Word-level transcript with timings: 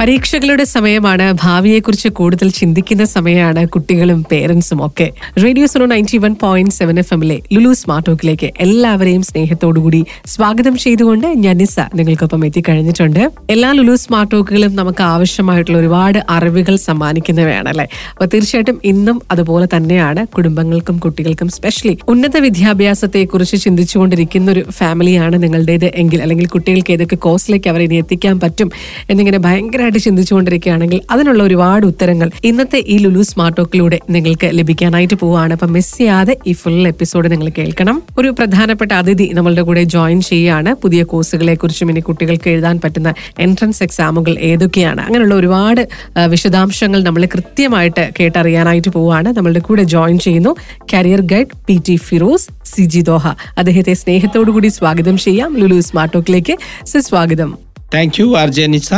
പരീക്ഷകളുടെ 0.00 0.64
സമയമാണ് 0.64 1.34
ഭാവിയെക്കുറിച്ച് 1.42 2.08
കൂടുതൽ 2.08 2.48
ചിന്തിക്കുന്ന 2.50 3.04
സമയമാണ് 3.04 3.68
കുട്ടികളും 3.68 4.26
പേരൻസും 4.30 4.86
ഒക്കെ. 4.86 5.06
Radio 5.42 5.66
Suno 5.66 5.86
ninety 5.86 6.18
one 6.18 6.34
point 6.42 6.70
seven 6.70 6.98
F 6.98 7.12
എമ്മിലെ 7.14 7.36
ലുലു 7.52 7.72
സ്മാർട്ട് 7.72 8.06
ടോക്കിലേക്ക് 8.08 8.52
എല്ലാവരെയും 8.60 9.22
സ്നേഹത്തോടുകൂടി 9.22 10.00
സ്വാഗതം 10.26 10.76
ചെയ്തുകൊണ്ട് 10.76 11.26
ഞാൻ 11.26 11.56
നിസ 11.56 11.80
നിങ്ങൾക്കൊപ്പം 11.94 12.46
എത്തിക്കഴിഞ്ഞിട്ടുണ്ട്. 12.46 13.30
എല്ലാ 13.50 13.72
ലുലു 13.72 13.94
സ്മാർട്ട് 13.94 14.32
ടോക്കുകളും 14.32 14.76
നമുക്ക് 14.76 15.02
ആവശ്യമായിട്ടുള്ള 15.02 15.78
ഒരുപാട് 15.78 16.18
അറിവുകൾ 16.28 16.76
സമ്മാനിക്കുന്നവയാണ് 16.76 17.68
അല്ലെ 17.68 17.86
അപ്പൊ 18.10 18.26
തീർച്ചയായിട്ടും 18.26 18.80
ഇന്നും 18.84 19.22
അതുപോലെ 19.30 19.68
തന്നെയാണ് 19.76 20.26
കുടുംബങ്ങൾക്കും 20.26 20.98
കുട്ടികൾക്കും 20.98 21.48
സ്പെഷ്യലി 21.48 21.96
ഉന്നത 22.08 22.36
വിദ്യാഭ്യാസത്തെ 22.38 23.24
കുറിച്ച് 23.24 23.56
ചിന്തിച്ചുകൊണ്ടിരിക്കുന്ന 23.56 24.50
ഒരു 24.50 24.64
ഫാമിലിയാണ് 24.70 25.42
നിങ്ങളുടേത് 25.42 25.88
എങ്കിൽ 25.94 26.22
അല്ലെങ്കിൽ 26.22 26.46
കുട്ടികൾക്ക് 26.46 26.92
ഏതൊക്കെ 26.92 27.16
കോഴ്സിലേക്ക് 27.16 27.68
അവരെ 27.68 27.84
ഇനി 27.84 27.94
എത്തിക്കാൻ 27.94 28.40
പറ്റും 28.40 28.70
എന്നിങ്ങനെ 29.10 29.38
ഭയങ്കരമായിട്ട് 29.86 30.04
ചിന്തിച്ചുകൊണ്ടിരിക്കുകയാണെങ്കിൽ 30.04 31.00
അതിനുള്ള 31.10 31.42
ഒരുപാട് 31.42 31.84
ഉത്തരങ്ങൾ 31.86 32.28
ഇന്നത്തെ 32.44 32.78
ഈ 32.86 32.96
ലുലു 32.98 33.22
സ്മാർട്ട് 33.22 33.56
ടോക്കിലൂടെ 33.58 33.98
നിങ്ങൾക്ക് 34.10 34.48
ലഭിക്കാനായിട്ട് 34.58 35.14
പോവുകയാണ്. 35.14 35.52
അപ്പൊ 35.54 35.66
മിസ് 35.66 35.92
ചെയ്യാതെ 35.98 36.36
ഈ 36.46 36.52
ഫുൾ 36.52 36.80
എപ്പിസോഡ് 36.88 37.30
നിങ്ങൾ 37.32 37.48
കേൾക്കണം. 37.58 38.02
ഒരു 38.18 38.28
പ്രധാനപ്പെട്ട 38.38 38.92
അതിഥി 38.92 39.26
നമ്മളുടെ 39.34 39.62
കൂടെ 39.62 39.82
ജോയിൻ 39.94 40.20
ചെയ്യുകയാണ്. 40.20 40.70
പുതിയ 40.82 41.02
കോഴ്സുകളെ 41.02 41.54
കുറിച്ചും 41.54 41.90
ഇനി 41.90 42.00
കുട്ടികൾക്ക് 42.00 42.48
എഴുതാൻ 42.50 42.80
പറ്റുന്ന 42.84 43.14
എൻട്രൻസ് 43.38 43.82
എക്സാമുകൾ 43.82 44.34
ഏതൊക്കെയാണ്? 44.50 45.00
അങ്ങനെയുള്ള 45.00 45.34
ഒരുപാട് 45.34 45.82
വിശദാംശങ്ങൾ 46.28 47.02
നമ്മൾ 47.02 47.22
കൃത്യമായിട്ട് 47.34 48.04
കേട്ടറിയാനായിട്ട് 48.20 48.90
പോവുകയാണ്. 48.96 49.30
നമ്മളുടെ 49.36 49.62
കൂടെ 49.68 49.82
ജോയിൻ 49.94 50.18
ചെയ്യുന്നു 50.18 50.56
career 50.94 51.20
guide 51.20 51.54
P 51.66 51.76
T 51.88 51.96
Firoz 51.96 52.48
C 52.74 52.82
G 52.82 53.00
Doha 53.00 53.26
അദ്ദേഹത്തെ 53.58 53.94
സ്നേഹത്തോടു 54.02 54.50
കൂടി 54.50 54.68
സ്വാഗതം 54.68 55.18
ചെയ്യാം. 55.18 55.50
ലുലു 55.60 55.80
സ്മാർട്ട് 55.80 56.14
ടോക്കിലേക്ക്. 56.14 56.56
സുസ്വാഗതം. 56.86 57.50
Thank 57.94 58.20
you 58.20 58.26
R 58.36 58.48
J 58.48 58.66
Nisa 58.66 58.94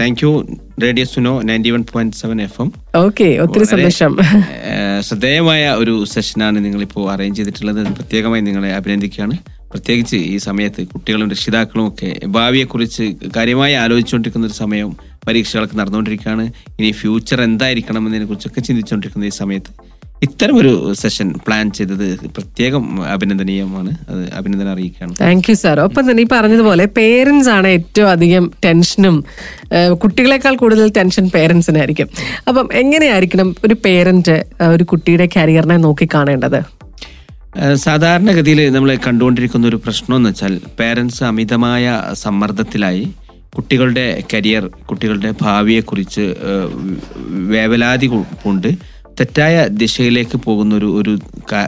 thank 0.00 0.20
you 0.22 0.30
Radio 0.82 1.04
Suno 1.10 1.42
ninety 1.48 1.70
one 1.70 1.82
point 1.92 2.16
seven 2.16 2.38
F 2.42 2.58
M 2.62 2.68
okay 3.04 3.28
ഒത്തിരി 3.44 3.64
സന്തോഷം. 3.64 4.12
ശ്രദ്ധേയമായ 5.06 5.70
ഒരു 5.82 5.94
സെഷനാണ് 6.04 6.58
നിങ്ങളിപ്പോൾ 6.64 7.04
അറേഞ്ച് 7.12 7.38
ചെയ്തിട്ടുള്ളത്. 7.38 7.80
പ്രത്യേകമായി 7.98 8.42
നിങ്ങളെ 8.48 8.70
അഭിനന്ദിക്കുകയാണ്. 8.74 9.36
പ്രത്യേകിച്ച് 9.70 10.16
ഈ 10.16 10.36
സമയത്ത് 10.36 10.80
കുട്ടികളും 10.86 11.30
രക്ഷിതാക്കളും 11.30 11.86
ഒക്കെ 11.88 12.10
ഭാവിയെക്കുറിച്ച് 12.36 13.04
കാര്യമായി 13.36 13.74
ആലോചിച്ചുകൊണ്ടിരിക്കുന്ന 13.84 14.46
ഒരു 14.46 14.56
സമയം 14.62 14.90
പരീക്ഷകളൊക്കെ 15.28 15.76
നടന്നുകൊണ്ടിരിക്കുകയാണ്. 15.76 16.44
ഇനി 16.80 16.90
ഫ്യൂച്ചർ 17.00 17.40
എന്തായിരിക്കണം 17.48 18.02
എന്നതിനെ 18.06 18.26
കുറിച്ചൊക്കെ 18.30 18.60
ചിന്തിച്ചുകൊണ്ടിരിക്കുന്ന 18.60 19.32
ഈ 19.32 19.34
സമയത്ത് 19.42 19.72
ഇത്തരമൊരു 20.22 20.92
സെഷൻ 20.94 21.34
പ്ലാൻ 21.46 21.70
ചെയ്തത് 21.70 22.20
പ്രത്യേകം 22.26 23.02
അഭിനന്ദനീയമാണ്. 23.06 23.90
അത് 24.08 24.32
അഭിനന്ദനം 24.34 24.70
അറിയിക്കുകയാണ്. 24.72 25.14
താങ്ക് 25.20 25.50
യു 25.50 25.54
സാർ 25.54 25.80
ഒപ്പം 25.80 26.10
തന്നെ 26.10 26.22
ഈ 26.22 26.26
പറഞ്ഞതുപോലെ 26.32 26.84
പേരൻസ് 26.86 27.48
ആണ് 27.48 27.68
ഏറ്റവും 27.68 28.10
അധികം 28.10 28.52
ടെൻഷനും 28.64 29.24
കുട്ടികളെക്കാൾ 30.02 30.56
കൂടുതൽ 30.56 30.92
ടെൻഷൻ 30.96 31.30
പേരൻസിനായിരിക്കും 31.34 32.08
അപ്പം 32.48 32.68
എങ്ങനെയായിരിക്കണം 32.72 33.56
ഒരു 33.64 33.76
പേരന്റ് 33.84 34.44
ഒരു 34.74 34.84
കുട്ടിയുടെ 34.84 35.28
കരിയറിനെ 35.36 35.76
നോക്കി 35.76 36.08
കാണേണ്ടത്? 36.14 36.60
സാധാരണഗതിയിൽ 37.74 38.72
നമ്മൾ 38.72 38.98
കണ്ടുകൊണ്ടിരിക്കുന്ന 39.06 39.66
ഒരു 39.66 39.76
പ്രശ്നം 39.76 40.16
എന്ന് 40.16 40.30
വെച്ചാൽ 40.30 40.60
പേരൻസ് 40.80 41.24
അമിതമായ 41.24 42.02
സമ്മർദ്ദത്തിലായി 42.12 43.08
കുട്ടികളുടെ 43.56 44.22
കരിയർ 44.34 44.66
കുട്ടികളുടെ 44.66 45.34
ഭാവിയെക്കുറിച്ച് 45.42 46.36
വേവലാതി 47.28 48.06
കൊണ്ട് 48.06 48.68
തെറ്റായ 49.20 49.66
ദിശയിലേക്ക് 49.66 50.36
പോകുന്ന 50.36 50.74
ഒരു 50.74 50.88
ഒരു 51.00 51.18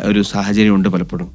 ഒരു 0.04 0.22
സാഹചര്യമുണ്ട് 0.22 0.88
പലപ്പോഴും. 0.88 1.28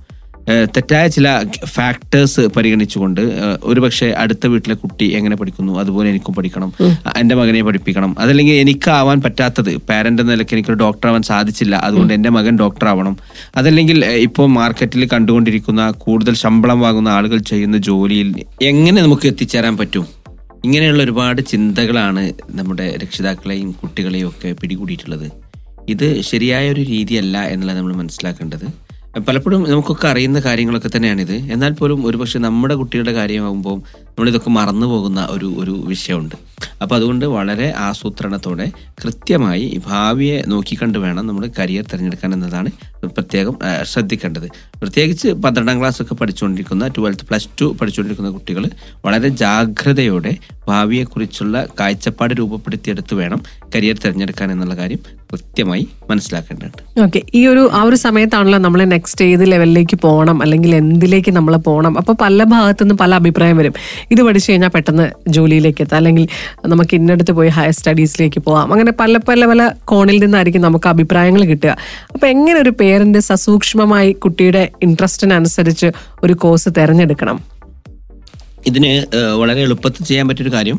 തെറ്റായ 0.75 1.07
ചില 1.07 1.27
ഫാക്ടേഴ്സ് 1.65 2.41
പരിഗണിച്ചുകൊണ്ട് 2.41 3.21
ഒരുപക്ഷെ 3.63 4.07
അടുത്ത 4.23 4.47
വീട്ടിലെ 4.47 4.75
കുട്ടി 4.75 5.05
എങ്ങനെ 5.17 5.35
പഠിക്കുന്നു 5.35 5.73
അതുപോലെ 5.79 6.09
എനിക്കും 6.09 6.33
പഠിക്കണം 6.33 6.73
എന്റെ 7.17 7.35
മകനെ 7.35 7.61
പഠിപ്പിക്കണം 7.61 8.15
അതല്ലെങ്കിൽ 8.19 8.53
എനിക്കാവാൻ 8.53 9.21
പറ്റാത്തത് 9.21 9.75
പാരന്റ് 9.75 10.21
എന്ന 10.21 10.31
നിലയ്ക്ക് 10.31 10.53
എനിക്കൊരു 10.53 10.77
ഡോക്ടർ 10.77 11.07
ആവാൻ 11.09 11.21
സാധിച്ചില്ല 11.21 11.75
അതുകൊണ്ട് 11.75 12.13
എന്റെ 12.13 12.29
മകൻ 12.29 12.57
ഡോക്ടർ 12.59 12.87
ആവണം. 12.87 13.17
അതല്ലെങ്കിൽ 13.55 14.05
ഇപ്പോൾ 14.05 14.47
മാർക്കറ്റിൽ 14.47 15.07
കണ്ടുകൊണ്ടിരിക്കുന്ന 15.13 15.91
കൂടുതൽ 15.91 16.33
ശമ്പളം 16.33 16.79
വാങ്ങുന്ന 16.79 17.09
ആളുകൾ 17.09 17.37
ചെയ്യുന്ന 17.37 17.77
ജോലിയിൽ 17.77 18.31
എങ്ങനെ 18.61 19.01
നമുക്ക് 19.01 19.27
എത്തിച്ചേരാൻ 19.27 19.77
പറ്റും? 19.77 20.05
ഇങ്ങനെയുള്ള 20.65 21.03
ഒരുപാട് 21.03 21.41
ചിന്തകളാണ് 21.41 22.33
നമ്മുടെ 22.49 22.97
രക്ഷിതാക്കളെയും 23.03 23.71
കുട്ടികളെയും 23.71 24.27
ഒക്കെ 24.27 24.51
പിടികൂടിയിട്ടുള്ളത്. 24.61 25.42
ഇത് 25.89 26.21
ശരിയായ 26.21 26.71
ഒരു 26.71 26.81
രീതിയല്ല 26.81 27.37
എന്നുള്ളത് 27.43 27.77
നമ്മൾ 27.77 27.93
മനസ്സിലാക്കേണ്ടത്. 27.93 28.93
പലപ്പോഴും 29.27 29.69
നമുക്കൊക്കെ 29.69 30.07
അറിയുന്ന 30.07 30.39
കാര്യങ്ങളൊക്കെ 30.39 30.89
തന്നെയാണിത്. 30.95 31.31
എന്നാൽ 31.31 31.71
പോലും 31.71 32.05
ഒരുപക്ഷെ 32.05 32.39
നമ്മുടെ 32.39 32.75
കുട്ടികളുടെ 32.75 33.11
കാര്യമാകുമ്പോൾ 33.11 33.75
നമ്മളിതൊക്കെ 34.05 34.49
മറന്നു 34.49 34.87
പോകുന്ന 34.87 35.27
ഒരു 35.31 35.45
ഒരു 35.45 35.71
വിഷയമുണ്ട്. 35.71 36.35
അപ്പോൾ 36.81 36.95
അതുകൊണ്ട് 36.95 37.25
വളരെ 37.25 37.73
ആസൂത്രണത്തോടെ 37.77 38.71
കൃത്യമായി 39.03 39.81
ഭാവിയെ 39.87 40.43
നോക്കിക്കണ്ട് 40.47 40.97
വേണം 40.97 41.27
നമ്മൾ 41.27 41.51
കരിയർ 41.59 41.85
തിരഞ്ഞെടുക്കാൻ 41.93 42.33
എന്നതാണ് 42.33 42.71
പ്രത്യേകം 43.07 43.57
ശ്രദ്ധിക്കേണ്ടത്. 43.83 44.47
പ്രത്യേകിച്ച് 44.79 45.27
പന്ത്രണ്ടാം 45.27 45.79
ക്ലാസ് 45.79 46.01
ഒക്കെ 46.01 46.15
പഠിച്ചുകൊണ്ടിരിക്കുന്ന 46.15 46.87
ട്വൽത്ത് 46.87 47.25
പ്ലസ് 47.25 47.49
ടു 47.61 47.65
പഠിച്ചുകൊണ്ടിരിക്കുന്ന 47.81 48.29
കുട്ടികൾ 48.29 48.65
വളരെ 49.05 49.27
ജാഗ്രതയോടെ 49.27 50.35
ഭാവിയെക്കുറിച്ചുള്ള 50.67 51.67
കാഴ്ചപ്പാട് 51.79 52.33
രൂപപ്പെടുത്തിയെടുത്ത് 52.33 53.15
വേണം 53.15 53.43
കരിയർ 53.75 53.95
തിരഞ്ഞെടുക്കാൻ 54.05 54.51
എന്നുള്ള 54.51 54.75
കാര്യം 54.75 55.23
കൃത്യമായി 55.33 55.87
മനസ്സിലാക്കേണ്ടതുണ്ട്. 56.09 57.01
ഓക്കെ 57.01 57.21
ഈ 57.35 57.47
ഒരു 57.47 57.69
ആ 57.73 57.83
ഒരു 57.83 57.95
സമയത്താണല്ലോ 57.95 58.59
നമ്മൾ 58.59 58.83
നെക്സ്റ്റ് 58.83 59.25
ഏത് 59.25 59.51
ലെവലിലേക്ക് 59.51 59.97
പോകണം 59.97 60.41
അല്ലെങ്കിൽ 60.41 60.75
എന്തിലേക്ക് 60.75 61.31
നമ്മൾ 61.31 61.55
പോകണം. 61.55 61.97
അപ്പോൾ 61.97 62.13
പല 62.21 62.43
ഭാഗത്തുനിന്ന് 62.43 62.95
പല 62.95 63.15
അഭിപ്രായം 63.15 63.57
വരും. 63.57 63.73
ഇത് 64.11 64.21
പഠിച്ചു 64.21 64.51
കഴിഞ്ഞാൽ 64.51 64.69
പെട്ടെന്ന് 64.69 65.09
ജോലിയിലേക്ക് 65.27 65.81
എത്താം 65.81 65.97
അല്ലെങ്കിൽ 65.97 66.27
നമുക്ക് 66.65 66.95
ഇന്നടുത്ത് 66.95 67.31
പോയി 67.31 67.49
ഹയർ 67.49 67.71
സ്റ്റഡീസിലേക്ക് 67.71 68.39
പോകാം. 68.39 68.73
അങ്ങനെ 68.73 68.91
പല 68.91 69.17
പല 69.17 69.45
പല 69.45 69.71
കോണിൽ 69.85 70.19
നിന്നായിരിക്കും 70.19 70.61
നമുക്ക് 70.61 70.87
അഭിപ്രായങ്ങൾ 70.87 71.45
കിട്ടുക. 71.45 71.77
അപ്പോൾ 72.13 72.27
എങ്ങനെ 72.27 72.59
ഒരു 72.59 72.69
പേരന്റ് 72.93 73.19
സസൂക്ഷ്മമായി 73.19 74.11
കുട്ടിയുടെ 74.23 74.71
ഇൻട്രസ്റ്റിനനുസരിച്ച് 74.83 75.87
ഒരു 76.23 76.33
കോഴ്സ് 76.33 76.69
തിരഞ്ഞെടുക്കണം. 76.77 77.37
ഇതിന് 78.67 78.91
വളരെ 79.41 79.61
എളുപ്പത്തിൽ 79.67 80.03
ചെയ്യാൻ 80.09 80.27
പറ്റിയൊരു 80.27 80.53
കാര്യം. 80.55 80.77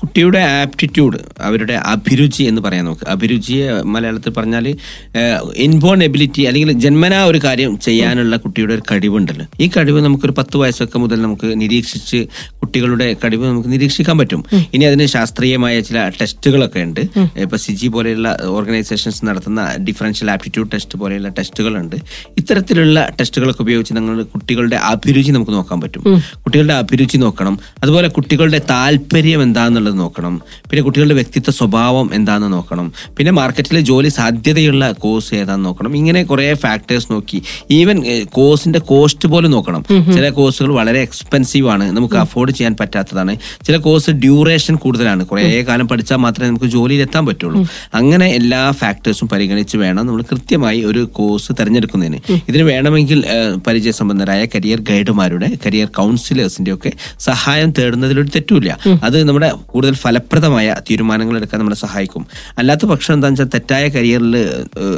കുട്ടിയുടെ 0.00 0.40
ആപ്റ്റിറ്റ്യൂഡ് 0.62 1.18
അവരുടെ 1.40 1.76
അഭിരുചി 1.92 2.42
എന്ന് 2.42 2.62
പറയാൻ 2.62 2.84
നോക്ക്. 2.84 3.04
അഭിരുചിയെ 3.14 3.66
മലയാളത്തിൽ 3.94 4.32
പറഞ്ഞാൽ 4.38 4.66
ഇൻബോൺ 5.66 6.02
എബിലിറ്റി 6.08 6.42
അല്ലെങ്കിൽ 6.42 6.72
ജന്മനാ 6.84 7.20
ഒരു 7.24 7.40
കാര്യം 7.44 7.72
ചെയ്യാനുള്ള 7.86 8.36
കുട്ടിയുടെ 8.44 8.74
ഒരു 8.74 8.82
കഴിവുണ്ടല്ലോ. 8.90 9.46
ഈ 9.60 9.68
കഴിവ് 9.76 10.00
നമുക്കൊരു 10.06 10.34
പത്ത് 10.38 10.56
വയസ്സൊക്കെ 10.56 10.98
മുതൽ 11.04 11.18
നമുക്ക് 11.22 11.48
നിരീക്ഷിച്ച് 11.62 12.20
കുട്ടികളുടെ 12.60 13.08
കഴിവ് 13.24 13.44
നമുക്ക് 13.48 13.70
നിരീക്ഷിക്കാൻ 13.74 14.18
പറ്റും. 14.18 14.42
ഇനി 14.74 14.84
അതിന് 14.90 15.06
ശാസ്ത്രീയമായ 15.14 15.80
ചില 15.88 15.98
ടെസ്റ്റുകളൊക്കെ 16.20 16.80
ഉണ്ട്. 16.88 17.00
ഇപ്പൊ 17.44 17.56
സിജി 17.64 17.88
പോലെയുള്ള 17.96 18.28
ഓർഗനൈസേഷൻസ് 18.58 19.20
നടത്തുന്ന 19.28 19.60
ഡിഫറൻഷ്യൽ 19.88 20.30
ആപ്റ്റിറ്റ്യൂഡ് 20.34 20.70
ടെസ്റ്റ് 20.74 20.98
പോലെയുള്ള 20.98 21.28
ടെസ്റ്റുകളുണ്ട്. 21.38 21.96
ഇത്തരത്തിലുള്ള 22.38 22.98
ടെസ്റ്റുകളൊക്കെ 23.20 23.62
ഉപയോഗിച്ച് 23.62 23.94
നമ്മൾ 23.94 24.22
കുട്ടികളുടെ 24.34 24.78
അഭിരുചി 24.92 25.30
നമുക്ക് 25.30 25.52
നോക്കാൻ 25.52 25.80
പറ്റും. 25.80 26.02
കുട്ടികളുടെ 26.44 26.74
അഭിരുചി 26.82 27.16
നോക്കണം. 27.24 27.54
അതുപോലെ 27.82 28.08
കുട്ടികളുടെ 28.16 28.60
താല്പര്യം 28.70 29.40
എന്താണെന്നുള്ളത് 29.42 29.98
നോക്കണം. 29.98 30.34
പിന്നെ 30.70 30.82
കുട്ടികളുടെ 30.82 31.14
വ്യക്തിത്വ 31.14 31.52
സ്വഭാവം 31.52 32.06
എന്താണെന്ന് 32.14 32.52
നോക്കണം. 32.52 32.86
പിന്നെ 33.16 33.32
മാർക്കറ്റിലെ 33.32 33.80
ജോലി 33.90 34.10
സാധ്യതയുള്ള 34.18 34.92
കോഴ്സ് 35.04 35.34
ഏതാണെന്ന് 35.34 35.66
നോക്കണം. 35.68 35.92
ഇങ്ങനെ 35.96 36.22
കുറെ 36.30 36.46
ഫാക്ടേഴ്സ് 36.54 37.08
നോക്കി. 37.12 37.38
ഈവൻ 37.70 37.98
കോഴ്സിന്റെ 38.38 38.80
കോസ്റ്റ് 38.92 39.28
പോലും 39.32 39.50
നോക്കണം. 39.56 39.82
ചില 40.14 40.28
കോഴ്സുകൾ 40.38 40.72
വളരെ 40.80 41.00
എക്സ്പെൻസീവ് 41.00 41.68
ആണ്. 41.74 41.84
നമുക്ക് 41.96 42.16
അഫോർഡ് 42.24 42.52
ചെയ്യാൻ 42.58 42.74
പറ്റാത്തതാണ്. 42.80 43.34
ചില 43.66 43.76
കോഴ്സ് 43.86 44.10
ഡ്യൂറേഷൻ 44.24 44.74
കൂടുതലാണ്. 44.84 45.22
കുറേ 45.26 45.44
കാലം 45.68 45.88
പഠിച്ചാൽ 45.88 46.18
മാത്രമേ 46.26 46.48
നമുക്ക് 46.48 46.70
ജോലിയിൽ 46.76 47.02
എത്താൻ 47.02 47.24
പറ്റുള്ളൂ 47.26 47.60
അങ്ങനെ 47.94 48.26
എല്ലാ 48.40 48.62
ഫാക്ടേഴ്സും 48.80 49.28
പരിഗണിച്ച് 49.28 49.76
വേണം 49.82 50.02
നമ്മൾ 50.06 50.22
കൃത്യമായി 50.32 50.80
ഒരു 50.90 51.02
കോഴ്സ് 51.18 51.52
തിരഞ്ഞെടുക്കുന്നതിന്. 51.60 52.20
ഇതിന് 52.48 52.64
വേണമെങ്കിൽ 52.72 53.20
പരിചയ 53.66 53.84
പരിചയസമ്പന്നരായ 53.84 54.42
കരിയർ 54.44 54.78
ഗൈഡുമാരുടെ 54.80 55.48
കരിയർ 55.64 55.86
കൗൺസിലേഴ്സിന്റെ 55.96 56.70
ഒക്കെ 56.74 56.90
സഹായം 57.18 57.70
തേടുന്നതിലൊരു 57.78 58.28
തെറ്റുമില്ല. 58.36 58.78
അത് 59.04 59.24
നമ്മുടെ 59.28 59.50
കൂടുതൽ 59.66 59.94
ഫലപ്രദമായ 59.94 60.76
തീരുമാനങ്ങൾ 60.90 61.36
എടുക്കാൻ 61.36 61.60
നമ്മളെ 61.60 61.76
സഹായിക്കും. 61.76 62.26
അല്ലാത്ത 62.58 62.86
പക്ഷം 62.86 63.14
എന്താണെന്ന് 63.14 63.42
വെച്ചാൽ 63.42 63.58
തെറ്റായ 63.58 63.88
കരിയറിൽ 63.88 64.36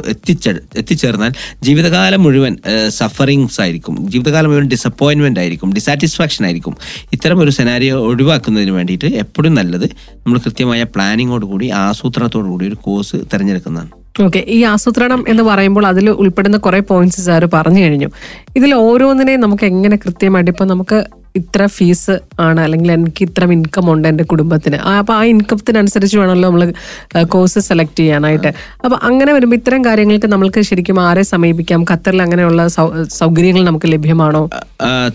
എത്തിച്ചേ 0.07 0.53
എത്തിച്ചേർന്നാൽ 0.77 1.31
ജീവിതകാലം 1.63 2.23
മുഴുവൻ 2.23 2.57
സഫറിങ്സ് 2.89 3.61
ആയിരിക്കും. 3.61 4.09
ജീവിതകാലം 4.09 4.49
മുഴുവൻ 4.49 4.67
ഡിസപ്പോയിൻമെന്റ് 4.67 5.39
ആയിരിക്കും 5.39 5.73
ഡിസാറ്റിസ്ഫാക്ഷൻ 5.73 6.45
ആയിരിക്കും. 6.45 6.75
ഇത്തരം 7.13 7.39
ഒരു 7.39 7.49
സെനാരിയോ 7.49 7.97
ഒഴിവാക്കുന്നതിന് 7.99 8.71
വേണ്ടിയിട്ട് 8.71 9.05
എപ്പോഴും 9.05 9.53
നല്ലത് 9.53 9.85
നമ്മൾ 9.85 10.39
കൃത്യമായ 10.39 10.83
പ്ലാനിങ്ങോട് 10.83 11.45
കൂടി 11.45 11.69
ആസൂത്രണത്തോടു 11.69 12.47
കൂടി 12.47 12.67
ഒരു 12.67 12.75
കോഴ്സ് 12.75 13.15
തിരഞ്ഞെടുക്കുന്നതാണ്. 13.33 13.89
ഓക്കെ 14.25 14.43
ഈ 14.47 14.63
ആസൂത്രണം 14.63 15.25
എന്ന് 15.27 15.43
പറയുമ്പോൾ 15.43 15.85
അതിൽ 15.87 16.09
ഉൾപ്പെടുന്ന 16.09 16.57
കുറെ 16.57 16.79
പോയിന്റ്സ് 16.79 17.21
സാർ 17.21 17.49
പറഞ്ഞു 17.53 17.79
കഴിഞ്ഞു. 17.79 18.09
ഇതിൽ 18.55 18.73
ഓരോന്നിനെയും 18.73 19.41
നമുക്ക് 19.41 19.65
എങ്ങനെ 19.65 19.95
കൃത്യമായിട്ട് 19.95 20.51
ഇപ്പൊ 20.51 20.65
നമുക്ക് 20.65 21.05
ഇത്ര 21.37 21.65
ഫീസ് 21.65 22.15
ആണ് 22.39 22.59
അല്ലെങ്കിൽ 22.61 22.91
എനിക്ക് 22.91 23.23
ഇത്ര 23.25 23.45
ഇൻകം 23.51 23.91
ഉണ്ട് 23.93 24.07
എന്റെ 24.07 24.23
കുടുംബത്തിന്. 24.23 24.75
ആ, 24.75 24.91
അപ്പൊ 24.97 25.13
ആ 25.13 25.23
ഇൻകത്തിനനുസരിച്ച് 25.23 26.17
വേണമല്ലോ 26.17 26.49
നമ്മൾ 26.49 26.73
കോഴ്സ് 27.23 27.59
സെലക്ട് 27.59 27.99
ചെയ്യാനായിട്ട്. 27.99 28.49
അപ്പൊ 28.85 28.97
അങ്ങനെ 29.03 29.33
വരുമ്പോൾ 29.33 29.55
ഇത്തരം 29.55 29.85
കാര്യങ്ങൾക്ക് 29.85 30.27
നമ്മൾക്ക് 30.27 30.61
ശരിക്കും 30.61 30.99
ആരെ 31.07 31.23
സമീപിക്കാം? 31.23 31.83
ഖത്തറിൽ 31.91 32.21
അങ്ങനെയുള്ള 32.21 32.67
സൗകര്യങ്ങൾ 33.07 33.63
നമുക്ക് 33.63 33.91
ലഭ്യമാണോ? 33.91 34.43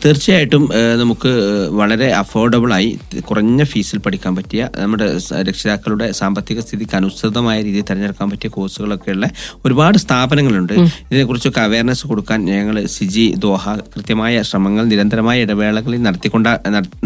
തീർച്ചയായിട്ടും 0.04 0.62
നമുക്ക് 1.00 1.32
വളരെ 1.72 2.08
അഫോർഡബിൾ 2.12 2.72
ആയി 2.74 2.98
കുറഞ്ഞ 3.30 3.64
ഫീസിൽ 3.64 3.98
പഠിക്കാൻ 3.98 4.36
പറ്റിയ 4.36 4.68
നമ്മുടെ 4.78 5.06
രക്ഷിതാക്കളുടെ 5.48 6.12
സാമ്പത്തിക 6.12 6.60
സ്ഥിതിക്ക് 6.60 6.96
അനുസൃതമായ 6.96 7.62
രീതിയിൽ 7.62 7.84
തിരഞ്ഞെടുക്കാൻ 7.90 8.30
പറ്റിയ 8.30 8.50
കോഴ്സുകളൊക്കെ 8.50 9.10
ഉള്ള 9.10 9.26
ഒരുപാട് 9.64 9.98
സ്ഥാപനങ്ങളുണ്ട്. 9.98 10.72
ഇതിനെക്കുറിച്ചൊക്കെ 11.10 11.60
അവയർനെസ് 11.60 12.06
കൊടുക്കാൻ 12.06 12.44
ഞങ്ങൾ 12.44 12.86
സിജി 12.86 13.34
ദോഹ 13.38 13.64
കൃത്യമായ 13.94 14.42
ശ്രമങ്ങൾ 14.42 14.84
നിരന്തരമായ 14.84 15.42
ഇടവേളകളിൽ 15.42 16.02
നടത്തിക്കൊണ്ട 16.12 16.48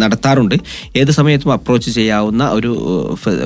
നടത്താറുണ്ട്. 0.05 0.57
ഏത് 1.01 1.11
സമയത്തും 1.19 1.53
അപ്രോച്ച് 1.57 1.91
ചെയ്യാവുന്ന 1.99 2.43
ഒരു 2.59 2.71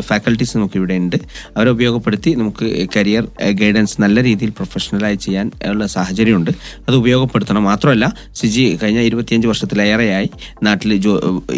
ഫാക്കൽറ്റീസ് 0.08 0.54
നമുക്ക് 0.58 0.76
ഇവിടെ 0.80 0.96
ഉണ്ട് 1.04 1.16
അവരെ 1.56 1.70
ഉപയോഗപ്പെടുത്തി 1.76 2.30
നമുക്ക് 2.40 2.66
കരിയർ 2.96 3.24
ഗൈഡൻസ് 3.60 3.96
നല്ല 4.04 4.22
രീതിയിൽ 4.28 4.52
പ്രൊഫഷണലായി 4.58 5.18
ചെയ്യാൻ 5.26 5.46
ഉള്ള 5.72 5.86
സാഹചര്യമുണ്ട്. 5.96 6.52
അത് 6.88 6.96
ഉപയോഗപ്പെടുത്തണം. 7.02 7.62
മാത്രമല്ല 7.70 8.06
സിജി 8.40 8.64
കഴിഞ്ഞ 8.82 9.00
ഇരുപത്തിയഞ്ച് 9.08 9.48
വർഷത്തിലേറെയായി 9.48 10.28
നാട്ടിൽ 10.66 10.92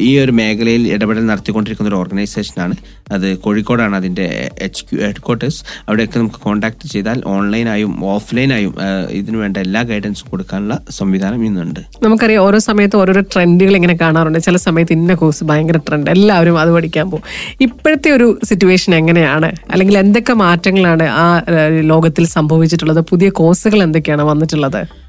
ഈ 0.09 0.11
ഒരു 0.25 0.33
മേഖലയിൽ 0.41 0.83
ഇടപെടൽ 0.95 1.25
നടത്തിക്കൊണ്ടിരിക്കുന്ന 1.31 1.91
ഒരു 1.93 1.99
ഓർഗനൈസേഷനാണ് 2.03 2.77
അത് 3.13 3.39
കോഴിക്കോടാണ് 3.39 3.97
അതിന്റെ 3.97 4.51
എച്ച് 4.59 4.85
ക്യു 4.85 4.99
ഹെഡ് 4.99 5.23
ക്വാർട്ടേഴ്സ് 5.27 5.65
അവിടെയൊക്കെ 5.89 6.19
നമുക്ക് 6.19 6.37
കോൺടാക്ട് 6.37 6.89
ചെയ്താൽ 6.93 7.23
ഓൺലൈനായും 7.27 8.05
ഓഫ്ലൈനായും 8.05 8.75
ഇതിനു 9.11 9.39
വേണ്ട 9.39 9.57
എല്ലാ 9.57 9.83
ഗൈഡൻസും 9.83 10.31
കൊടുക്കാനുള്ള 10.31 10.81
സംവിധാനം 10.91 11.47
ഇന്നുണ്ട്. 11.47 11.81
നമുക്കറിയാം 12.03 12.43
ഓരോ 12.43 12.59
സമയത്ത് 12.59 12.97
ഓരോരോ 12.97 13.21
ട്രെൻഡുകൾ 13.21 13.75
ഇങ്ങനെ 13.75 13.99
കാണാറുണ്ട്. 14.01 14.39
ചില 14.39 14.57
സമയത്ത് 14.57 14.93
ഇന്ന 14.93 15.15
കോഴ്സ് 15.15 15.45
ഭയങ്കര 15.45 15.77
ട്രെൻഡ് 15.77 16.11
എല്ലാവരും 16.11 16.59
അത് 16.59 16.71
പഠിക്കാൻ 16.71 17.11
പോകും. 17.11 17.25
ഇപ്പോഴത്തെ 17.61 18.11
ഒരു 18.11 18.39
സിറ്റുവേഷൻ 18.45 18.95
എങ്ങനെയാണ്? 18.95 19.53
അല്ലെങ്കിൽ 19.71 19.99
എന്തൊക്കെ 19.99 20.33
മാറ്റങ്ങളാണ് 20.33 21.03
ആ 21.03 21.43
ലോകത്തിൽ 21.81 22.27
സംഭവിച്ചിട്ടുള്ളത്? 22.27 23.01
പുതിയ 23.01 23.31
കോഴ്സുകൾ 23.31 23.83
എന്തൊക്കെയാണ് 23.83 24.23
വന്നിട്ടുള്ളത്? 24.23 25.02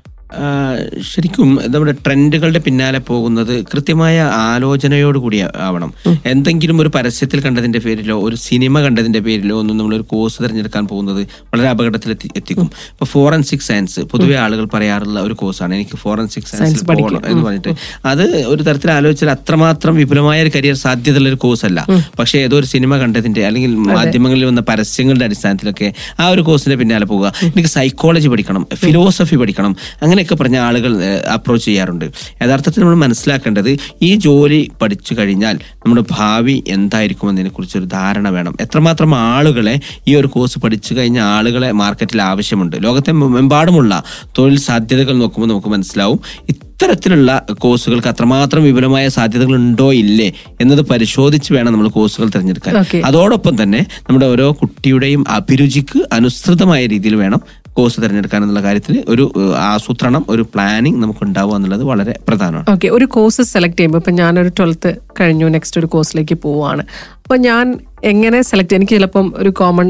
ശരിക്കും 1.12 1.60
നമ്മുടെ 1.74 1.92
ട്രെൻഡുകളുടെ 1.92 2.60
പിന്നാലെ 2.60 3.00
പോകുന്നത് 3.00 3.64
കൃത്യമായ 3.64 4.22
ആലോചനയോടുകൂടി 4.22 5.44
ആവണം. 5.68 5.94
എന്തെങ്കിലും 6.26 6.82
ഒരു 6.82 6.92
പരസ്യത്തിൽ 6.96 7.40
കണ്ടതിന്റെ 7.40 7.80
പേരിലോ 7.80 8.22
ഒരു 8.22 8.36
സിനിമ 8.36 8.82
കണ്ടതിന്റെ 8.82 9.20
പേരിലോ 9.20 9.60
ഒന്നും 9.60 9.78
നമ്മൾ 9.78 9.96
ഒരു 9.96 10.04
കോഴ്സ് 10.04 10.44
തിരഞ്ഞെടുക്കാൻ 10.44 10.88
പോകുന്നത് 10.88 11.22
വളരെ 11.54 11.70
അപകടത്തിൽ 11.70 12.12
എത്തിക്കും. 12.12 12.70
ഇപ്പൊ 12.92 13.06
ഫോറൻസിക് 13.06 13.60
സയൻസ് 13.60 14.00
പൊതുവെ 14.00 14.36
ആളുകൾ 14.36 14.66
പറയാറുള്ള 14.74 15.20
ഒരു 15.20 15.34
കോഴ്സാണ്. 15.34 15.74
എനിക്ക് 15.76 15.98
ഫോറൻസിക് 15.98 16.44
സയൻസ് 16.44 16.86
പോകണം 16.86 17.22
എന്ന് 17.26 17.44
പറഞ്ഞിട്ട്. 17.44 17.74
അത് 18.06 18.24
ഒരു 18.24 18.64
തരത്തിൽ 18.64 18.92
ആലോചിച്ചാൽ 18.92 19.30
അത്രമാത്രം 19.30 19.96
വിപുലമായ 19.96 20.42
ഒരു 20.42 20.52
കരിയർ 20.56 20.76
സാധ്യതയുള്ള 20.76 21.30
ഒരു 21.30 21.36
കോഴ്സ് 21.36 21.66
അല്ല 21.66 21.88
പക്ഷെ 22.20 22.40
ഏതോ 22.40 22.58
ഒരു 22.58 22.66
സിനിമ 22.66 22.98
കണ്ടതിന്റെ 22.98 23.46
അല്ലെങ്കിൽ 23.46 23.76
മാധ്യമങ്ങളിൽ 23.76 24.46
വന്ന 24.46 24.62
പരസ്യങ്ങളുടെ 24.62 25.26
അടിസ്ഥാനത്തിലൊക്കെ 25.26 25.94
ആ 26.20 26.28
ഒരു 26.28 26.42
കോഴ്സിന്റെ 26.42 26.76
പിന്നാലെ 26.76 27.06
പോകുക 27.06 27.34
എനിക്ക് 27.44 27.70
സൈക്കോളജി 27.70 28.28
പഠിക്കണം 28.28 28.68
ഫിലോസഫി 28.76 29.36
പഠിക്കണം. 29.36 29.76
അങ്ങനെയൊക്കെ 30.24 30.36
പറഞ്ഞ 30.42 30.58
ആളുകൾ 30.68 30.92
അപ്രോച്ച് 31.36 31.66
ചെയ്യാറുണ്ട്. 31.68 32.06
യഥാർത്ഥത്തിൽ 32.42 32.80
നമ്മൾ 32.84 32.98
മനസ്സിലാക്കേണ്ടത് 33.06 33.72
ഈ 34.08 34.10
ജോലി 34.26 34.60
പഠിച്ചു 34.82 35.14
കഴിഞ്ഞാൽ 35.20 35.56
നമ്മുടെ 35.84 36.04
ഭാവി 36.12 36.56
എന്തായിരിക്കും 36.76 37.28
എന്നതിനെ 37.30 37.52
കുറിച്ച് 37.56 37.78
ഒരു 37.82 37.88
ധാരണ 37.96 38.28
വേണം. 38.36 38.54
എത്രമാത്രം 38.66 39.12
ആളുകളെ 39.16 39.76
ഈ 40.08 40.14
ഒരു 40.20 40.28
കോഴ്സ് 40.36 40.60
പഠിച്ചു 40.64 40.92
കഴിഞ്ഞ 40.98 41.20
ആളുകളെ 41.36 41.72
മാർക്കറ്റിൽ 41.82 42.22
ആവശ്യമുണ്ട്. 42.32 42.76
ലോകത്തെ 42.86 43.12
മെമ്പാടുമുള്ള 43.12 43.94
തൊഴിൽ 44.38 44.58
സാധ്യതകൾ 44.70 45.16
നോക്കുമ്പോൾ 45.24 45.50
നമുക്ക് 45.52 45.72
മനസ്സിലാവും 45.76 46.20
ഇത്തരത്തിലുള്ള 46.54 47.32
കോഴ്സുകൾക്ക് 47.64 48.10
അത്രമാത്രം 48.12 48.62
വിപുലമായ 48.64 49.06
സാധ്യതകൾ 49.18 49.54
ഉണ്ടോ 49.60 49.90
ഇല്ലേ 50.04 50.30
എന്നത് 50.62 50.82
പരിശോധിച്ച് 50.92 51.50
വേണം 51.56 51.72
നമ്മൾ 51.74 51.90
കോഴ്സുകൾ 51.98 52.28
തിരഞ്ഞെടുക്കാൻ. 52.36 52.74
അതോടൊപ്പം 53.10 53.54
തന്നെ 53.62 53.82
നമ്മുടെ 54.08 54.28
ഓരോ 54.34 54.48
കുട്ടിയുടെയും 54.62 55.22
അഭിരുചിക്ക് 55.38 56.00
അനുസൃതമായ 56.14 56.82
രീതിയിൽ 56.94 57.16
വേണം 57.24 57.42
കോഴ്സ് 57.74 58.02
തിരഞ്ഞെടുക്കാൻ 58.02 58.42
എന്നുള്ള 58.44 58.62
കാര്യത്തിൽ 58.62 59.04
ഒരു 59.08 59.24
ആസൂത്രണം 59.72 60.26
ഒരു 60.30 60.44
പ്ലാനിങ് 60.54 61.02
നമുക്ക് 61.04 61.24
ഉണ്ടാവുക 61.24 61.56
എന്നുള്ളത് 61.56 61.84
വളരെ 61.84 62.14
പ്രധാനമാണ്. 62.28 62.66
ഓക്കെ 62.70 62.88
ഒരു 62.88 63.06
കോഴ്സ് 63.06 63.42
സെലക്ട് 63.42 63.78
ചെയ്യുമ്പോൾ 63.78 63.98
ഇപ്പം 63.98 64.16
ഞാനൊരു 64.16 64.52
ട്വൽത്ത് 64.60 64.92
കഴിഞ്ഞു 65.20 65.48
നെക്സ്റ്റ് 65.48 65.80
ഒരു 65.82 65.88
കോഴ്സിലേക്ക് 65.88 66.36
പോവുകയാണ് 66.46 66.86
അപ്പോൾ 67.26 67.38
ഞാൻ 67.38 67.68
എങ്ങനെ 68.12 68.42
സെലക്ട് 68.42 68.74
എനിക്ക് 68.78 68.94
ചിലപ്പം 68.96 69.34
ഒരു 69.42 69.50
കോമൺ 69.50 69.88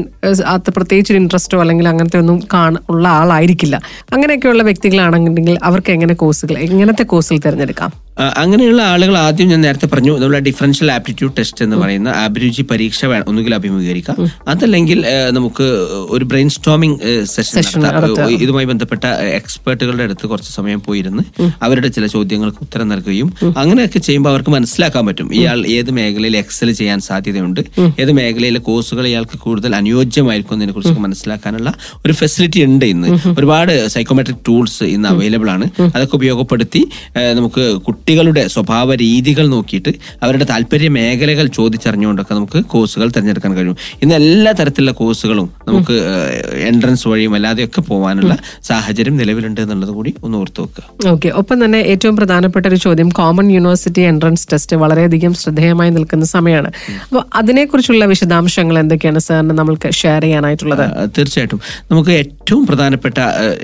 അത് 0.52 0.68
പ്രത്യേകിച്ച് 0.76 1.12
ഒരു 1.12 1.18
ഇൻട്രസ്റ്റോ 1.20 1.60
അല്ലെങ്കിൽ 1.60 1.88
അങ്ങനത്തെ 1.88 2.18
ഒന്നും 2.18 2.38
കാണ 2.52 2.74
ഉള്ള 2.90 3.08
ആളായിരിക്കില്ല. 3.08 3.76
അങ്ങനെയൊക്കെയുള്ള 4.14 4.62
വ്യക്തികളാണെന്നുണ്ടെങ്കിൽ 4.62 5.58
അവർക്ക് 5.62 5.90
എങ്ങനെ 5.92 6.14
കോഴ്സുകൾ 6.14 6.58
എങ്ങനത്തെ 6.58 7.02
കോഴ്സുകൾ 7.12 7.40
തിരഞ്ഞെടുക്കാം? 7.46 7.92
അങ്ങനെയുള്ള 8.42 8.82
ആളുകൾ 8.82 9.14
ആദ്യം 9.18 9.48
ഞാൻ 9.48 9.60
നേരത്തെ 9.60 9.86
പറഞ്ഞു 9.92 10.12
നമ്മുടെ 10.18 10.40
ഡിഫറൻഷ്യൽ 10.48 10.92
ആപ്റ്റിറ്റ്യൂഡ് 10.92 11.34
ടെസ്റ്റ് 11.38 11.62
എന്ന് 11.64 11.76
പറയുന്ന 11.76 12.10
അഭിരുചി 12.26 12.62
പരീക്ഷ 12.62 13.00
വേണം 13.12 13.26
ഒന്നുകിൽ 13.30 13.54
അഭിമുഖീകരിക്കാം. 13.54 14.18
അതല്ലെങ്കിൽ 14.52 14.98
നമുക്ക് 15.38 15.66
ഒരു 16.16 16.24
ബ്രെയിൻ 16.24 16.48
സ്റ്റോമിംഗ് 16.56 16.98
സെഷൻ 17.24 17.82
ഇതുമായി 18.44 18.68
ബന്ധപ്പെട്ട 18.72 19.04
എക്സ്പേർട്ടുകളുടെ 19.40 20.04
അടുത്ത് 20.08 20.26
കുറച്ച് 20.26 20.52
സമയം 20.58 20.82
പോയിരുന്ന് 20.86 21.24
അവരുടെ 21.62 21.88
ചില 21.88 22.06
ചോദ്യങ്ങൾക്ക് 22.06 22.62
ഉത്തരം 22.66 22.88
നൽകുകയും 22.94 23.30
അങ്ങനെയൊക്കെ 23.62 23.98
ചെയ്യുമ്പോൾ 23.98 24.32
അവർക്ക് 24.34 24.50
മനസ്സിലാക്കാൻ 24.50 25.04
പറ്റും. 25.10 25.34
ഇയാൾ 25.40 25.60
ഏത് 25.78 25.90
മേഖലയിൽ 25.90 26.36
എക്സൽ 26.44 26.72
ചെയ്യാൻ 26.72 27.00
സാധ്യതയുണ്ട്. 27.24 27.60
ഏത് 28.02 28.10
മേഖലയിലെ 28.18 28.60
കോഴ്സുകൾ 28.66 29.04
ഇയാൾക്ക് 29.10 29.36
കൂടുതൽ 29.44 29.70
അനുയോജ്യമായിരിക്കും 29.78 30.54
എന്നതിനെ 30.54 30.72
കുറിച്ച് 30.76 31.00
മനസ്സിലാക്കാനുള്ള 31.04 31.68
ഒരു 32.04 32.12
ഫെസിലിറ്റി 32.20 32.60
ഉണ്ട് 32.68 32.84
ഇന്ന്. 32.92 33.08
ഒരുപാട് 33.38 33.72
സൈക്കോമെട്രിക് 33.94 34.42
ടൂൾസ് 34.48 34.84
ഇന്ന് 34.94 35.08
അവൈലബിൾ 35.12 35.48
ആണ്. 35.54 35.66
അതൊക്കെ 35.94 36.14
ഉപയോഗപ്പെടുത്തി 36.18 36.82
നമുക്ക് 37.38 37.64
കുട്ടികളുടെ 37.86 38.42
സ്വഭാവ 38.54 38.94
രീതികൾ 39.04 39.46
നോക്കിയിട്ട് 39.54 39.92
അവരുടെ 40.24 40.46
താല്പര്യ 40.50 40.88
മേഖലകൾ 40.98 41.46
ചോദിച്ചറിഞ്ഞുകൊണ്ടൊക്കെ 41.58 42.34
നമുക്ക് 42.38 42.60
കോഴ്സുകൾ 42.74 43.06
തിരഞ്ഞെടുക്കാൻ 43.16 43.54
കഴിയും. 43.58 43.78
ഇന്ന് 44.02 44.14
എല്ലാ 44.20 44.52
തരത്തിലുള്ള 44.60 44.94
കോഴ്സുകളും 45.00 45.48
നമുക്ക് 45.68 45.96
എൻട്രൻസ് 46.70 47.06
വഴിയും 47.12 47.34
അല്ലാതെയൊക്കെ 47.38 47.80
പോകാനുള്ള 47.90 48.32
സാഹചര്യം 48.70 49.16
നിലവിലുണ്ട് 49.22 49.62
എന്നുള്ളത് 49.64 49.94
കൂടി 49.98 50.12
ഒന്ന് 50.22 50.38
ഓർത്ത് 50.42 50.60
വെക്കുക. 50.66 50.84
ഓക്കെ 51.14 51.28
ഒപ്പം 51.42 51.58
തന്നെ 51.64 51.80
ഏറ്റവും 51.94 52.14
പ്രധാനപ്പെട്ട 52.20 52.64
ഒരു 52.72 52.80
ചോദ്യം 52.86 53.08
കോമൺ 53.20 53.46
യൂണിവേഴ്സിറ്റി 53.56 54.02
എൻട്രൻസ് 54.12 54.46
ടെസ്റ്റ് 54.52 54.76
വളരെയധികം 54.82 55.32
ശ്രദ്ധേയമായി 55.40 55.90
നിൽക്കുന്ന 55.96 56.24
സമയമാണ്. 56.34 56.70
അപ്പോൾ 57.14 57.26
അതിനെക്കുറിച്ചുള്ള 57.38 58.04
വിശദാംശങ്ങൾ 58.04 58.76
എന്തൊക്കെയാണ് 58.78 59.18
സാറിന് 59.18 59.54
നമ്മൾക്ക് 59.58 59.88
ഷെയർ 59.98 60.22
ചെയ്യാനായിട്ടുള്ളത്? 60.22 60.82
തീർച്ചയായിട്ടും. 61.16 61.58
നമുക്ക് 61.90 62.12
ഏറ്റവും 62.12 62.62
പ്രധാനപ്പെട്ട 62.66 63.18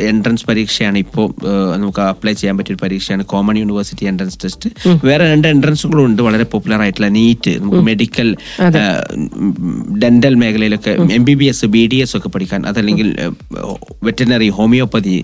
എൻട്രൻസ് 0.08 0.44
പരീക്ഷയാണ് 0.49 0.99
ഇപ്പോൾ 0.99 1.26
നമുക്ക് 1.76 2.00
അപ്ലൈ 2.02 2.32
ചെയ്യാൻ 2.32 2.55
പറ്റിയ 2.58 2.75
ഒരു 2.75 2.81
പരീക്ഷയാണ് 2.85 3.25
കോമൺ 3.25 3.56
യൂണിവേഴ്സിറ്റി 3.58 4.06
എൻട്രൻസ് 4.06 4.38
ടെസ്റ്റ് 4.44 4.70
വേറെ 5.05 5.25
രണ്ട് 5.32 5.49
എൻട്രൻസുകളും 5.49 6.05
ഉണ്ട് 6.05 6.23
വളരെ 6.23 6.47
പോപ്പുലർ 6.52 6.81
ആയിട്ടുള്ള 6.81 7.08
നീറ്റ് 7.11 7.55
നമുക്ക് 7.58 7.82
medical 7.91 8.31
dental 10.05 10.37
മേഖലയിലൊക്കെ 10.44 10.94
M 11.19 11.25
B 11.25 11.35
B 11.35 11.49
S 11.49 11.70
B 11.75 11.82
D 11.87 11.96
S 11.96 12.17
ഒക്കെ 12.17 12.29
പഠിക്കാൻ 12.29 12.62
അതല്ലെങ്കിൽ 12.67 13.11
വെറ്റനറി 14.03 14.50
ഹോമിയോപ്പതി 14.58 15.17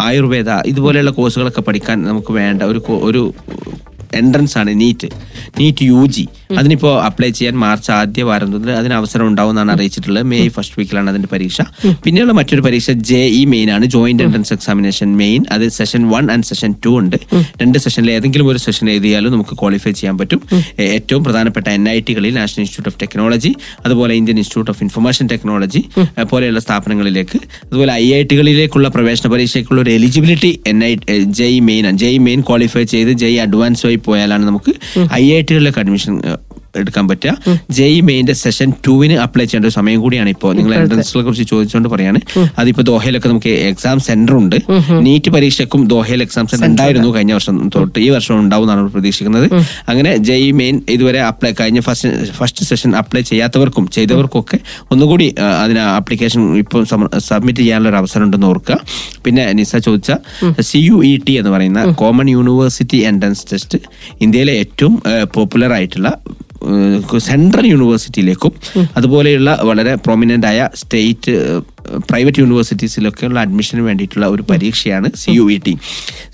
ആയുർവേദ 0.00 0.50
ഇതുപോലെയുള്ള 0.66 1.12
കോഴ്സുകളൊക്കെ 1.12 1.62
പഠിക്കാൻ 1.62 1.98
നമുക്ക് 2.02 2.32
വേണ്ട 2.32 2.62
ഒരു 2.64 2.80
ഒരു 3.02 3.22
എൻട്രൻസ് 4.14 4.58
ആണ് 4.58 4.80
നീറ്റ് 4.80 5.08
നീറ്റ് 5.58 5.84
യു 5.84 6.06
ജി 6.06 6.24
അതിനിപ്പോ 6.58 6.90
അപ്ലൈ 7.00 7.30
ചെയ്യാൻ 7.30 7.56
മാർച്ച് 7.58 7.90
ആദ്യ 7.92 8.22
വാരം 8.22 8.50
മുതൽ 8.50 8.70
അതിന് 8.70 8.94
അവസരം 8.94 9.26
ഉണ്ടാവും 9.28 9.50
എന്നാണ് 9.50 9.72
അറിയിച്ചിട്ടുള്ളത്. 9.72 10.26
മെയ് 10.26 10.48
ഫസ്റ്റ് 10.48 10.74
വീക്കിലാണ് 10.78 11.10
അതിന്റെ 11.10 11.28
പരീക്ഷ. 11.32 11.62
പിന്നെയുള്ള 12.04 12.32
മറ്റൊരു 12.32 12.60
പരീക്ഷ 12.60 12.90
ജെ 12.90 13.20
ഇ 13.40 13.44
മെയിൻ 13.44 13.70
ആണ്. 13.70 13.86
ജോയിന്റ് 13.86 14.22
എൻട്രൻസ് 14.22 14.52
എക്സാമിനേഷൻ 14.52 15.16
മെയിൻ 15.16 15.44
അത് 15.52 15.68
session 15.68 16.08
one 16.08 16.32
and 16.32 16.44
session 16.44 16.74
two 16.86 16.98
ഉണ്ട്. 16.98 17.16
രണ്ട് 17.62 17.78
സെഷനിൽ 17.78 18.10
ഏതെങ്കിലും 18.10 18.48
ഒരു 18.48 18.58
സെഷൻ 18.58 18.90
എഴുതിയാലും 18.90 19.32
നമുക്ക് 19.32 19.56
ക്വാളിഫൈ 19.58 19.90
ചെയ്യാൻ 19.90 20.18
പറ്റും. 20.18 20.42
ഏറ്റവും 20.80 21.24
പ്രധാനപ്പെട്ട 21.24 21.68
എൻ 21.68 21.88
ഐ 21.88 22.00
ടികളിൽ 22.00 22.34
നാഷണൽ 22.34 22.60
ഇൻസ്റ്റിറ്റ്യൂട്ട് 22.60 22.88
ഓഫ് 22.88 23.00
ടെക്നോളജി 23.02 23.54
അതുപോലെ 23.84 24.14
Indian 24.14 24.36
Institute 24.36 24.70
of 24.70 24.82
Information 24.82 25.26
Technology 25.26 25.82
പോലെയുള്ള 26.30 26.60
സ്ഥാപനങ്ങളിലേക്ക് 26.60 27.38
അതുപോലെ 27.64 27.92
ഐ 27.92 28.12
ഐ 28.12 28.22
ടികളിലേക്കുള്ള 28.22 28.88
പ്രവേശന 28.88 29.30
പരീക്ഷയ്ക്കുള്ള 29.30 29.82
ഒരു 29.82 29.90
eligibility 29.90 30.60
N 30.66 30.84
I 30.84 30.92
J 31.24 31.60
main 31.60 31.86
ആണ്. 31.86 31.98
ജെ 31.98 32.18
മെയിൻ 32.18 32.40
ക്വാളിഫൈ 32.40 32.82
ചെയ്ത് 32.82 33.10
ജെ 33.10 33.40
അഡ്വാൻസ് 33.40 33.86
വഴി 33.86 33.97
പോയാലാണ് 33.98 34.46
നമുക്ക് 34.46 34.72
ഐ 35.12 35.24
ഐ 35.32 35.40
ടികളിലൊക്കെ 35.40 35.80
അഡ്മിഷൻ 35.80 36.22
എടുക്കാൻ 36.80 37.04
പറ്റുക. 37.10 37.54
ജെ 37.76 37.86
ഇ 37.96 37.98
മെയിന്റെ 38.08 38.34
സെഷൻ 38.42 38.68
ടുവിന് 38.86 39.16
അപ്ലൈ 39.24 39.44
ചെയ്യേണ്ട 39.44 39.66
ഒരു 39.68 39.74
സമയം 39.78 39.98
കൂടിയാണ് 40.04 40.30
ഇപ്പോൾ 40.34 40.50
നിങ്ങൾ 40.58 40.72
എൻട്രൻസിനെ 40.78 41.22
കുറിച്ച് 41.26 41.46
ചോദിച്ചുകൊണ്ട് 41.52 41.88
പറയാണ്. 41.94 42.20
അതിപ്പോ 42.60 42.82
ദോഹയിലൊക്കെ 42.90 43.28
നമുക്ക് 43.32 43.52
എക്സാം 43.70 43.98
സെന്റർ 44.08 44.34
ഉണ്ട്. 44.42 44.56
നീറ്റ് 45.06 45.30
പരീക്ഷയ്ക്കും 45.36 45.82
ദോഹയിൽ 45.92 46.22
എക്സാം 46.26 46.46
സെന്റർ 46.52 46.68
ഉണ്ടായിരുന്നു 46.70 47.10
കഴിഞ്ഞ 47.16 47.32
വർഷം 47.38 47.56
തൊട്ട്. 47.76 47.98
ഈ 48.06 48.08
വർഷം 48.16 48.34
ഉണ്ടാവും 48.42 48.66
എന്നാണ് 48.66 48.92
പ്രതീക്ഷിക്കുന്നത്. 48.96 49.46
അങ്ങനെ 49.92 50.12
ജെ 50.28 50.36
ഇ 50.46 50.50
മെയിൻ 50.60 50.76
ഇതുവരെ 50.96 51.22
അപ്ലൈ 51.30 51.52
കഴിഞ്ഞ 51.60 51.80
ഫസ്റ്റ് 51.88 52.10
ഫസ്റ്റ് 52.38 52.66
സെഷൻ 52.70 52.90
അപ്ലൈ 53.02 53.22
ചെയ്യാത്തവർക്കും 53.30 53.86
ചെയ്തവർക്കും 53.96 54.40
ഒക്കെ 54.42 54.60
ഒന്നുകൂടി 54.92 55.28
അതിന് 55.62 55.82
ആപ്ലിക്കേഷൻ 55.98 56.42
ഇപ്പോൾ 56.64 56.82
സബ്മിറ്റ് 57.28 57.60
ചെയ്യാനുള്ള 57.62 57.90
ഒരു 57.92 57.98
അവസരം 58.02 58.24
ഉണ്ടെന്ന് 58.26 58.48
ഓർക്കുക. 58.52 58.78
പിന്നെ 59.26 59.44
നിസ 59.60 59.76
ചോദിച്ച 59.88 60.12
സി 60.70 60.80
യു 60.88 60.98
ഇ 61.10 61.12
ടി 61.26 61.34
എന്ന് 61.40 61.52
പറയുന്ന 61.54 61.80
കോമൺ 62.02 62.28
യൂണിവേഴ്സിറ്റി 62.36 63.00
എൻട്രൻസ് 63.12 63.46
ടെസ്റ്റ് 63.52 63.80
ഇന്ത്യയിലെ 64.26 64.54
ഏറ്റവും 64.62 64.94
പോപ്പുലർ 65.36 65.72
ആയിട്ടുള്ള 65.78 66.10
സെൻട്രൽ 67.18 67.66
യൂണിവേഴ്സിറ്റിയിലേക്കും 67.66 68.52
അതുപോലെയുള്ള 68.96 69.58
വളരെ 69.62 69.94
പ്രൊമിനന്റ് 69.94 70.46
ആയ 70.46 70.68
സ്റ്റേറ്റ് 70.74 71.34
പ്രൈവറ്റ് 72.10 72.40
യൂണിവേഴ്സിറ്റീസിലൊക്കെയുള്ള 72.42 73.38
അഡ്മിഷന് 73.46 73.82
വേണ്ടിയിട്ടുള്ള 73.88 74.26
ഒരു 74.34 74.42
പരീക്ഷയാണ് 74.50 75.08
C 75.22 75.30
U 75.38 75.44
E 75.54 75.58
T 75.66 75.74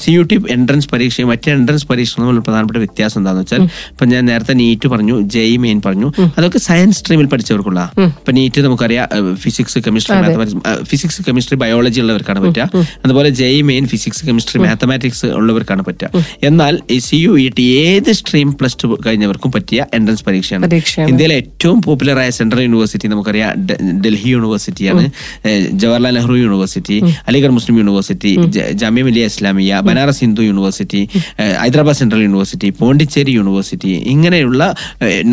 C 0.03 0.11
U 0.17 0.23
T 0.31 0.37
entrance 0.57 0.89
പരീക്ഷയും 0.93 1.29
മറ്റ് 1.33 1.51
എൻട്രൻസ് 1.57 1.87
പരീക്ഷകളും 1.91 2.27
തമ്മിൽ 2.29 2.43
പ്രധാനപ്പെട്ട 2.49 2.79
വ്യത്യാസം 2.85 3.19
എന്താണെന്ന് 3.21 3.45
വെച്ചാൽ 3.45 3.63
ഇപ്പം 3.93 4.09
ഞാൻ 4.13 4.23
നേരത്തെ 4.31 4.55
നീറ്റ് 4.61 4.89
പറഞ്ഞു 4.95 5.17
ജെയ് 5.35 5.57
മെയിൻ 5.65 5.79
പറഞ്ഞു. 5.87 6.09
അതൊക്കെ 6.39 6.61
സയൻസ് 6.69 6.99
സ്ട്രീമിൽ 7.01 7.29
പഠിച്ചവർക്കുള്ള. 7.33 7.81
ഇപ്പം 8.21 8.35
നീറ്റ് 8.39 8.61
നമുക്കറിയാം 8.67 9.07
physics 9.45 9.79
chemistry 9.87 10.17
mathematics 10.25 10.85
physics 10.91 11.23
chemistry 11.29 11.59
biology 11.63 12.01
ഉള്ളവർക്കാണ് 12.05 12.41
പറ്റുക. 12.45 12.85
അതുപോലെ 13.05 13.31
JEE 13.41 13.61
main 13.71 13.85
physics 13.93 14.23
chemistry 14.29 14.61
mathematics 14.65 15.29
ഉള്ളവർക്കാണ് 15.41 15.83
പറ്റുക. 15.89 16.23
എന്നാൽ 16.51 16.75
ഈ 16.97 16.99
സി 17.09 17.19
യു 17.25 17.33
ഇ 17.45 17.47
ടി 17.59 17.67
ഏത് 17.85 18.11
സ്ട്രീം 18.21 18.49
പ്ലസ് 18.61 18.79
ടു 18.83 18.89
കഴിഞ്ഞവർക്കും 19.07 19.53
പറ്റിയ 19.57 19.81
എൻട്രൻസ് 19.99 20.25
പരീക്ഷയാണ്. 20.29 20.65
ഇന്ത്യയിലെ 21.11 21.37
ഏറ്റവും 21.43 21.79
പോപ്പുലറായ 21.87 22.31
സെൻട്രൽ 22.39 22.63
യൂണിവേഴ്സിറ്റി 22.67 23.09
നമുക്കറിയാം 23.15 23.51
Delhi 24.05 24.31
യൂണിവേഴ്സിറ്റിയാണ് 24.35 25.05
Jawaharlal 25.73 26.15
Nehru 26.15 26.33
University 26.35 26.97
Aligarh 27.29 27.51
Muslim 27.51 27.79
University 27.79 28.31
Jamia 28.73 29.03
Millia 29.03 29.25
Islamia 29.25 29.81
Banaras 29.81 30.21
Hindu 30.21 30.43
University 30.43 31.01
Hyderabad 31.59 31.97
Central 31.97 32.23
University 32.23 32.71
Pondicherry 32.71 33.31
University 33.31 33.91
ഇങ്ങനെയുള്ള 34.07 34.63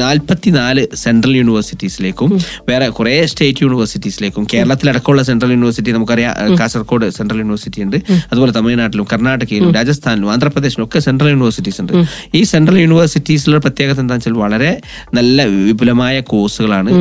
നാൽപ്പത്തിനാല് 0.02 0.88
സെൻട്രൽ 0.96 1.36
യൂണിവേഴ്സിറ്റീസിലേക്കും 1.36 2.30
വേറെ 2.68 2.90
കുറെ 2.90 3.26
സ്റ്റേറ്റ് 3.26 3.64
യൂണിവേഴ്സിറ്റീസിലേക്കും 3.64 4.48
കേരളത്തിലടക്കമുള്ള 4.54 5.24
സെൻട്രൽ 5.24 5.50
യൂണിവേഴ്സിറ്റി 5.50 5.92
നമുക്കറിയാം 5.92 6.58
കാസർഗോഡ് 6.60 7.10
സെൻട്രൽ 7.10 7.38
യൂണിവേഴ്സിറ്റി 7.38 7.82
ഉണ്ട് 7.82 7.98
അതുപോലെ 8.32 8.52
തമിഴ്നാട്ടിലും 8.52 9.08
കർണാടകയിലും 9.14 9.72
രാജസ്ഥാനിലും 9.72 10.32
ആന്ധ്രാപ്രദേശിലും 10.32 10.86
ഒക്കെ 10.86 11.00
സെൻട്രൽ 11.00 11.30
യൂണിവേഴ്സിറ്റീസ് 11.30 11.82
ഉണ്ട്. 11.82 11.94
ഈ 12.36 12.44
സെൻട്രൽ 12.44 12.80
യൂണിവേഴ്സിറ്റീസിലുള്ള 12.80 13.60
പ്രത്യേകത 13.60 14.00
എന്താണെന്ന് 14.00 14.30
വെച്ചാൽ 14.30 14.42
വളരെ 14.44 14.72
നല്ല 15.14 15.46
വിപുലമായ 15.46 16.20
കോഴ്സുകളാണ് 16.22 16.92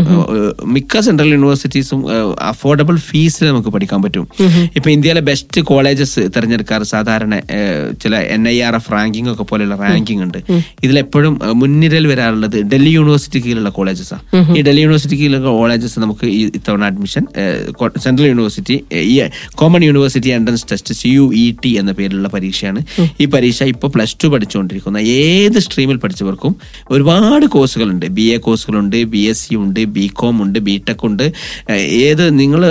മിക്ക 0.66 1.00
സെൻട്രൽ 1.00 1.28
യൂണിവേഴ്സിറ്റീസും 1.28 2.00
അഫോർഡബിൾ 2.42 2.96
ഫീസിൽ 3.08 3.44
നമുക്ക് 3.50 3.70
പഠിക്കാൻ 3.74 4.00
പറ്റും. 4.04 4.26
ഇപ്പൊ 4.76 4.88
ഇന്ത്യയിലെ 4.96 5.22
ബെസ്റ്റ് 5.30 5.60
കോളേജസ് 5.70 6.20
തിരഞ്ഞെടുക്കാറ് 6.36 6.86
സാധാരണ 6.92 7.34
ചില 8.02 8.14
N 8.36 8.42
I 8.54 8.56
R 8.66 8.74
F 8.78 8.92
ranking 8.94 9.30
ഒക്കെ 9.34 9.44
പോലെയുള്ള 9.50 9.76
റാങ്കിങ് 9.84 10.22
ഉണ്ട്. 10.26 10.38
ഇതിലെപ്പോഴും 10.84 11.34
മുൻനിരയിൽ 11.60 12.06
വരാറുള്ളത് 12.12 12.58
ഡൽഹി 12.72 12.92
യൂണിവേഴ്സിറ്റി 12.98 13.40
കീഴിലുള്ള 13.44 13.72
കോളേജസാണ് 13.78 14.22
ഈ 14.58 14.62
ഡൽഹി 14.68 14.84
യൂണിവേഴ്സിറ്റി 14.86 15.16
കീഴിലുള്ള 15.20 15.50
കോളേജസ് 15.60 15.98
നമുക്ക് 16.04 16.26
ഈ 16.38 16.40
ഇത്തവണ 16.58 16.84
അഡ്മിഷൻ 16.90 17.24
സെൻട്രൽ 18.04 18.26
യൂണിവേഴ്സിറ്റി 18.32 18.76
ഈ 19.12 19.16
common 19.60 19.82
university 19.88 20.30
entrance 20.38 20.66
test 20.72 20.94
C 21.00 21.08
U 21.16 21.26
E 21.42 21.44
T 21.64 21.72
എന്ന 21.82 21.92
പേരിലുള്ള 21.98 22.28
പരീക്ഷയാണ്. 22.36 22.80
ഈ 23.22 23.26
പരീക്ഷ 23.34 23.62
ഇപ്പോൾ 23.74 23.90
പ്ലസ് 23.96 24.16
ടു 24.24 24.28
പഠിച്ചുകൊണ്ടിരിക്കുന്ന 24.34 24.98
ഏത് 25.22 25.58
സ്ട്രീമിൽ 25.66 25.98
പഠിച്ചവർക്കും 26.04 26.52
ഒരുപാട് 26.90 27.46
കോഴ്സുകളുണ്ട് 27.54 28.06
ബി 28.18 28.26
എ 28.34 28.36
കോഴ്സുകളുണ്ട് 28.46 28.98
ബി 29.14 29.22
എസ് 29.32 29.42
സി 29.48 29.54
ഉണ്ട് 29.64 29.80
ബി 29.96 30.06
കോം 30.20 30.36
ഉണ്ട് 30.44 30.58
ബി 30.68 30.74
ടെക് 30.88 31.04
ഉണ്ട്. 31.08 31.26
ഏത് 32.06 32.24
നിങ്ങൾ 32.38 32.62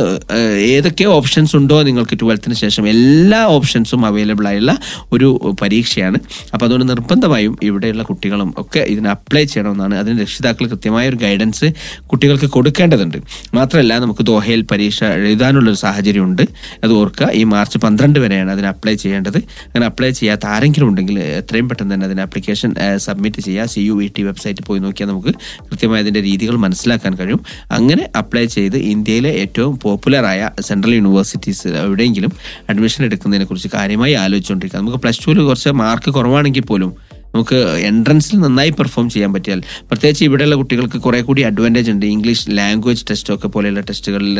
ഏതൊക്കെ 0.74 1.04
ഓപ്ഷൻസ് 1.04 1.56
ഉണ്ടോ 1.56 1.84
നിങ്ങൾക്ക് 1.84 2.18
ട്വൽത്തിന് 2.22 2.56
ശേഷം 2.56 2.88
എല്ലാ 2.88 3.46
ഓപ്ഷൻസും 3.56 4.06
അവൈലബിൾ 4.06 4.48
ആയുള്ള 4.48 4.78
ഒരു 5.12 5.56
പരീക്ഷയാണ്. 5.62 6.18
അപ്പോൾ 6.54 6.66
അതുകൊണ്ട് 6.66 6.90
നിർബന്ധമായും 6.90 7.58
ഇവിടെയുള്ള 7.64 8.04
കുട്ടികളും 8.04 8.54
ഒക്കെ 8.58 8.80
ഇതിന് 8.80 9.08
അപ്ലൈ 9.08 9.44
ചെയ്യണമെന്നാണ്. 9.44 9.96
അതിന് 9.96 10.22
രക്ഷിതാക്കൾ 10.22 10.68
കൃത്യമായ 10.68 11.10
ഒരു 11.10 11.16
ഗൈഡൻസ് 11.16 11.70
കുട്ടികൾക്ക് 12.12 12.46
കൊടുക്കേണ്ടതുണ്ട്. 12.46 13.18
മാത്രമല്ല 13.54 14.00
നമുക്ക് 14.00 14.26
ദോഹയിൽ 14.26 14.62
പരീക്ഷ 14.72 15.04
എഴുതാനുള്ള 15.04 15.70
ഒരു 15.70 15.78
സാഹചര്യമുണ്ട് 15.78 16.44
അത് 16.84 16.94
ഓർക്കുക 16.94 17.30
ഈ 17.34 17.44
മാർച്ച് 17.44 17.78
പന്ത്രണ്ട് 17.78 18.20
വരെയാണ് 18.20 18.52
അതിന് 18.52 18.68
അപ്ലൈ 18.68 18.96
ചെയ്യേണ്ടത്. 18.96 19.38
അങ്ങനെ 19.38 19.86
അപ്ലൈ 19.86 20.10
ചെയ്യാത്ത 20.12 20.46
ആരെങ്കിലും 20.46 20.88
ഉണ്ടെങ്കിൽ 20.88 21.20
എത്രയും 21.20 21.70
പെട്ടെന്ന് 21.70 21.94
തന്നെ 21.94 22.06
അതിന് 22.06 22.22
ആപ്ലിക്കേഷൻ 22.22 22.74
സബ്മിറ്റ് 22.98 23.42
ചെയ്യുക. 23.42 23.66
സി 23.66 23.80
യു 23.80 24.02
ഇ 24.04 24.08
ടി 24.18 24.24
പോയി 24.68 24.80
നോക്കിയാൽ 24.80 25.10
നമുക്ക് 25.10 25.34
കൃത്യമായ 25.70 26.02
അതിന്റെ 26.02 26.22
രീതികൾ 26.22 26.56
മനസ്സിലാക്കാൻ 26.66 27.14
കഴിയും. 27.16 27.42
അങ്ങനെ 27.72 28.10
അപ്ലൈ 28.18 28.46
ചെയ്ത് 28.46 28.78
ഇന്ത്യയിലെ 28.78 29.30
ഏറ്റവും 29.30 29.80
പോപ്പുലറായ 30.00 30.50
സെൻട്രൽ 30.60 30.94
യൂണിവേഴ്സിറ്റീസ് 30.94 31.68
എവിടെയെങ്കിലും 31.68 32.32
അഡ്മിഷൻ 32.70 33.06
എടുക്കുന്നതിനെ 33.06 33.46
കുറിച്ച് 33.46 33.70
കാര്യമായി 33.74 34.14
ആലോചിച്ചുകൊണ്ടിരിക്കുക. 34.14 34.80
നമുക്ക് 34.80 34.98
പ്ലസ് 34.98 35.20
ടുവിൽ 35.28 35.40
കുറച്ച് 35.44 35.70
മാർക്ക് 35.70 36.12
കുറവാണെങ്കിൽ 36.14 36.62
പോലും 36.62 36.96
നമുക്ക് 37.34 37.58
എൻട്രൻസിൽ 37.90 38.38
നന്നായി 38.44 38.72
പെർഫോം 38.80 39.08
ചെയ്യാൻ 39.14 39.32
പറ്റിയാൽ 39.34 39.60
പ്രത്യേകിച്ച് 39.90 40.24
ഇവിടെയുള്ള 40.30 40.56
കുട്ടികൾക്ക് 40.62 41.00
കുറെ 41.06 41.22
കൂടി 41.30 41.42
അഡ്വാന്റേജ് 41.50 41.92
ഉണ്ട്. 41.96 42.06
ഇംഗ്ലീഷ് 42.16 42.46
ലാംഗ്വേജ് 42.60 43.04
ടെസ്റ്റ് 43.10 43.34
ഒക്കെ 43.34 43.48
പോലെയുള്ള 43.56 43.82
ടെസ്റ്റുകളിൽ 43.90 44.40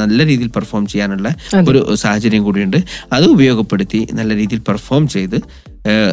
നല്ല 0.00 0.18
രീതിയിൽ 0.30 0.50
പെർഫോം 0.58 0.86
ചെയ്യാനുള്ള 0.92 1.28
ഒരു 1.70 1.82
സാഹചര്യം 2.04 2.44
കൂടിയുണ്ട്. 2.48 2.78
അത് 3.16 3.26
ഉപയോഗപ്പെടുത്തി 3.36 4.02
നല്ല 4.20 4.30
രീതിയിൽ 4.42 4.62
പെർഫോം 4.70 5.06
ചെയ്ത് 5.16 5.38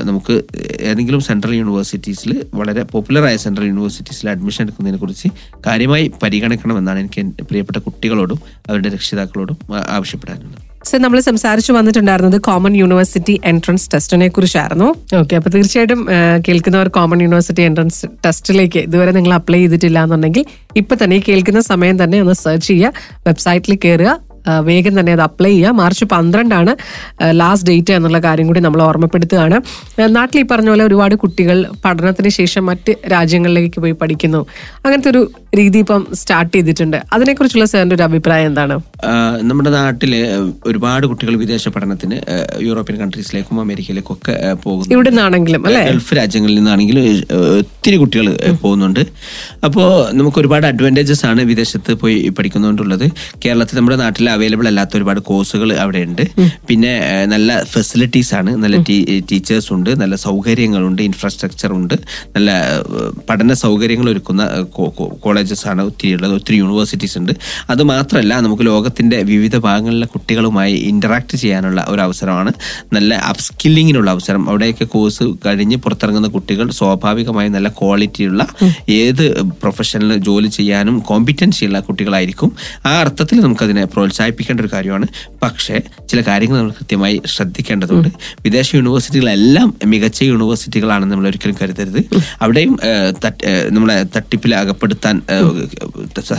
നമുക്ക് 0.09 0.35
ഏതെങ്കിലും 0.89 1.21
സെൻട്രൽ 1.27 1.53
യൂണിവേഴ്സിറ്റീസിൽ 1.61 2.31
വളരെ 2.59 2.83
പോപ്പുലറായ 2.91 3.37
സെൻട്രൽ 3.45 3.67
യൂണിവേഴ്സിറ്റീസിൽ 3.71 4.29
അഡ്മിഷൻ 4.33 4.61
എടുക്കുന്നതിനെ 4.65 4.99
കുറിച്ച് 5.01 5.29
കാര്യമായി 5.67 6.05
പരിഗണിക്കണമെന്നാണ് 6.23 7.01
എനിക്ക് 7.03 7.23
പ്രിയപ്പെട്ട 7.49 7.79
കുട്ടികളോടും 7.87 8.39
അവരുടെ 8.69 8.89
രക്ഷിതാക്കളോടും 8.95 9.57
ആവശ്യപ്പെടാനുള്ളത്. 9.97 10.63
സർ 10.89 10.99
നമ്മൾ 11.05 11.19
സംസാരിച്ചു 11.27 11.71
വന്നിട്ടുണ്ടായിരുന്നത് 11.77 12.37
കോമൺ 12.47 12.73
യൂണിവേഴ്സിറ്റി 12.81 13.35
എൻട്രൻസ് 13.51 13.87
ടെസ്റ്റിനെ 13.93 14.27
കുറിച്ചായിരുന്നു. 14.35 14.87
ഓക്കെ 15.21 15.35
അപ്പൊ 15.39 15.49
തീർച്ചയായിട്ടും 15.55 16.01
കേൾക്കുന്നവർ 16.47 16.89
കോമൺ 16.97 17.21
യൂണിവേഴ്സിറ്റി 17.25 17.63
എൻട്രൻസ് 17.69 18.07
ടെസ്റ്റിലേക്ക് 18.25 18.81
ഇതുവരെ 18.87 19.13
നിങ്ങൾ 19.17 19.33
അപ്ലൈ 19.39 19.59
ചെയ്തിട്ടില്ല 19.63 20.01
എന്നുണ്ടെങ്കിൽ 20.07 20.45
ഇപ്പൊ 20.81 20.95
തന്നെ 21.03 21.19
കേൾക്കുന്ന 21.27 21.61
സമയം 21.71 21.97
തന്നെ 22.03 22.19
ഒന്ന് 22.25 22.37
സെർച്ച് 22.43 22.69
ചെയ്യുക 22.71 22.93
വെബ്സൈറ്റിൽ 23.27 23.75
കയറുക 23.85 24.13
വേഗം 24.67 24.99
തന്നെ 24.99 25.13
അത് 25.17 25.21
അപ്ലൈ 25.21 25.51
ചെയ്യുക 25.51 25.73
മാർച്ച് 25.81 26.05
പന്ത്രണ്ടാണ് 26.05 26.73
ലാസ്റ്റ് 27.41 27.67
ഡേറ്റ് 27.69 27.93
എന്നുള്ള 27.97 28.19
കാര്യം 28.19 28.47
കൂടി 28.47 28.59
നമ്മൾ 28.59 28.81
ഓർമ്മപ്പെടുത്തുകയാണ്. 28.81 29.59
നാട്ടിൽ 30.17 30.39
ഈ 30.39 30.45
പറഞ്ഞ 30.51 30.69
പോലെ 30.69 30.83
ഒരുപാട് 30.83 31.15
കുട്ടികൾ 31.15 31.57
പഠനത്തിന് 31.85 32.29
ശേഷം 32.39 32.65
മറ്റ് 32.65 32.93
രാജ്യങ്ങളിലേക്ക് 33.11 33.79
പോയി 33.79 33.95
പഠിക്കുന്നു. 34.01 34.41
അങ്ങനത്തെ 34.85 35.09
ഒരു 35.09 35.21
രീതി 35.57 35.79
ഇപ്പം 35.83 36.01
സ്റ്റാർട്ട് 36.13 36.53
ചെയ്തിട്ടുണ്ട്. 36.57 36.97
അതിനെക്കുറിച്ചുള്ള 37.13 37.65
സാറിന്റെ 37.65 37.95
ഒരു 37.95 38.03
അഭിപ്രായം 38.03 38.47
എന്താണ്? 38.51 38.75
നമ്മുടെ 39.49 39.69
നാട്ടിൽ 39.69 40.13
ഒരുപാട് 40.65 41.05
കുട്ടികൾ 41.07 41.35
വിദേശ 41.43 41.69
പഠനത്തിന് 41.75 42.17
യൂറോപ്യൻ 42.67 42.97
കൺട്രീസിലേക്കും 43.01 43.61
അമേരിക്കയിലേക്കും 43.61 44.13
ഒക്കെ 44.15 44.35
പോകുന്നു 44.63 44.93
ഇവിടെ 44.95 45.09
നിന്നാണെങ്കിലും 45.09 45.67
അല്ലെ? 45.67 45.83
ഗൾഫ് 45.91 46.15
രാജ്യങ്ങളിൽ 46.19 46.55
നിന്നാണെങ്കിലും 46.55 47.03
ഒത്തിരി 47.59 47.97
കുട്ടികൾ 48.03 48.27
പോകുന്നുണ്ട്. 48.63 49.01
അപ്പോൾ 49.67 49.87
നമുക്ക് 50.19 50.39
ഒരുപാട് 50.43 50.67
അഡ്വാന്റേജസ് 50.71 51.25
ആണ് 51.25 51.41
വിദേശത്ത് 51.51 51.93
പോയി 52.01 52.17
പഠിക്കുന്നതുകൊണ്ടുള്ളത് 52.37 53.05
കേരളത്തിൽ 53.45 53.77
നമ്മുടെ 53.79 53.97
നാട്ടിൽ 54.03 54.29
അവൈലബിൾ 54.37 54.67
അല്ലാത്ത 54.71 54.93
ഒരുപാട് 54.97 55.19
കോഴ്സുകൾ 55.29 55.69
അവിടെ 55.83 56.01
ഉണ്ട് 56.07 56.23
പിന്നെ 56.67 56.93
നല്ല 57.33 57.59
ഫെസിലിറ്റീസ് 57.73 58.33
ആണ്. 58.39 58.51
നല്ല 58.63 58.77
ടീച്ചേഴ്സ് 59.31 59.69
ഉണ്ട്. 59.73 59.91
നല്ല 60.01 60.15
സൗകര്യങ്ങളുണ്ട്. 60.27 61.01
ഇൻഫ്രാസ്ട്രക്ചർ 61.09 61.71
ഉണ്ട്. 61.79 61.95
നല്ല 62.35 62.51
പഠന 63.29 63.53
സൗകര്യങ്ങൾ 63.53 64.07
ഒരുക്കുന്ന 64.09 64.43
കോളേജസ് 65.25 65.67
ആണ്. 65.67 65.81
ഒത്തിരി 65.81 66.13
ഉള്ളത്. 66.13 66.33
ഒത്തിരി 66.33 66.57
യൂണിവേഴ്സിറ്റീസ് 66.63 67.17
ഉണ്ട്. 67.17 67.33
അത് 67.69 67.83
മാത്രമല്ല 67.83 68.33
നമുക്ക് 68.45 68.65
ലോകത്തിന്റെ 68.65 69.17
വിവിധ 69.23 69.55
ഭാഗങ്ങളിലെ 69.67 70.07
കുട്ടികളുമായി 70.07 70.73
ഇന്ററാക്ട് 70.91 71.37
ചെയ്യാനുള്ള 71.37 71.85
ഒരു 71.89 72.01
അവസരമാണ്. 72.01 72.51
നല്ല 72.93 73.13
അപ്സ്കില്ലിങ്ങിനുള്ള 73.31 74.09
അവസരം. 74.11 74.49
അവിടെയൊക്കെ 74.49 74.85
കോഴ്സ് 74.95 75.23
കഴിഞ്ഞ് 75.45 75.77
പുറത്തിറങ്ങുന്ന 75.85 76.27
കുട്ടികൾ 76.27 76.67
സ്വാഭാവികമായും 76.71 77.53
നല്ല 77.57 77.69
ക്വാളിറ്റിയുള്ള 77.79 78.41
ഏത് 78.89 79.25
പ്രൊഫഷനിൽ 79.61 80.17
ജോലി 80.27 80.47
ചെയ്യാനും 80.47 80.95
കോമ്പിറ്റൻസി 80.99 81.65
ഉള്ള 81.65 81.79
കുട്ടികളായിരിക്കും. 81.79 82.49
ആ 82.85 82.91
അർത്ഥത്തിൽ 83.01 83.37
നമുക്കതിനെ 83.39 83.85
പ്രോത്സാഹിപ്പിക്കേണ്ട 84.27 84.59
ഒരു 84.61 84.69
കാര്യമാണ്. 84.73 85.07
പക്ഷേ 85.43 85.75
ചില 86.09 86.19
കാര്യങ്ങൾ 86.27 86.57
നമ്മൾ 86.57 86.71
കൃത്യമായി 86.79 87.21
ശ്രദ്ധിക്കേണ്ടതുണ്ട്. 87.33 88.09
വിദേശ 88.45 88.75
യൂണിവേഴ്സിറ്റികളെല്ലാം 88.75 89.67
മികച്ച 89.85 90.19
യൂണിവേഴ്സിറ്റികളാണെന്ന് 90.23 91.13
നമ്മൾ 91.13 91.27
ഒരിക്കലും 91.29 91.55
കരുതരുത്. 91.61 91.99
അവിടെയും 92.41 92.73
നമ്മളെ 93.75 93.97
തട്ടിപ്പിൽ 94.15 94.55
അകപ്പെടുത്താൻ 94.55 95.15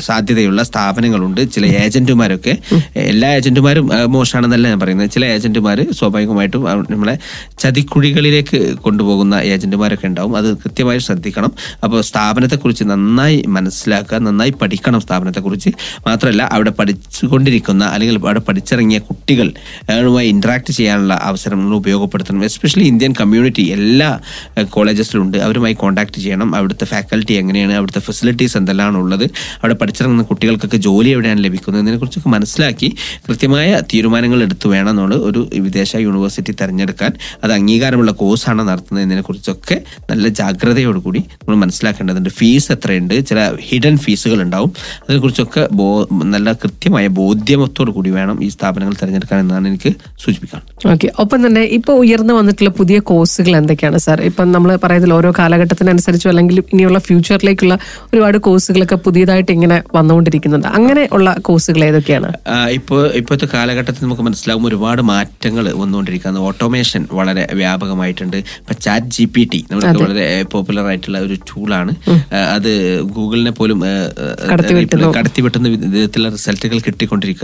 സാധ്യതയുള്ള 0.09 0.63
സ്ഥാപനങ്ങളുണ്ട്. 0.71 1.43
ചില 1.55 1.65
ഏജന്റുമാരൊക്കെ 1.85 2.55
എല്ലാ 2.97 3.29
ഏജന്റുമാരും 3.39 3.87
മോശമാണെന്നല്ല 4.15 4.65
ഞാൻ 4.73 4.81
പറയുന്നത്. 4.81 5.11
ചില 5.17 5.25
ഏജന്റുമാർ 5.37 5.79
സ്വാഭാവികമായിട്ടും 5.99 6.63
നമ്മളെ 6.91 7.17
ചതിക്കുഴികളിലേക്ക് 7.59 8.61
കൊണ്ടുപോകുന്ന 8.87 9.35
ഏജന്റുമാരൊക്കെ 9.55 10.07
ഉണ്ടാവും. 10.07 10.35
അത് 10.41 10.49
കൃത്യമായി 10.63 11.01
ശ്രദ്ധിക്കണം. 11.09 11.53
അപ്പോൾ 11.85 12.01
സ്ഥാപനത്തെക്കുറിച്ച് 12.11 12.85
നന്നായി 12.93 13.39
മനസ്സിലാക്കുക 13.57 14.19
നന്നായി 14.29 14.53
പഠിക്കണം 14.61 15.01
സ്ഥാപനത്തെക്കുറിച്ച്. 15.01 15.71
മാത്രമല്ല 16.07 16.43
അവിടെ 16.57 16.71
പഠിച്ചുകൊണ്ടിരിക്കുന്ന 16.79 17.68
അല്ലെങ്കിൽ 17.71 18.17
അവിടെ 18.17 18.41
പഠിച്ചിറങ്ങിയ 18.41 18.99
കുട്ടികൾ 18.99 19.53
അവരുമായി 19.91 20.29
ഇൻട്രാക്ട് 20.29 20.73
ചെയ്യാനുള്ള 20.73 21.21
അവസരം 21.23 21.59
നമ്മൾ 21.59 21.77
ഉപയോഗപ്പെടുത്തണം. 21.77 22.45
എസ്പെഷ്യലി 22.45 22.85
ഇന്ത്യൻ 22.85 23.15
കമ്മ്യൂണിറ്റി 23.21 23.63
എല്ലാ 23.63 24.21
കോളേജസിലും 24.63 25.23
ഉണ്ട് 25.23 25.39
അവരുമായി 25.39 25.73
കോൺടാക്ട് 25.73 26.21
ചെയ്യണം. 26.21 26.57
അവിടുത്തെ 26.57 26.85
ഫാക്കൽറ്റി 26.85 27.33
എങ്ങനെയാണ് 27.33 27.73
അവിടുത്തെ 27.73 28.01
ഫെസിലിറ്റീസ് 28.01 28.57
എന്തെല്ലാം 28.57 28.97
ഉള്ളത് 28.97 29.25
അവിടെ 29.25 29.75
പഠിച്ചിറങ്ങുന്ന 29.75 30.23
കുട്ടികൾക്കൊക്കെ 30.23 30.77
ജോലി 30.77 31.09
എവിടെയാണ് 31.09 31.45
ലഭിക്കുന്നത് 31.45 31.81
എന്നതിനെക്കുറിച്ചൊക്കെ 31.81 32.29
മനസ്സിലാക്കി 32.29 32.97
കൃത്യമായ 33.29 33.81
തീരുമാനങ്ങൾ 33.95 34.43
എടുത്തു 34.43 34.69
വേണം 34.69 34.97
നമ്മൾ 34.97 35.15
ഒരു 35.15 35.51
വിദേശ 35.55 35.97
യൂണിവേഴ്സിറ്റി 35.97 36.53
തിരഞ്ഞെടുക്കാൻ 36.53 37.13
അത് 37.45 37.53
അംഗീകാരമുള്ള 37.53 38.11
കോഴ്സാണ് 38.11 38.69
നടത്തുന്നത് 38.69 39.03
എന്നതിനെക്കുറിച്ചൊക്കെ 39.03 39.83
നല്ല 40.11 40.29
ജാഗ്രതയോടുകൂടി 40.29 41.19
നമ്മൾ 41.19 41.57
മനസ്സിലാക്കേണ്ടതുണ്ട്. 41.57 42.29
ഫീസ് 42.29 42.73
എത്രയുണ്ട്? 42.73 43.27
ചില 43.27 43.53
ഹിഡൻ 43.61 43.99
ഫീസുകൾ 43.99 44.43
ഉണ്ടാവും. 44.43 44.73
അതിനെക്കുറിച്ചൊക്കെ 45.03 45.69
നല്ല 46.25 46.53
കൃത്യമായ 46.53 47.07
ബോധ്യമത്തോടു 47.59 47.91
കൂടി 47.97 48.11
വേണം 48.19 48.37
ഈ 48.47 48.49
സ്ഥാപനങ്ങൾ 48.55 48.95
തിരഞ്ഞെടുക്കാൻ 49.01 49.39
എന്നാണ് 49.45 49.67
എനിക്ക് 49.71 49.91
സൂചിപ്പിക്കാൻ 50.23 50.61
ഓക്കെ. 50.93 51.09
ഒപ്പം 51.23 51.39
തന്നെ 51.47 51.63
ഇപ്പൊ 51.77 51.93
ഉയർന്നു 52.03 52.35
വന്നിട്ടുള്ള 52.39 52.71
പുതിയ 52.79 52.99
കോഴ്സുകൾ 53.11 53.53
എന്തൊക്കെയാണ് 53.61 53.99
സാർ? 54.07 54.19
ഇപ്പം 54.31 54.47
നമ്മൾ 54.57 54.71
പറയുന്നത് 54.85 55.15
ഓരോ 55.19 55.31
കാലഘട്ടത്തിനനുസരിച്ചോ 55.39 56.29
അല്ലെങ്കിൽ 56.33 56.59
ഇനിയുള്ള 56.73 56.99
ഫ്യൂച്ചറിലേക്കുള്ള 57.07 57.75
ഒരുപാട് 58.13 58.39
കോഴ്സുകളൊക്കെ 58.47 58.97
പുതിയതായിട്ട് 59.07 59.51
ഇങ്ങനെ 59.57 59.79
വന്നുകൊണ്ടിരിക്കുന്നുണ്ട്. 59.97 60.69
അങ്ങനെ 60.79 61.03
ഉള്ള 61.17 61.29
കോഴ്സുകൾ 61.49 61.83
ഏതൊക്കെയാണ്? 61.89 62.31
ഇപ്പോൾ 62.79 63.01
ഇപ്പോഴത്തെ 63.21 63.49
കാലഘട്ടത്തിൽ 63.55 64.03
നമുക്ക് 64.07 64.25
മനസ്സിലാകും 64.29 64.67
ഒരുപാട് 64.71 65.03
മാറ്റങ്ങൾ 65.13 65.65
വന്നുകൊണ്ടിരിക്കുന്നത് 65.83 66.45
ഓട്ടോമേഷൻ 66.51 67.03
വളരെ 67.21 67.45
വ്യാപകമായിട്ടുണ്ട്. 67.63 68.39
ഇപ്പൊ 68.63 68.77
ചാറ്റ് 68.87 69.11
ജി 69.17 69.27
പി 69.35 69.45
ടി 69.53 69.61
നമുക്ക് 69.71 70.03
വളരെ 70.05 70.27
പോപ്പുലർ 70.55 70.87
ആയിട്ടുള്ള 70.93 71.19
ഒരു 71.27 71.39
ടൂളാണ് 71.51 71.95
അത് 72.57 72.71
ഗൂഗിളിനെ 73.17 73.53
പോലും 73.61 73.79
കടത്തിവെട്ടുന്ന. 74.53 75.67
വിധത്തിലുള്ള 75.75 76.31
റിസൾട്ടുകൾ 76.37 76.79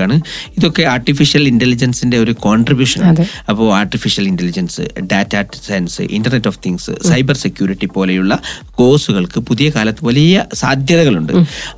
കിട്ടിക്കൊണ്ടിരിക്കുകയാണ് 0.05 0.59
ഇതൊക്കെ 0.59 0.83
ആർട്ടിഫിഷ്യൽ 0.95 1.45
ഇന്റലിജൻസിന്റെ 1.49 2.17
ഒരു 2.19 2.33
കോൺട്രിബ്യൂഷൻ 2.47 3.05
ആണ്. 3.05 3.27
അപ്പോൾ 3.51 3.67
artificial 3.79 4.27
intelligence 4.33 4.83
data 5.13 5.35
science 5.67 6.03
internet 6.03 6.49
of 6.49 6.59
things 6.67 6.93
cyber 7.09 7.37
security 7.37 7.87
പോലെയുള്ള 7.87 8.39
കോഴ്സുകൾക്ക് 8.81 9.41
പുതിയ 9.41 9.71
കാലത്ത് 9.77 10.05
വലിയ 10.05 10.45
സാധ്യതകളുണ്ട്. 10.55 11.33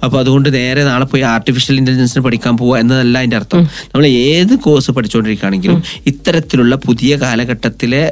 അപ്പോൾ 0.05 0.19
അതുകൊണ്ട് 0.19 0.55
നേരെ 0.55 0.85
നാളെ 0.85 1.05
പോയി 1.05 1.23
ആർട്ടിഫിഷ്യൽ 1.23 1.77
ഇന്റലിജൻസിന് 1.79 2.23
പഠിക്കാൻ 2.27 2.57
പോവുക 2.57 2.79
എന്നതല്ല 2.79 3.19
അതിന്റെ 3.19 3.37
അർത്ഥം. 3.37 3.63
നമ്മൾ 3.93 4.07
ഏത് 4.07 4.55
കോഴ്സ് 4.67 4.91
പഠിച്ചുകൊണ്ടിരിക്കുകയാണെങ്കിലും 4.91 5.83
ഇത്തരത്തിലുള്ള 6.07 6.75
പുതിയ 6.87 7.17
കാലഘട്ടത്തിലെ 7.17 8.03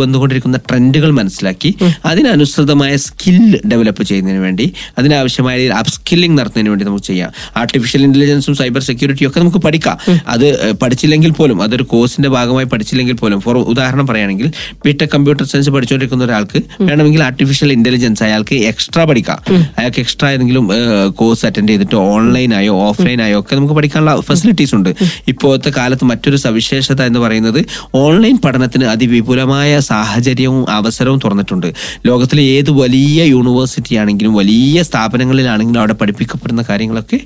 വന്നുകൊണ്ടിരിക്കുന്ന 0.00 0.56
ട്രെൻഡുകൾ 0.68 1.10
മനസ്സിലാക്കി 1.10 1.70
അതിനനുസൃതമായ 2.04 2.96
സ്കിൽ 2.96 3.60
ഡെവലപ്പ് 3.72 4.02
ചെയ്യുന്നതിന് 4.02 4.42
വേണ്ടി 4.46 4.66
അതിനാവശ്യമായ 4.98 5.68
അപ്സ്കില്ലിംഗ് 5.82 6.36
നടത്തുന്നതിന് 6.38 6.70
വേണ്ടി 6.72 6.84
നമുക്ക് 6.84 7.06
ചെയ്യാം. 7.10 7.30
ആർട്ടിഫിഷ്യൽ 7.60 8.02
ഇന്റലിജൻസും 8.08 8.54
സൈബർ 8.60 8.82
സെക്യൂരിറ്റിയും 9.02 9.30
ഒക്കെ 9.30 9.40
നമുക്ക് 9.40 9.60
പഠിക്കാം. 9.66 9.98
അത് 10.28 10.46
പഠിച്ചില്ലെങ്കിൽ 10.82 11.30
പോലും 11.38 11.58
അതൊരു 11.62 11.84
കോഴ്സിന്റെ 11.92 12.28
ഭാഗമായി 12.28 12.66
പഠിച്ചില്ലെങ്കിൽ 12.72 13.16
പോലും 13.22 13.38
ഫോർ 13.40 13.56
ഉദാഹരണം 13.72 14.06
പറയുകയാണെങ്കിൽ 14.06 14.48
ബിടെക് 14.84 15.08
കമ്പ്യൂട്ടർ 15.14 15.44
സയൻസ് 15.52 15.70
പഠിച്ചുകൊണ്ടിരിക്കുന്ന 15.70 16.24
ഒരാൾക്ക് 16.24 16.58
വേണമെങ്കിൽ 16.80 17.22
ആർട്ടിഫിഷ്യൽ 17.22 17.70
ഇന്റലിജൻസ് 17.72 18.22
അയാൾക്ക് 18.22 18.56
എക്സ്ട്രാ 18.70 19.04
പഠിക്കാം. 19.04 19.38
അയാൾക്ക് 19.78 20.00
എക്സ്ട്രാ 20.00 20.28
ഏതെങ്കിലും 20.30 20.66
കോഴ്സ് 21.20 21.44
അറ്റൻഡ് 21.46 21.72
ചെയ്തിട്ട് 21.72 21.96
ഓൺലൈനായോ 22.12 22.74
ഓഫ്ലൈനായോ 22.88 23.40
ഒക്കെ 23.40 23.56
നമുക്ക് 23.56 23.74
പഠിക്കാനുള്ള 23.74 24.14
ഫെസിലിറ്റീസ് 24.20 24.74
ഉണ്ട്. 24.74 24.90
ഇപ്പോഴത്തെ 25.28 25.72
കാലത്ത് 25.76 26.04
മറ്റൊരു 26.04 26.36
സവിശേഷത 26.36 27.02
എന്ന് 27.02 27.18
പറയുന്നത് 27.18 27.60
ഓൺലൈൻ 27.94 28.36
പഠനത്തിന് 28.44 28.86
അതിവിപുലമായ 28.94 29.80
സാഹചര്യവും 29.90 30.70
അവസരവും 30.70 31.18
തുറന്നിട്ടുണ്ട്. 31.24 31.68
ലോകത്തിലെ 32.06 32.42
ഏത് 32.56 32.70
വലിയ 32.82 33.22
യൂണിവേഴ്സിറ്റി 33.34 33.94
ആണെങ്കിലും 33.94 34.32
വലിയ 34.34 34.82
സ്ഥാപനങ്ങളിലാണെങ്കിലും 34.82 35.80
അവിടെ 35.80 35.96
പഠിപ്പിക്കപ്പെടുന്ന 36.00 36.62
കാര്യങ്ങളൊക്കെ 36.68 37.20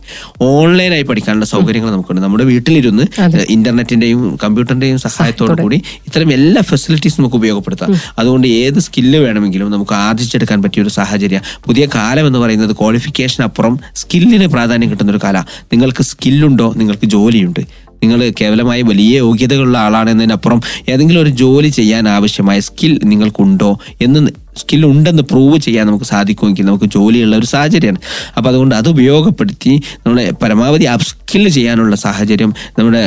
ഓൺലൈനായി 0.50 1.02
പഠിക്കാനുള്ള 1.02 1.46
സൗകര്യങ്ങൾ 1.66 1.90
നമുക്കുണ്ട്. 1.92 2.20
നമ്മുടെ 2.22 2.44
വീട്ടിലിരുന്ന് 2.44 3.04
ഇന്റർനെറ്റിന്റെയും 3.50 4.20
കമ്പ്യൂട്ടറിന്റെയും 4.44 4.98
സഹായത്തോടു 4.98 5.62
കൂടി 5.62 5.76
ഇത്തരം 6.06 6.32
എല്ലാ 6.32 6.62
ഫെസിലിറ്റീസും 6.62 7.20
നമുക്ക് 7.20 7.36
ഉപയോഗപ്പെടുത്താം. 7.36 7.94
അതുകൊണ്ട് 8.18 8.48
ഏത് 8.48 8.78
സ്കില്ല് 8.78 9.18
വേണമെങ്കിലും 9.18 9.70
നമുക്ക് 9.70 9.94
ആർജിച്ചെടുക്കാൻ 9.94 10.62
പറ്റിയ 10.62 10.82
ഒരു 10.82 10.88
സാഹചര്യം. 10.88 11.40
പുതിയ 11.64 11.86
കാലം 11.94 12.26
എന്ന് 12.26 12.38
പറയുന്നത് 12.38 12.76
ക്വാളിഫിക്കേഷൻ 12.76 13.44
അപ്പുറം 13.44 13.80
സ്കില്ലിന് 13.94 14.46
പ്രാധാന്യം 14.46 14.90
കിട്ടുന്ന 14.90 15.12
ഒരു 15.12 15.20
കാല. 15.24 15.38
നിങ്ങൾക്ക് 15.72 16.02
സ്കില്ലുണ്ടോ? 16.02 16.72
നിങ്ങൾക്ക് 16.76 17.06
ജോലിയുണ്ട്. 17.06 17.60
നിങ്ങൾ 18.02 18.32
കേവലമായി 18.40 18.82
വലിയ 18.82 19.16
യോഗ്യതകളുള്ള 19.16 19.78
ആളാണെന്നതിനപ്പുറം 19.78 20.60
ഏതെങ്കിലും 20.88 21.20
ഒരു 21.22 21.30
ജോലി 21.42 21.68
ചെയ്യാൻ 21.68 22.08
ആവശ്യമായ 22.08 22.58
സ്കിൽ 22.60 23.00
നിങ്ങൾക്കുണ്ടോ 23.04 23.70
എന്ന് 24.02 24.20
സ്കിൽ 24.60 24.82
ഉണ്ടെന്ന് 24.86 25.24
പ്രൂവ് 25.32 25.58
ചെയ്യാൻ 25.66 25.84
നമുക്ക് 25.90 26.08
സാധിക്കുമെങ്കിൽ 26.12 26.66
നമുക്ക് 26.70 26.88
ജോലിയുള്ള 26.96 27.34
ഒരു 27.40 27.48
സാഹചര്യമാണ്. 27.54 28.00
അപ്പോൾ 28.36 28.48
അതുകൊണ്ട് 28.50 28.74
അത് 28.80 28.88
ഉപയോഗപ്പെടുത്തി 28.94 29.72
നമ്മളെ 30.04 30.24
പരമാവധി 30.42 30.86
അപ്സ്കിൽ 30.94 31.44
ചെയ്യാനുള്ള 31.56 31.96
സാഹചര്യം 32.04 32.50
നമ്മുടെ 32.78 33.02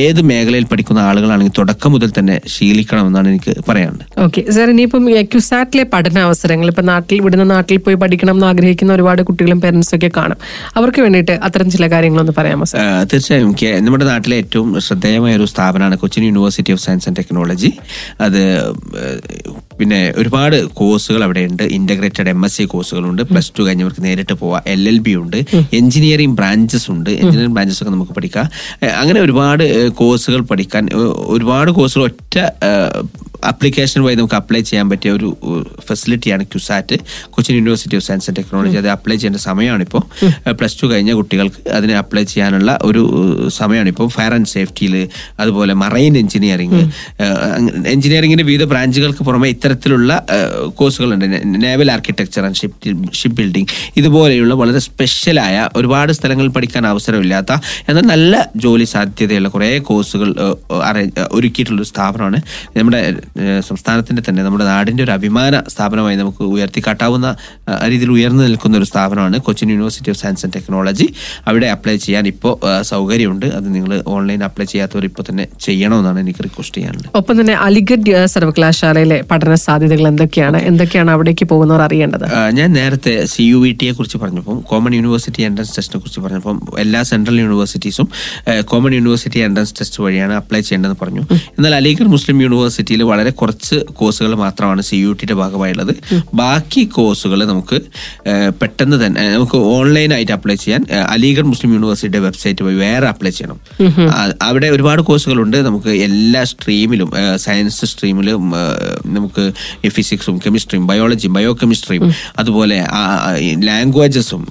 ഏത് 0.00 0.20
മേഖലയിൽ 0.30 0.66
പഠിക്കുന്ന 0.72 1.00
ആളുകളാണെങ്കിൽ 1.08 1.56
തുടക്കം 1.58 1.92
മുതൽ 1.94 2.12
തന്നെ 2.18 2.36
ശീലിക്കണമെന്നാണ് 2.54 3.28
എനിക്ക് 3.34 3.54
പറയാനുള്ളത്. 3.68 4.06
ഓക്കെ 4.24 4.40
സാർ 4.56 4.68
ഇനിയിപ്പം 4.74 5.08
ക്യുസാറ്റിലെ 5.32 5.84
പഠന 5.94 6.18
അവസരങ്ങൾ 6.28 6.68
ഇപ്പം 6.72 6.86
നാട്ടിൽ 6.92 7.16
ഇവിടുന്ന് 7.20 7.46
നാട്ടിൽ 7.54 7.78
പോയി 7.86 7.96
പഠിക്കണം 8.02 8.34
എന്ന് 8.36 8.46
ആഗ്രഹിക്കുന്ന 8.50 8.92
ഒരുപാട് 8.98 9.22
കുട്ടികളും 9.28 9.60
പേരൻസും 9.64 9.96
ഒക്കെ 9.96 10.10
കാണും. 10.18 10.38
അവർക്ക് 10.78 11.00
വേണ്ടിയിട്ട് 11.04 11.34
അത്തരം 11.46 11.68
ചില 11.74 11.84
കാര്യങ്ങളൊന്ന് 11.94 12.34
പറയാമോ 12.38 12.66
സാർ 12.72 12.82
തീർച്ചയായും. 13.12 13.52
നമ്മുടെ 13.86 14.06
നാട്ടിലെ 14.12 14.36
ഏറ്റവും 14.42 14.68
ശ്രദ്ധേയമായ 14.86 15.34
ഒരു 15.40 15.46
സ്ഥാപനമാണ് 15.52 15.98
Cochin 16.02 16.24
University 16.28 16.72
of 16.76 16.82
Science 16.86 17.08
and 17.08 17.18
Technology 17.20 17.72
അത് 18.26 18.40
പിന്നെ 19.78 20.00
ഒരുപാട് 20.20 20.56
കോഴ്സുകൾ 20.80 21.22
അവിടെ 21.26 21.42
ഉണ്ട് 21.50 21.62
ഇന്റഗ്രേറ്റഡ് 21.78 22.30
എം 22.34 22.44
എസ് 22.46 22.56
സി 22.58 22.64
കോഴ്സുകളുണ്ട് 22.72 23.22
പ്ലസ് 23.30 23.52
ടു 23.58 23.62
കഴിഞ്ഞവർക്ക് 23.62 24.04
നേരിട്ട് 24.04 24.34
പോവാം. 24.42 24.62
എൽ 24.74 24.82
എൽ 24.88 24.98
ബി 25.06 25.14
ഉണ്ട്. 25.22 25.38
എഞ്ചിനീയറിംഗ് 25.80 26.36
ബ്രാഞ്ചസ് 26.40 26.88
ഉണ്ട്. 26.96 27.10
എഞ്ചിനീയറിംഗ് 27.10 27.56
ബ്രാഞ്ചസ് 27.58 27.82
ഒക്കെ 27.82 27.92
നമുക്ക് 27.96 28.12
പഠിക്കാം. 28.12 28.46
അങ്ങനെ 29.02 29.20
ഒരുപാട് 29.20 29.64
കോഴ്സുകൾ 30.00 30.40
പഠിക്കാൻ 30.52 30.84
ഒരുപാട് 31.36 31.70
കോഴ്സുകൾ 31.70 32.04
ഒറ്റ 32.10 32.36
അപ്ലിക്കേഷൻ 33.50 34.02
വഴി 34.04 34.14
നമുക്ക് 34.14 34.34
അപ്ലൈ 34.34 34.60
ചെയ്യാൻ 34.60 34.86
പറ്റിയ 34.90 35.10
ഒരു 35.12 35.28
ഫെസിലിറ്റിയാണ് 35.88 36.44
CUSAT 36.44 36.96
Cochin 37.30 37.54
University 37.56 37.96
of 37.96 38.04
Science 38.06 38.30
and 38.30 38.36
Technology 38.40 38.76
അത് 38.76 38.88
അപ്ലൈ 38.88 39.16
ചെയ്യേണ്ട 39.16 39.40
സമയമാണിപ്പോൾ 39.42 40.02
പ്ലസ് 40.58 40.76
ടു 40.82 40.86
കഴിഞ്ഞ 40.92 41.12
കുട്ടികൾക്ക് 41.12 41.60
അതിന് 41.68 41.92
അപ്ലൈ 41.92 42.22
ചെയ്യാനുള്ള 42.24 42.78
ഒരു 42.82 43.02
സമയമാണിപ്പോൾ 43.48 44.08
ഫയർ 44.08 44.34
ആൻഡ് 44.34 44.46
സേഫ്റ്റിയിൽ 44.46 44.94
അതുപോലെ 45.40 45.74
മറൈൻ 45.74 46.18
എഞ്ചിനീയറിംഗ് 46.18 46.80
എഞ്ചിനീയറിംഗിന്റെ 47.86 48.44
വിവിധ 48.44 48.64
ബ്രാഞ്ചുകൾക്ക് 48.64 49.24
പുറമെ 49.24 49.50
ഇത്തരത്തിലുള്ള 49.64 50.12
കോഴ്സുകളുണ്ട്. 50.78 51.26
Naval 51.64 51.88
architecture 51.92 52.42
and 52.46 52.58
ship 52.60 53.12
ship 53.18 53.36
building 53.38 53.68
ഇതുപോലെയുള്ള 54.00 54.54
വളരെ 54.62 54.80
സ്പെഷ്യലായ 54.86 55.56
ഒരുപാട് 55.78 56.10
സ്ഥലങ്ങളിൽ 56.18 56.50
പഠിക്കാൻ 56.56 56.84
അവസരമില്ലാത്ത 56.90 57.52
എന്നാൽ 57.88 58.04
നല്ല 58.12 58.32
ജോലി 58.64 58.86
സാധ്യതയുള്ള 58.92 59.48
കുറേ 59.54 59.68
കോഴ്സുകൾ 59.88 60.28
ഒരുക്കിയിട്ടുള്ള 61.36 61.80
ഒരു 61.84 61.88
സ്ഥാപനമാണ്. 61.92 62.40
നമ്മുടെ 62.78 63.00
സംസ്ഥാനത്തിന്റെ 63.68 64.24
തന്നെ 64.28 64.42
നമ്മുടെ 64.48 64.66
നാടിന്റെ 64.72 65.02
ഒരു 65.06 65.12
അഭിമാന 65.16 65.62
സ്ഥാപനമായി 65.74 66.18
നമുക്ക് 66.22 66.42
ഉയർത്തിക്കാട്ടാവുന്ന 66.56 67.30
രീതിയിൽ 67.92 68.12
ഉയർന്നു 68.16 68.42
നിൽക്കുന്ന 68.48 68.82
ഒരു 68.82 68.88
സ്ഥാപനമാണ് 68.92 69.38
Cochin 69.48 69.70
University 69.74 70.12
of 70.14 70.20
Science 70.22 70.44
and 70.46 70.54
Technology 70.58 71.08
അവിടെ 71.48 71.68
അപ്ലൈ 71.76 71.96
ചെയ്യാൻ 72.06 72.26
ഇപ്പോൾ 72.32 72.54
സൗകര്യമുണ്ട്. 72.92 73.46
അത് 73.60 73.68
നിങ്ങൾ 73.76 73.94
ഓൺലൈൻ 74.16 74.42
അപ്ലൈ 74.50 74.68
ചെയ്യാത്തവർ 74.74 75.06
ഇപ്പോൾ 75.10 75.26
തന്നെ 75.30 75.46
ചെയ്യണമെന്നാണ് 75.68 76.20
എനിക്ക് 76.26 76.44
റിക്വസ്റ്റ് 76.48 76.76
ചെയ്യാനുള്ളത്. 76.78 77.10
ഒപ്പം 77.22 77.34
തന്നെ 77.40 77.56
അലിഗഡ് 77.68 78.14
സർവകലാശാലയിലെ 78.34 79.20
പഠന 79.32 79.53
സാധ്യതകൾ 79.54 80.08
എന്തൊക്കെയാണ്? 80.08 80.58
എന്തൊക്കെയാണ് 80.62 81.10
അവിടേക്ക് 81.10 81.44
പോകുന്നവർ 81.44 81.82
അറിയേണ്ടത്? 81.82 82.24
ഞാൻ 82.50 82.72
നേരത്തെ 82.72 83.24
സി 83.24 83.42
യു 83.42 83.56
വി 83.56 83.76
ടിയെ 83.82 83.92
കുറിച്ച് 83.92 84.18
പറഞ്ഞപ്പോൾ 84.18 84.60
കോമൺ 84.60 84.94
യൂണിവേഴ്സിറ്റി 84.94 85.42
എൻട്രൻസ് 85.42 85.76
ടെസ്റ്റിനെ 85.78 86.00
കുറിച്ച് 86.00 86.20
പറഞ്ഞപ്പോൾ 86.20 86.54
എല്ലാ 86.78 87.02
സെൻട്രൽ 87.02 87.40
യൂണിവേഴ്സിറ്റീസും 87.40 88.08
കോമൺ 88.62 88.94
യൂണിവേഴ്സിറ്റി 88.94 89.38
എൻട്രൻസ് 89.38 89.74
ടെസ്റ്റ് 89.80 90.02
വഴിയാണ് 90.02 90.32
അപ്ലൈ 90.32 90.60
ചെയ്യേണ്ടതെന്ന് 90.60 91.04
പറഞ്ഞു. 91.04 91.22
എന്നാൽ 91.58 91.74
അലിഗഡ് 91.74 92.06
മുസ്ലിം 92.06 92.42
യൂണിവേഴ്സിറ്റിയിൽ 92.42 93.02
വളരെ 93.02 93.30
കുറച്ച് 93.30 93.74
കോഴ്സുകൾ 93.92 94.34
മാത്രമാണ് 94.34 94.82
സി 94.82 94.96
യു 94.96 95.12
ടിയുടെ 95.12 95.34
ഭാഗമായുള്ളത്. 95.34 95.92
ബാക്കി 96.34 96.84
കോഴ്സുകൾ 96.94 97.44
നമുക്ക് 97.44 97.78
പെട്ടെന്ന് 98.62 99.06
തന്നെ 99.06 99.28
നമുക്ക് 99.32 99.56
ഓൺലൈനായിട്ട് 99.56 100.32
അപ്ലൈ 100.32 100.54
ചെയ്യാൻ 100.54 100.82
അലിഗഡ് 101.08 101.44
മുസ്ലിം 101.44 101.72
യൂണിവേഴ്സിറ്റിയുടെ 101.72 102.18
വെബ്സൈറ്റ് 102.26 102.64
വഴി 102.64 102.74
വേറെ 102.76 103.08
അപ്ലൈ 103.08 103.30
ചെയ്യണം. 103.30 103.58
അവിടെ 104.42 104.66
ഒരുപാട് 104.68 105.02
കോഴ്സുകളുണ്ട്. 105.02 105.56
നമുക്ക് 105.66 105.88
എല്ലാ 106.06 106.44
സ്ട്രീമിലും 106.44 107.10
സയൻസ് 107.36 107.84
സ്ട്രീമിലും 107.86 108.42
ഏ, 108.56 108.62
നമുക്ക് 109.44 109.92
ഫിസിക്സും 109.96 110.38
കെമിസ്ട്രിയും 110.46 110.86
ബയോളജിയും 110.86 111.32
ബയോ 111.32 111.52
കെമിസ്ട്രിയും 111.62 112.04
അതുപോലെ 112.38 112.78
ലാംഗ്വേജസും 113.68 114.42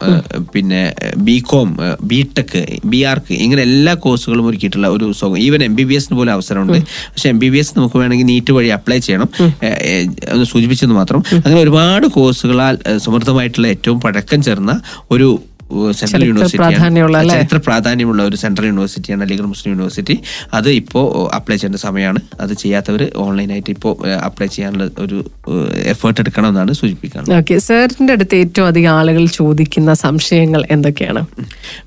പിന്നെ 0.54 0.82
B 1.18 1.38
com 1.52 1.78
B 2.04 2.20
tech 2.38 2.58
B 2.86 3.04
arch 3.04 3.34
ഇങ്ങനെ 3.34 3.62
എല്ലാ 3.62 3.94
കോഴ്സുകളും 4.06 4.48
ഒരുക്കിയിട്ടുള്ള 4.48 4.88
ഒരു 4.88 5.14
ഈവൻ 5.38 5.64
എം 5.64 5.76
ബി 5.76 5.84
ബി 5.84 5.94
എസിന് 5.94 6.18
പോലും 6.18 6.34
അവസരമുണ്ട്. 6.34 6.80
പക്ഷെ 7.14 7.30
എം 7.30 7.40
ബി 7.40 7.50
ബി 7.50 7.58
എസ് 7.58 7.74
നമുക്ക് 7.78 7.98
വേണമെങ്കിൽ 7.98 8.26
നീറ്റ് 8.26 8.54
വഴി 8.54 8.68
അപ്ലൈ 8.68 9.00
ചെയ്യണം. 9.00 9.30
ഒന്ന് 10.34 10.46
സൂചിപ്പിച്ചെന്ന് 10.46 10.96
മാത്രം. 10.96 11.24
അങ്ങനെ 11.46 11.62
ഒരുപാട് 11.62 12.08
കോഴ്സുകളാൽ 12.08 12.78
സമൃദ്ധമായിട്ടുള്ള 12.98 13.68
ഏറ്റവും 13.68 14.02
പഴക്കം 14.02 14.44
ചേർന്ന 14.44 14.82
ഒരു 15.12 15.28
സെൻട്രൽ 16.00 16.24
യൂണിവേഴ്സിറ്റി 16.28 16.58
യൂണിവേഴ്സിറ്റിയാണ് 16.64 17.34
ചരിത്ര 17.36 17.58
പ്രാധാന്യമുള്ള 17.68 18.22
ഒരു 18.30 18.36
സെൻട്രൽ 18.36 18.66
യൂണിവേഴ്സിറ്റിയാണ് 18.66 19.24
അലിഗഡ് 19.28 19.50
മുസ്ലിം 19.54 19.72
യൂണിവേഴ്സിറ്റി 19.74 20.16
അത് 20.54 20.70
ഇപ്പോൾ 20.82 21.06
അപ്ലൈ 21.38 21.56
ചെയ്യേണ്ട 21.56 21.80
സമയമാണ് 21.86 22.20
അത് 22.44 22.54
ചെയ്യാത്തവർ 22.64 23.04
ഓൺലൈനായിട്ട് 23.26 23.72
ഇപ്പോൾ 23.76 23.94
അപ്ലൈ 24.28 24.48
ചെയ്യാനുള്ള 24.48 24.86
ഒരു 25.06 25.18
എഫേർട്ട് 25.94 26.20
എടുക്കണമെന്നാണ് 26.22 26.74
സൂചിപ്പിക്കുന്നത് 26.82 27.34
ഓക്കെ 27.40 27.58
സാറിന്റെ 27.68 28.14
അടുത്ത് 28.18 28.36
ഏറ്റവും 28.44 28.68
അധികം 28.68 28.92
ആളുകൾ 29.00 29.26
ചോദിക്കുന്ന 29.40 29.94
സംശയങ്ങൾ 30.04 30.62
എന്തൊക്കെയാണ്? 30.76 31.22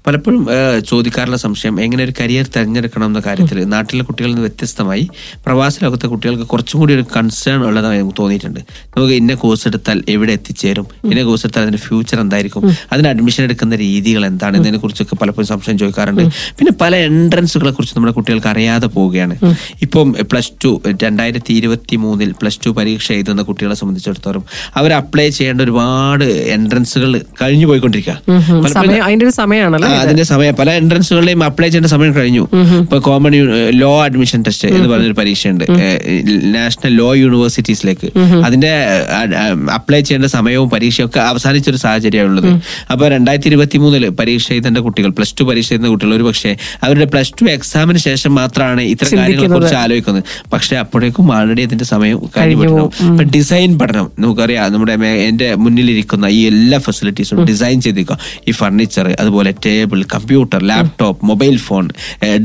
പലപ്പോഴും 0.07 0.43
ചോദിക്കാറുള്ള 0.91 1.37
സംശയം 1.47 1.75
എങ്ങനെ 1.85 2.03
ഒരു 2.05 2.15
കരിയർ 2.21 2.47
തിരഞ്ഞെടുക്കണം 2.57 3.07
എന്ന 3.11 3.21
കാര്യത്തിൽ 3.27 3.59
നാട്ടിലെ 3.75 4.05
കുട്ടികളിൽ 4.09 4.35
നിന്ന് 4.35 4.45
വ്യത്യസ്തമായി 4.47 5.05
പ്രവാസ 5.47 5.85
ലോകത്തെ 5.85 6.07
കുട്ടികൾക്ക് 6.13 6.47
കുറച്ചും 6.53 6.81
കൂടി 6.81 6.95
ഒരു 6.99 7.05
കൺസേൺ 7.17 7.61
ഉള്ളതായി 7.69 7.99
നമുക്ക് 8.01 8.17
തോന്നിയിട്ടുണ്ട്. 8.21 8.61
നമുക്ക് 8.97 9.15
ഇന്ന 9.21 9.35
കോഴ്സ് 9.45 9.65
എടുത്താൽ 9.69 9.99
എവിടെ 10.15 10.33
എത്തിച്ചേരും? 10.39 10.87
ഇന്ന 11.11 11.23
കോഴ്സ് 11.29 11.45
എടുത്താൽ 11.47 11.63
അതിന്റെ 11.67 11.83
ഫ്യൂച്ചർ 11.87 12.19
എന്തായിരിക്കും? 12.25 12.63
അതിന് 12.93 13.09
അഡ്മിഷൻ 13.15 13.43
എടുക്കുന്ന 13.49 13.75
രീതികൾ 13.77 14.23
എന്താണ്? 14.27 14.57
എന്നതിനെ 14.57 14.79
കുറിച്ചൊക്കെ 14.79 15.15
പലപ്പോഴും 15.15 15.49
സംശയം 15.49 15.79
ചോദിക്കാറുണ്ട്. 15.79 16.23
പിന്നെ 16.59 16.73
പല 16.81 16.97
എൻട്രൻസുകളെ 17.09 17.71
കുറിച്ച് 17.71 17.97
നമ്മുടെ 17.97 18.15
കുട്ടികൾക്ക് 18.15 18.51
അറിയാതെ 18.55 18.87
പോവുകയാണ്. 18.97 19.37
ഇപ്പം 19.83 20.07
പ്ലസ് 20.33 20.53
ടു 20.65 20.71
രണ്ടായിരത്തി 21.03 21.53
ഇരുപത്തി 21.53 21.97
മൂന്നിൽ 21.97 22.31
പ്ലസ് 22.41 22.61
ടു 22.67 22.71
പരീക്ഷ 22.71 23.13
എഴുതുന്ന 23.13 23.43
കുട്ടികളെ 23.43 23.75
സംബന്ധിച്ചിടത്തോളം 23.75 24.45
അവർ 24.77 24.93
അപ്ലൈ 24.93 25.29
ചെയ്യേണ്ട 25.31 25.61
ഒരുപാട് 25.67 26.25
എൻട്രൻസുകൾ 26.25 27.13
കഴിഞ്ഞു 27.43 27.67
പോയിക്കൊണ്ടിരിക്കുക 27.67 29.03
അതിന്റെ 29.07 29.31
സമയമാണല്ലോ 29.31 29.89
അതിന്റെ 29.89 30.25
സമയം. 30.25 30.55
പല 30.55 30.71
എൻട്രൻസുകളിലെയും 30.83 31.45
അപ്ലൈ 31.45 31.69
ചെയ്യേണ്ട 31.69 31.91
സമയം 31.95 32.13
കഴിഞ്ഞു. 32.15 32.45
ഇപ്പൊ 32.81 32.99
കോമൺ 32.99 33.35
ലോ 33.81 33.93
അഡ്മിഷൻ 34.05 34.41
ടെസ്റ്റ് 34.43 34.69
എന്ന് 34.69 34.89
പറഞ്ഞൊരു 34.89 35.17
പരീക്ഷയുണ്ട്. 35.21 35.65
നാഷണൽ 36.57 36.93
ലോ 36.97 37.09
യൂണിവേഴ്സിറ്റീസിലേക്ക്. 37.15 38.09
അതിന്റെ 38.47 38.73
അപ്ലൈ 39.75 40.01
ചെയ്യേണ്ട 40.01 40.27
സമയവും 40.27 40.71
പരീക്ഷയൊക്കെ 40.71 41.21
അവസാനിച്ചൊരു 41.21 41.77
അവസാനിച്ചൊരു 41.77 42.25
ഉള്ളത് 42.27 42.51
അപ്പൊ 42.93 43.05
രണ്ടായിരത്തി 43.09 43.51
ഇരുപത്തി 43.57 43.79
മൂന്നിൽ 43.83 44.05
പരീക്ഷ 44.21 44.47
എഴുതേണ്ട 44.55 44.79
കുട്ടികൾ 44.87 45.11
പ്ലസ് 45.19 45.35
ടു 45.39 45.45
പരീക്ഷ 45.49 45.69
എഴുതുന്ന 45.73 45.91
കുട്ടികൾ. 45.93 46.13
ഒരു 46.19 46.25
പക്ഷേ 46.29 46.51
അവരുടെ 46.85 47.07
പ്ലസ് 47.13 47.33
ടു 47.41 47.45
എക്സാമിന് 47.57 48.01
ശേഷം 48.07 48.33
മാത്രമാണ് 48.39 48.83
ഇത്തരം 48.93 49.19
കാര്യങ്ങളെ 49.19 49.49
കുറിച്ച് 49.55 49.77
ആലോചിക്കുന്നത്. 49.83 50.25
പക്ഷെ 50.53 50.75
അപ്പോഴേക്കും 50.83 51.27
ആൾറെഡി 51.37 51.63
അതിന്റെ 51.69 51.87
സമയം 51.93 52.19
കഴിഞ്ഞു 52.37 52.83
ഇപ്പൊ 53.11 53.25
ഡിസൈൻ 53.37 53.73
പഠനം. 53.81 54.07
നമുക്കറിയാം 54.23 54.73
നമ്മുടെ 54.73 54.95
എന്റെ 55.29 55.49
മുന്നിലിരിക്കുന്ന 55.65 56.27
ഈ 56.39 56.41
എല്ലാ 56.51 56.79
ഫെസിലിറ്റീസും 56.87 57.41
ഡിസൈൻ 57.51 57.79
ചെയ്തിരിക്കുക 57.87 58.19
ഈ 58.49 58.55
ഫർണിച്ചർ 58.61 59.07
അതുപോലെ 59.23 59.51
table 59.67 60.01
computer 60.15 60.61
laptop 60.71 61.27
mobile 61.31 61.57
phone 61.67 61.87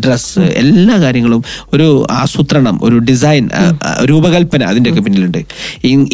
dress 0.06 0.46
എല്ലാ 0.62 0.96
കാര്യങ്ങളും 1.04 1.44
ഒരു 1.74 1.88
ആസൂത്രണം 2.22 2.78
ഒരു 2.88 2.98
ഡിസൈൻ 3.10 3.44
രൂപകൽപ്പന 4.10 4.64
അതിന്റെയൊക്കെ 4.72 5.04
പിന്നിലുണ്ട്. 5.08 5.42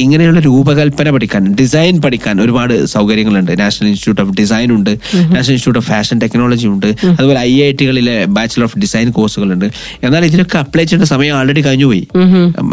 ഇങ്ങനെയുള്ള 0.04 0.40
രൂപകൽപ്പന 0.50 1.10
പഠിക്കാൻ 1.16 1.44
ഡിസൈൻ 1.62 1.96
പഠിക്കാൻ 2.06 2.36
ഒരുപാട് 2.46 2.76
സൗകര്യങ്ങളുണ്ട്. 2.96 3.54
നാഷണൽ 3.64 3.88
ഇൻസ്റ്റിറ്റ്യൂട്ട് 3.92 4.24
ഓഫ് 4.26 4.34
ഡിസൈൻ 4.42 4.70
ഉണ്ട്. 4.78 4.87
National 4.90 5.38
Institute 5.38 5.80
of 5.80 5.88
Fashion 5.92 6.18
Technology 6.24 6.68
ഉണ്ട്. 6.68 6.90
അതുപോലെ 7.10 7.40
ഐ 7.40 7.54
ഐ 7.68 7.72
ടികളിലെ 7.82 8.16
ബാച്ചിലർ 8.38 8.66
ഓഫ് 8.70 8.80
ഡിസൈൻ 8.80 9.10
കോഴ്സുകളുണ്ട് 9.18 9.66
എന്നാൽ 10.04 10.26
ഇതിനൊക്കെ 10.26 10.58
അപ്ലൈ 10.64 10.84
ചെയ്യേണ്ട 10.84 11.08
സമയം 11.14 11.36
ആൾറെഡി 11.38 11.62
കഴിഞ്ഞു 11.68 11.86
പോയി 11.86 12.04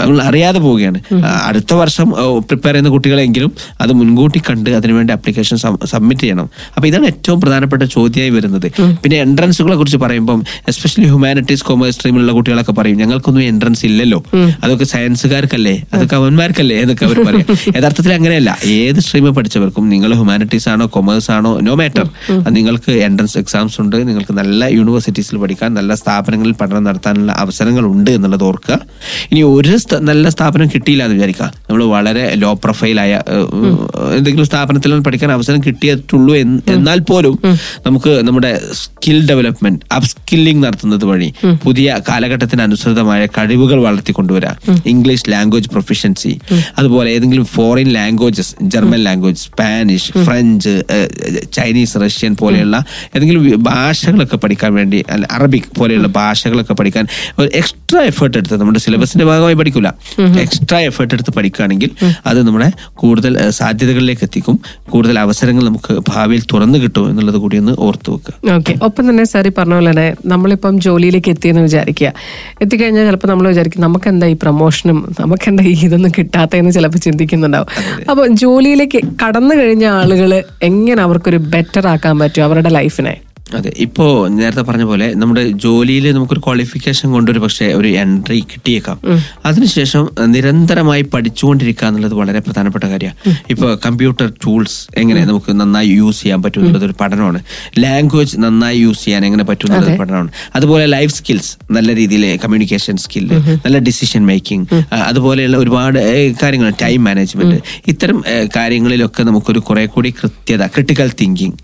നമ്മൾ 0.01 0.23
അറിയാതെ 0.29 0.59
പോവുകയാണ്. 0.67 1.01
അടുത്ത 1.49 1.75
വർഷം 1.83 2.09
പ്രിപ്പയർ 2.49 2.73
ചെയ്യുന്ന 2.73 2.91
കുട്ടികളെങ്കിലും 2.97 3.53
അത് 3.81 3.93
മുൻകൂട്ടി 4.01 4.43
കണ്ട് 4.51 4.71
അതിനുവേണ്ടി 4.71 5.13
അപ്ലിക്കേഷൻ 5.19 5.57
സബ്മിറ്റ് 5.93 6.21
ചെയ്യണം. 6.21 6.49
അപ്പൊ 6.77 6.87
ഇതാണ് 6.89 7.07
ഏറ്റവും 7.13 7.41
പ്രധാനപ്പെട്ട 7.41 7.83
ചോദ്യമായി 7.97 8.33
വരുന്നത്. 8.37 8.69
പിന്നെ 9.03 9.17
എൻട്രൻസുകളെ 9.27 9.77
കുറിച്ച് 9.81 9.99
പറയുമ്പോൾ 10.05 10.39
എസ്പെഷ്യലി 10.71 11.07
ഹ്യൂമാനിറ്റീസ് 11.07 11.65
കൊമേഴ്സ് 11.65 11.97
സ്ട്രീമിലുള്ള 11.99 12.33
കുട്ടികളൊക്കെ 12.39 12.73
പറയും 12.79 12.99
ഞങ്ങൾക്കൊന്നും 13.03 13.43
എൻട്രൻസ് 13.51 13.85
ഇല്ലല്ലോ. 13.89 14.21
അതൊക്കെ 14.65 14.87
സയൻസുകാർക്കല്ലേ 14.93 15.75
അതൊക്കെ 15.95 16.17
അവന്മാർക്കല്ലേ? 16.21 16.77
എന്നൊക്കെ 16.83 17.05
അവർ 17.09 17.19
പറയും. 17.29 17.47
യഥാർത്ഥത്തിൽ 17.77 18.13
അങ്ങനെയല്ല. 18.19 18.51
ഏത് 18.77 19.01
സ്ട്രീമിൽ 19.07 19.33
പഠിച്ചവർക്കും 19.39 19.85
നിങ്ങൾ 19.95 20.11
ഹ്യൂമാനിറ്റീസ് 20.19 20.69
ആണോ 20.73 20.87
കൊമേഴ്സ് 20.97 21.31
ആണോ 21.37 21.53
നോ 21.69 21.75
മാറ്റർ 21.81 22.04
നിങ്ങൾക്ക് 22.57 22.93
എൻട്രൻസ് 23.07 23.37
എക്സാംസ് 23.39 23.77
ഉണ്ട്. 23.81 23.97
നിങ്ങൾക്ക് 24.09 24.33
നല്ല 24.33 24.65
യൂണിവേഴ്സിറ്റീസിൽ 24.77 25.37
പഠിക്കാൻ 25.37 25.71
നല്ല 25.75 25.95
സ്ഥാപനങ്ങളിൽ 25.95 26.55
പഠനം 26.61 26.85
നടത്താനുള്ള 26.85 27.33
അവസരങ്ങൾ 27.43 27.85
ഉണ്ട് 27.93 28.11
എന്നുള്ളത് 28.11 28.45
ഓർക്കുക. 28.45 28.77
ഇനി 29.33 29.43
ഒരു 29.53 29.75
നല്ല 30.05 30.27
സ്ഥാപനം 30.29 30.69
കിട്ടിയില്ല 30.75 31.03
എന്ന് 31.07 31.17
വിചാരിക്കുക. 31.19 31.49
നമ്മൾ 31.69 31.83
വളരെ 31.95 32.25
ലോ 32.43 32.53
പ്രൊഫൈലായ 32.65 33.13
എന്തെങ്കിലും 34.17 34.47
സ്ഥാപനത്തിൽ 34.47 34.73
പഠിക്കാൻ 35.07 35.31
അവസരം 35.33 35.61
കിട്ടിയിട്ടുള്ളൂ 35.67 36.33
എന്നാൽ 36.75 36.99
പോലും 37.11 37.35
നമുക്ക് 37.87 38.13
നമ്മുടെ 38.27 38.51
സ്കിൽ 38.81 39.19
ഡെവലപ്മെന്റ് 39.29 39.81
അപ് 39.97 40.09
സ്കില്ലിംഗ് 40.13 40.63
നടത്തുന്നത് 40.67 41.05
വഴി 41.05 41.29
പുതിയ 41.65 41.89
കാലഘട്ടത്തിന് 42.09 42.63
അനുസൃതമായ 42.63 43.23
കഴിവുകൾ 43.37 43.79
വളർത്തിക്കൊണ്ടുവരാം. 43.87 44.57
ഇംഗ്ലീഷ് 44.87 45.27
ലാംഗ്വേജ് 45.33 45.69
പ്രൊഫിഷ്യൻസി 45.69 46.33
അതുപോലെ 46.79 47.09
ഏതെങ്കിലും 47.11 47.47
foreign 47.55 47.89
languages 47.93 48.55
German 48.73 49.01
language 49.05 49.41
Spanish 49.45 50.11
French 50.27 50.75
uh, 50.97 51.09
Chinese 51.95 52.15
Russian 52.15 52.33
പോലെയുള്ള 52.41 52.77
ഏതെങ്കിലും 53.17 53.43
ഭാഷകളൊക്കെ 53.69 54.37
പഠിക്കാൻ 54.37 54.75
വേണ്ടി 54.75 54.99
അല്ല 55.15 55.25
അറബിക് 55.37 55.69
പോലെയുള്ള 55.79 56.09
ഭാഷകളൊക്കെ 56.19 56.75
പഠിക്കാൻ 56.81 57.05
ഒരു 57.39 57.49
എക്സ്ട്രാ 57.61 58.01
എഫേർട്ട് 58.11 58.37
എടുത്ത് 58.39 58.57
നമ്മുടെ 58.61 58.81
സിലബസിന്റെ 58.85 59.25
ഭാഗമായി 59.31 59.57
പഠിക്കില്ല 59.61 59.89
എക്സ്ട്രാ 60.45 60.79
എഫേർട്ട് 60.89 61.15
എടുത്ത് 61.17 61.33
പഠിക്കുകയാണെങ്കിൽ 61.37 61.91
അത് 62.31 62.47
നമ്മുടെ 62.47 62.69
കൂടുതൽ 63.03 63.33
സാധ്യതകളിലേക്ക് 63.59 64.25
എത്തിക്കും. 64.27 64.57
കൂടുതൽ 64.93 65.17
അവസരങ്ങൾ 65.19 65.65
നമുക്ക് 65.69 65.95
ഭാവിയിൽ 66.11 66.43
തുറന്നു 66.53 66.79
കിട്ടും 66.79 67.05
എന്നുള്ളത് 67.11 67.39
കൂടി 67.45 67.57
ഒന്ന് 67.63 67.73
ഓർത്തു 67.87 68.11
വെക്കുക. 68.15 68.35
ഓക്കെ 68.57 68.73
ഒപ്പം 68.87 69.11
തന്നെ 69.11 69.25
സാർ 69.33 69.47
ഈ 69.47 69.53
പറഞ്ഞ 69.59 69.75
പോലെ 69.75 69.91
തന്നെ 69.91 70.07
നമ്മളിപ്പം 70.33 70.81
ജോലിയിലേക്ക് 70.87 71.31
എത്തിയെന്ന് 71.35 71.63
വിചാരിക്കുക. 71.63 72.13
എത്തിക്കഴിഞ്ഞാൽ 72.63 73.07
ചിലപ്പോൾ 73.09 73.29
നമ്മൾ 73.33 73.49
വിചാരിക്കും 73.49 73.83
നമുക്ക് 73.87 74.09
എന്താ 74.13 74.27
ഈ 74.35 74.37
പ്രൊമോഷനും 74.43 74.99
നമുക്കെന്താ 75.21 75.65
ഈ 75.73 75.75
ഇതൊന്നും 75.89 76.13
കിട്ടാത്തതെന്ന് 76.19 76.73
ചിലപ്പോൾ 76.79 76.99
ചിന്തിക്കുന്നുണ്ടാവും. 76.99 77.69
അപ്പൊ 78.11 78.27
ജോലിയിലേക്ക് 78.43 79.01
കടന്നു 79.23 79.55
കഴിഞ്ഞ 79.55 79.85
ആളുകൾ 80.01 80.31
എങ്ങനെ 80.71 81.03
അവർക്കൊരു 81.03 81.37
ബെറ്റർ 81.55 81.84
ആക്കാൻ 81.87 82.19
പറ്റും 82.19 82.45
അവരുടെ 82.45 82.69
ലൈഫിനെ. 82.69 83.21
അതെ 83.53 83.73
ഇപ്പോ 83.77 84.05
നേരത്തെ 84.29 84.63
പറഞ്ഞ 84.63 84.83
പോലെ 84.83 85.15
നമ്മുടെ 85.15 85.49
ജോലിയിൽ 85.65 86.13
നമുക്കൊരു 86.13 86.41
ക്വാളിഫിക്കേഷൻ 86.41 87.11
കൊണ്ടൊരു 87.13 87.39
പക്ഷേ 87.39 87.67
ഒരു 87.67 87.89
എൻട്രി 87.89 88.39
കിട്ടിയേക്കാം. 88.53 88.99
അതിനുശേഷം 89.45 90.05
നിരന്തരമായി 90.27 91.03
പഠിച്ചുകൊണ്ടിരിക്കുക 91.03 91.87
എന്നുള്ളത് 91.87 92.15
വളരെ 92.15 92.39
പ്രധാനപ്പെട്ട 92.39 92.85
കാര്യമാണ്. 92.85 93.35
ഇപ്പൊ 93.51 93.79
കമ്പ്യൂട്ടർ 93.87 94.33
ടൂൾസ് 94.45 94.79
എങ്ങനെ 94.97 95.25
നമുക്ക് 95.25 95.53
നന്നായി 95.61 95.89
യൂസ് 95.89 96.23
ചെയ്യാൻ 96.23 96.43
പറ്റും 96.43 96.61
എന്നുള്ളത് 96.61 96.85
ഒരു 96.85 96.95
പഠനമാണ്. 97.01 97.41
ലാംഗ്വേജ് 97.79 98.39
നന്നായി 98.45 98.79
യൂസ് 98.79 99.05
ചെയ്യാൻ 99.05 99.25
എങ്ങനെ 99.27 99.45
പറ്റും 99.45 99.67
എന്നുള്ളത് 99.67 99.91
ഒരു 99.93 100.01
പഠനമാണ്. 100.01 100.31
അതുപോലെ 100.55 100.87
ലൈഫ് 100.87 101.15
സ്കിൽസ് 101.15 101.53
നല്ല 101.71 101.97
രീതിയിൽ 101.97 102.37
കമ്മ്യൂണിക്കേഷൻ 102.45 102.97
സ്കില്ല് 102.97 103.39
നല്ല 103.67 103.79
ഡിസിഷൻ 103.79 104.27
മേക്കിംഗ് 104.27 104.83
അതുപോലെയുള്ള 104.93 105.57
ഒരുപാട് 105.57 106.01
കാര്യങ്ങൾ 106.43 106.73
ടൈം 106.83 107.05
മാനേജ്മെന്റ് 107.05 107.61
ഇത്തരം 107.89 108.25
കാര്യങ്ങളിലൊക്കെ 108.57 109.23
നമുക്കൊരു 109.23 109.59
കുറെ 109.59 109.87
കൂടി 109.87 110.15
കൃത്യത 110.23 110.67
ക്രിട്ടിക്കൽ 110.67 111.11
തിങ്കിങ് 111.21 111.57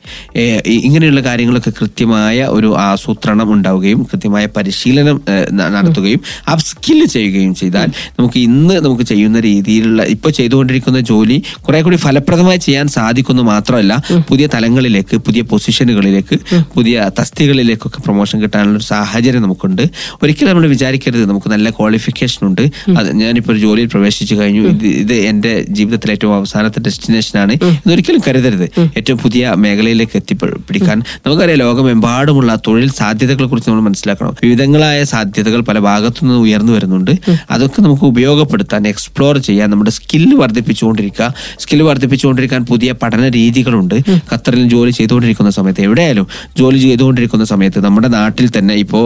ഇങ്ങനെയുള്ള 0.67 1.21
കാര്യങ്ങളൊക്കെ 1.21 1.70
കൃത്യമായ 1.71 2.45
ഒരു 2.45 2.79
ആസൂത്രണം 2.79 3.53
ഉണ്ടാവുകയും 3.53 4.03
കൃത്യമായ 4.03 4.47
പരിശീലനം 4.47 5.21
നടത്തുകയും 5.53 6.21
അപ് 6.53 6.59
സ്കില്ല് 6.59 7.07
ചെയ്യുകയും 7.07 7.55
ചെയ്താൽ 7.55 7.89
നമുക്ക് 8.19 8.39
ഇന്ന് 8.39 8.75
നമുക്ക് 8.75 9.03
ചെയ്യുന്ന 9.03 9.41
രീതിയിലുള്ള 9.41 10.03
ഇപ്പൊ 10.03 10.31
ചെയ്തുകൊണ്ടിരിക്കുന്ന 10.31 11.01
ജോലി 11.01 11.43
കുറെ 11.61 11.83
കൂടി 11.83 11.97
ഫലപ്രദമായി 11.97 12.57
ചെയ്യാൻ 12.57 12.89
സാധിക്കുന്നു 12.89 13.43
മാത്രമല്ല 13.43 14.03
പുതിയ 14.29 14.49
തലങ്ങളിലേക്ക് 14.55 15.17
പുതിയ 15.17 15.43
പൊസിഷനുകളിലേക്ക് 15.43 16.39
പുതിയ 16.77 17.11
തസ്തികളിലേക്കൊക്കെ 17.21 18.01
പ്രൊമോഷൻ 18.01 18.43
കിട്ടാനുള്ള 18.43 18.77
ഒരു 18.77 18.85
സാഹചര്യം 18.85 19.43
നമുക്കുണ്ട്. 19.43 19.83
ഒരിക്കലും 20.23 20.49
നമ്മൾ 20.49 20.67
വിചാരിക്കരുത് 20.67 21.29
നമുക്ക് 21.29 21.51
നല്ല 21.51 21.71
ക്വാളിഫിക്കേഷൻ 21.71 22.47
ഉണ്ട്. 22.47 22.61
അത് 22.99 23.17
ഞാനിപ്പോൾ 23.17 23.53
ഒരു 23.53 23.59
ജോലിയിൽ 23.59 23.87
പ്രവേശിച്ചു 23.87 24.35
കഴിഞ്ഞു. 24.35 24.63
ഇത് 24.69 24.87
ഇത് 24.87 25.13
എന്റെ 25.13 25.65
ജീവിതത്തിലെ 25.69 26.13
ഏറ്റവും 26.13 26.35
അവസാനത്തെ 26.35 26.81
ഡെസ്റ്റിനേഷൻ 26.81 27.39
ആണ്. 27.39 27.53
എന്നൊരിക്കലും 27.53 28.21
കരുതരുത്. 28.29 28.71
ഏറ്റവും 28.97 29.19
പുതിയ 29.19 29.55
മേഖലയിലേക്ക് 29.59 30.17
എത്തിപ്പിടിക്കാൻ 30.17 31.03
നമുക്കറിയാം 31.27 31.59
ലോകമെമ്പാടുമുള്ള 31.61 32.51
തൊഴിൽ 32.67 32.89
സാധ്യതകളെ 33.01 33.49
കുറിച്ച് 33.49 33.71
നമ്മൾ 33.71 33.85
മനസ്സിലാക്കണം. 33.89 34.35
വിവിധങ്ങളായ 34.45 34.99
സാധ്യതകൾ 35.05 35.61
പല 35.69 35.79
ഭാഗത്തു 35.89 36.21
നിന്ന് 36.25 36.39
ഉയർന്നു 36.45 36.73
വരുന്നുണ്ട്. 36.73 37.13
അതൊക്കെ 37.51 37.81
നമുക്ക് 37.87 38.05
ഉപയോഗപ്പെടുത്താൻ 38.13 38.83
എക്സ്പ്ലോർ 38.93 39.39
ചെയ്യാൻ 39.49 39.69
നമ്മുടെ 39.71 39.93
സ്കില്ല് 39.99 40.37
വർദ്ധിപ്പിച്ചുകൊണ്ടിരിക്കുക. 40.43 41.29
സ്കില്ല് 41.61 41.87
വർദ്ധിപ്പിച്ചുകൊണ്ടിരിക്കാൻ 41.87 42.61
പുതിയ 42.71 42.91
പഠന 43.03 43.29
രീതികളുണ്ട്. 43.39 43.97
ഖത്തറിൽ 44.33 44.65
ജോലി 44.75 44.93
ചെയ്തുകൊണ്ടിരിക്കുന്ന 44.99 45.51
സമയത്ത് 45.59 45.83
എവിടെയായാലും 45.89 46.27
ജോലി 46.59 46.79
ചെയ്തുകൊണ്ടിരിക്കുന്ന 46.79 47.45
സമയത്ത് 47.45 47.81
നമ്മുടെ 47.85 48.09
നാട്ടിൽ 48.17 48.47
തന്നെ 48.59 48.75
ഇപ്പോൾ 48.85 49.05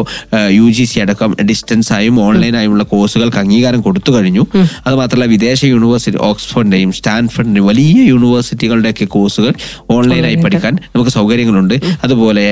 യു 0.58 0.66
ജി 0.76 0.84
സി 0.90 0.98
അടക്കം 1.04 1.30
ഡിസ്റ്റൻസ് 1.50 1.90
ആയും 1.92 2.16
ഓൺലൈൻ 2.26 2.56
ആയുമുള്ള 2.56 2.84
കോഴ്സുകൾക്ക് 2.92 3.40
അംഗീകാരം 3.42 3.80
കൊടുത്തു 3.80 4.10
കഴിഞ്ഞു. 4.12 4.44
അത് 4.86 4.94
മാത്രമല്ല 5.00 5.28
വിദേശ 5.30 5.60
യൂണിവേഴ്സിറ്റി 5.64 6.18
ഓക്സ്ഫോർഡിന്റെയും 6.30 6.92
സ്റ്റാൻഫോർഡിന്റെയും 6.92 7.66
വലിയ 7.66 8.00
യൂണിവേഴ്സിറ്റികളുടെയൊക്കെ 8.12 9.06
കോഴ്സുകൾ 9.16 9.52
ഓൺലൈനായി 9.90 10.38
പഠിക്കാൻ 10.44 10.74
നമുക്ക് 10.94 11.12
സൗകര്യങ്ങളുണ്ട്. 11.18 11.76
അതുപോലെ 12.04 12.43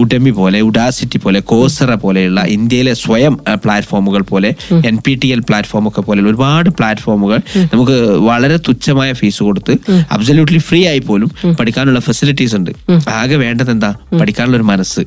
ഉഡമി 0.00 0.30
പോലെ 0.30 0.60
ഉഡാസിറ്റി 0.60 1.18
പോലെ 1.18 1.40
കോസറ 1.52 1.94
പോലെയുള്ള 2.04 2.40
ഇന്ത്യയിലെ 2.56 2.94
സ്വയം 2.94 3.34
പ്ലാറ്റ്ഫോമുകൾ 3.64 4.22
പോലെ 4.32 4.50
N 4.90 4.96
P 5.06 5.14
T 5.22 5.28
L 5.34 5.40
platform 5.48 5.88
ഒക്കെ 5.88 6.02
പോലെയുള്ള 6.08 6.30
ഒരുപാട് 6.32 6.70
പ്ലാറ്റ്ഫോമുകൾ 6.70 7.40
നമുക്ക് 7.72 7.96
വളരെ 8.28 8.56
തുച്ഛമായ 8.68 9.12
ഫീസ് 9.20 9.42
കൊടുത്ത് 9.48 9.74
അബ്സല്യൂട്ട്ലി 10.16 10.60
ഫ്രീ 10.68 10.80
ആയി 10.92 11.02
പോലും 11.10 11.30
പഠിക്കാനുള്ള 11.60 12.00
ഫെസിലിറ്റീസ് 12.08 12.54
ഉണ്ട്. 12.58 12.70
ആകെ 13.20 13.36
വേണ്ടത് 13.44 13.70
എന്താ 13.70 13.90
പഠിക്കാനുള്ള 14.20 14.56
ഒരു 14.56 14.66
മനസ്സ്. 14.72 15.02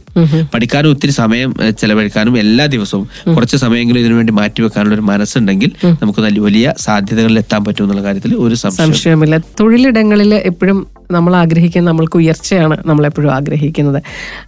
പഠിക്കാനും 0.53 0.89
ഒത്തിരി 0.95 1.13
സമയം 1.21 1.49
ചെലവഴിക്കാനും 1.81 2.33
എല്ലാ 2.43 2.65
ദിവസവും 2.75 3.05
കുറച്ച് 3.35 3.57
സമയമെങ്കിലും 3.57 3.99
ഇതിനു 3.99 4.15
വേണ്ടി 4.19 4.33
മാറ്റിവെക്കാനുള്ള 4.41 4.95
ഒരു 4.95 5.05
മനസ്സുണ്ടെങ്കിൽ 5.11 5.71
നമുക്ക് 6.01 6.21
നല്ല 6.25 6.39
വലിയ 6.39 6.73
സാധ്യതകളിൽ 6.87 7.39
എത്താൻ 7.43 7.61
പറ്റും 7.65 7.83
എന്നുള്ള 7.85 8.03
കാര്യത്തിൽ 8.07 8.33
ഒരു 8.45 8.55
സംശയമില്ല 8.63 9.37
തൊഴിലിടങ്ങളിൽ 9.59 10.33
എപ്പോഴും 10.51 10.79
നമ്മൾ 11.11 11.33
ആഗ്രഹിക്കുന്ന 11.35 11.87
നമ്മൾക്ക് 11.89 12.17
ഉയർച്ചയാണ് 12.17 12.75
നമ്മൾ 12.89 13.03
എപ്പോഴും 13.05 13.31
ആഗ്രഹിക്കുന്നത്. 13.33 13.99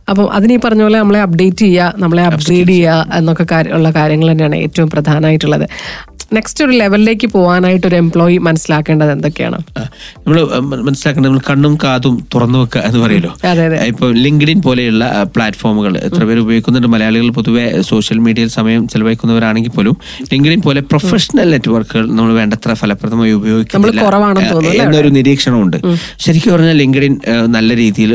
അപ്പം 0.10 0.28
അതിന് 0.38 0.54
ഈ 0.58 0.60
പറഞ്ഞ 0.66 0.84
പോലെ 0.88 1.00
നമ്മളെ 1.04 1.22
അപ്ഡേറ്റ് 1.28 1.64
ചെയ്യുക 1.66 2.02
നമ്മളെ 2.04 2.26
അപ്ഗ്രേഡ് 2.32 2.74
ചെയ്യുക. 2.76 3.08
എന്നൊക്കെ 3.20 3.64
ഉള്ള 3.78 3.90
കാര്യങ്ങൾ 4.02 4.30
തന്നെയാണ് 4.34 4.60
ഏറ്റവും 4.68 4.92
പ്രധാനമായിട്ടുള്ളത്. 4.96 5.68
നെക്സ്റ്റ് 6.36 6.62
ഒരു 6.64 6.74
ലെവലിലേക്ക് 6.80 7.28
പോകാനായിട്ട് 7.34 7.86
ഒരു 7.90 7.96
എംപ്ലോയി 8.04 8.38
മനസ്സിലാക്കേണ്ടത് 8.46 9.12
എന്തൊക്കെയാണ്? 9.14 9.58
നമ്മൾ 10.24 10.38
മനസ്സിലാക്കേണ്ടത് 10.88 11.30
നമ്മൾ 11.30 11.44
കണ്ണും 11.50 11.74
കാതും 11.84 12.16
തുറന്നു 12.34 12.58
വെക്കുക 12.62 12.82
എന്ന് 12.88 13.00
അതെ 13.52 13.68
ഇപ്പൊ 13.92 14.08
ലിങ്ക്ഡിൻ 14.24 14.60
പോലെയുള്ള 14.66 15.06
പ്ലാറ്റ്ഫോമുകൾ 15.36 15.94
എത്ര 16.08 16.22
പേര് 16.30 16.42
ഉപയോഗിക്കുന്നുണ്ട്? 16.46 16.90
മലയാളികൾ 16.96 17.30
പൊതുവെ 17.38 17.64
സോഷ്യൽ 17.92 18.20
മീഡിയയിൽ 18.26 18.52
സമയം 18.58 18.82
ചെലവഴിക്കുന്നവരാണെങ്കിൽ 18.94 19.74
പോലും 19.78 19.96
ലിങ്ക്ഡിൻ 20.34 20.62
പോലെ 20.68 20.84
പ്രൊഫഷണൽ 20.92 21.50
നെറ്റ്വർക്കുകൾ 21.56 22.06
നമ്മൾ 22.18 22.34
വേണ്ടത്ര 22.42 22.74
ഫലപ്രദമായി 22.82 23.36
ഉപയോഗിക്കുന്നില്ല 23.40 24.04
എന്നൊരു 24.88 25.12
നിരീക്ഷണമുണ്ട്. 25.20 25.78
ശരിക്കും 26.26 26.52
പറഞ്ഞാൽ 26.56 26.78
ലിങ്ക്ഡിൻ 26.84 27.16
നല്ല 27.56 27.70
രീതിയിൽ 27.84 28.14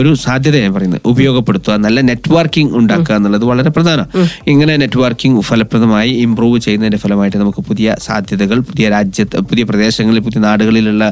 ഒരു 0.00 0.12
സാധ്യത 0.26 0.56
ഞാൻ 0.66 0.74
പറയുന്നത് 0.78 1.02
ഉപയോഗപ്പെടുത്തുക 1.04 1.76
നല്ല 1.86 2.00
നെറ്റ്വർക്കിംഗ് 2.08 2.74
ഉണ്ടാക്കുക 2.76 3.14
എന്നുള്ളത് 3.14 3.44
വളരെ 3.44 3.70
പ്രധാനമാണ് 3.70 4.26
ഇങ്ങനെ 4.46 4.76
നെറ്റ്വർക്കിംഗ് 4.76 5.40
ഫലപ്രദമായി 5.42 6.10
ഇംപ്രൂവ് 6.26 6.58
ചെയ്യുന്നതിന്റെ 6.60 6.98
ഫലമായിട്ട് 6.98 7.36
നമുക്ക് 7.36 7.62
പുതിയ 7.62 7.96
സാധ്യതകൾ 8.00 8.58
പുതിയ 8.70 8.88
രാജ്യത്ത് 8.88 9.40
പുതിയ 9.50 9.64
പ്രദേശങ്ങളിൽ 9.64 10.20
പുതിയ 10.20 10.40
നാടുകളിലുള്ള 10.40 11.04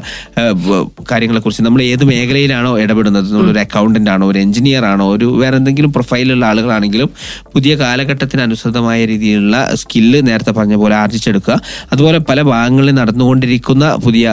കാര്യങ്ങളെ 1.11 1.39
കുറിച്ച് 1.39 1.63
നമ്മൾ 1.63 1.81
ഏത് 1.81 2.03
മേഖലയിലാണോ 2.03 2.79
ഇടപെടുന്നത് 2.79 3.31
ഒരു 3.43 3.59
അക്കൗണ്ടന്റ് 3.59 4.09
ആണോ 4.09 4.27
ഒരു 4.27 4.39
എഞ്ചിനീയർ 4.39 4.85
ആണോ 4.85 5.05
ഒരു 5.15 5.25
വേറെ 5.41 5.57
എന്തെങ്കിലും 5.57 5.91
പ്രൊഫൈലുള്ള 5.93 6.45
ആളുകളാണെങ്കിലും 6.45 7.09
പുതിയ 7.53 7.75
കാലഘട്ടത്തിന് 7.75 8.41
അനുസൃതമായ 8.41 9.05
രീതിയിലുള്ള 9.05 9.55
സ്കില്ല് 9.75 10.27
നേരത്തെ 10.27 10.51
പറഞ്ഞ 10.51 10.75
പോലെ 10.75 10.95
ആർജിച്ചെടുക്കുക. 10.95 11.55
അതുപോലെ 11.91 12.19
പല 12.19 12.41
ഭാഗങ്ങളിൽ 12.41 12.93
നടന്നുകൊണ്ടിരിക്കുന്ന 12.95 13.95
പുതിയ 14.05 14.25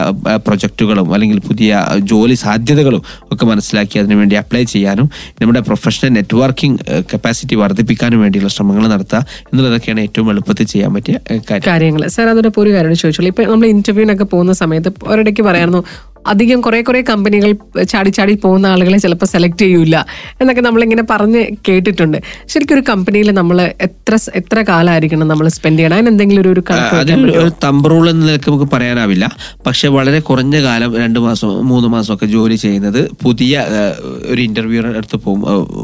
പ്രൊജക്റ്റുകളും 0.47 1.13
അല്ലെങ്കിൽ 1.13 1.39
പുതിയ 1.39 1.71
ജോലി 2.03 2.35
സാധ്യതകളും 2.35 3.01
ഒക്കെ 3.31 3.45
മനസ്സിലാക്കി 3.45 3.99
അതിനുവേണ്ടി 3.99 4.35
അപ്ലൈ 4.35 4.63
ചെയ്യാനും 4.63 5.07
നമ്മുടെ 5.41 5.61
പ്രൊഫഷണൽ 5.69 6.11
നെറ്റ്വർക്കിംഗ് 6.17 6.79
കപ്പാസിറ്റി 7.13 7.55
വർദ്ധിപ്പിക്കാനും 7.63 8.21
വേണ്ടിയുള്ള 8.25 8.49
ശ്രമങ്ങൾ 8.55 8.85
നടത്തുക 8.95 9.21
എന്നുള്ളതൊക്കെയാണ് 9.49 10.01
ഏറ്റവും 10.07 10.29
എളുപ്പത്തിൽ 10.33 10.67
ചെയ്യാൻ 10.73 10.91
പറ്റിയ 10.97 11.15
കാര്യങ്ങൾ. 11.67 12.03
സാർ 12.15 12.27
അതോടൊപ്പം 12.33 12.61
ഒരു 12.63 12.73
കാര്യം 12.75 12.97
ചോദിച്ചോളൂ. 13.03 13.29
ഇപ്പൊ 13.33 13.43
നമ്മൾ 13.53 13.67
ഇന്റർവ്യൂവിനൊക്കെ 13.75 14.27
പോകുന്ന 14.33 14.53
സമയത്ത് 14.63 14.91
ഒരിടയ്ക്ക് 15.13 15.45
പറയായിരുന്നു 15.49 15.81
അധികം 16.27 16.61
കുറെ 16.61 16.81
കുറെ 16.81 17.01
കമ്പനികൾ 17.01 17.55
ചാടി 17.83 18.09
ചാടി 18.09 18.33
പോകുന്ന 18.33 18.67
ആളുകളെ 18.67 18.97
ചിലപ്പോൾ 18.97 19.25
സെലക്ട് 19.25 19.57
ചെയ്യൂല 19.57 20.03
എന്നൊക്കെ 20.41 20.61
നമ്മളിങ്ങനെ 20.61 21.03
പറഞ്ഞ് 21.09 21.45
കേട്ടിട്ടുണ്ട്. 21.69 22.17
ശരിക്കും 22.47 22.75
ഒരു 22.75 22.83
കമ്പനിയിൽ 22.89 23.31
നമ്മൾ 23.31 23.71
എത്ര 23.81 24.17
എത്ര 24.35 24.61
കാലമായിരിക്കണം 24.61 25.27
നമ്മൾ 25.27 25.47
സ്പെൻഡ് 25.47 25.79
ചെയ്യണം? 25.79 25.95
അതിന് 25.95 26.09
എന്തെങ്കിലും 26.09 26.41
ഒരു- 26.41 26.51
ഒരു 26.53 26.63
കണക്ക് 26.69 27.37
ഒരു 27.37 27.51
തമ്പ് 27.63 27.89
റൂൾ 27.89 28.09
എന്ന 28.09 28.25
നിലയ്ക്ക് 28.25 28.51
നമുക്ക് 28.51 28.71
പറയാനാവില്ല. 28.73 29.31
പക്ഷെ 29.65 29.87
വളരെ 29.87 30.19
കുറഞ്ഞ 30.19 30.63
കാലം 30.63 30.97
രണ്ട് 30.97 31.19
മാസം 31.19 31.67
മൂന്ന് 31.67 31.87
മാസം 31.87 32.13
ഒക്കെ 32.13 32.25
ജോലി 32.25 32.55
ചെയ്യുന്നത് 32.55 33.09
പുതിയ 33.23 33.65
ഒരു 34.25 34.41
ഇന്റർവ്യൂ 34.41 34.83
അടുത്ത് 34.83 35.15
പോകും 35.15 35.41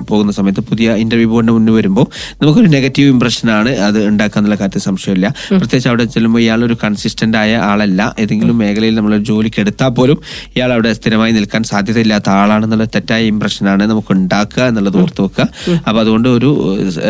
പോകുന്ന 0.09 0.31
സമയത്ത് 0.31 0.59
പുതിയ 0.59 0.93
ഇന്റർവ്യൂ 0.93 1.29
ബോർഡിന് 1.29 1.51
മുന്നിൽ 1.51 1.71
വരുമ്പോൾ 1.73 2.05
നമുക്കൊരു 2.41 2.67
നെഗറ്റീവ് 2.67 3.09
ഇംപ്രഷൻ 3.09 3.51
ആണ് 3.51 3.69
അത് 3.69 4.05
ഉണ്ടാക്കാന്നുള്ള 4.05 4.55
കാര്യത്തിൽ 4.55 4.79
സംശയമില്ല. 4.79 5.27
പ്രത്യേകിച്ച് 5.49 5.89
അവിടെ 5.89 6.03
ചെല്ലുമ്പോൾ 6.03 6.39
ഇയാൾ 6.39 6.65
ഒരു 6.65 6.77
കൺസിസ്റ്റന്റ് 6.83 7.37
ആയ 7.37 7.55
ആളല്ല. 7.55 8.15
ഏതെങ്കിലും 8.19 8.57
മേഖലയിൽ 8.57 8.95
നമ്മൾ 8.95 9.17
ജോലിക്ക് 9.17 9.59
എടുത്താൽ 9.59 9.87
പോലും 9.87 10.19
ഇയാൾ 10.55 10.71
അവിടെ 10.75 10.91
സ്ഥിരമായി 10.99 11.33
നിൽക്കാൻ 11.37 11.61
സാധ്യതയില്ലാത്ത 11.71 12.29
ആളാണെന്നുള്ള 12.39 12.87
തെറ്റായ 12.95 13.31
ഇംപ്രഷനാണ് 13.33 13.83
നമുക്ക് 13.91 14.11
ഉണ്ടാക്കുക 14.17 14.63
എന്നുള്ളത് 14.71 14.97
ഓർത്ത് 15.03 15.21
വെക്കുക. 15.25 15.47
അപ്പൊ 15.87 15.97
അതുകൊണ്ട് 16.03 16.29
ഒരു 16.37 16.49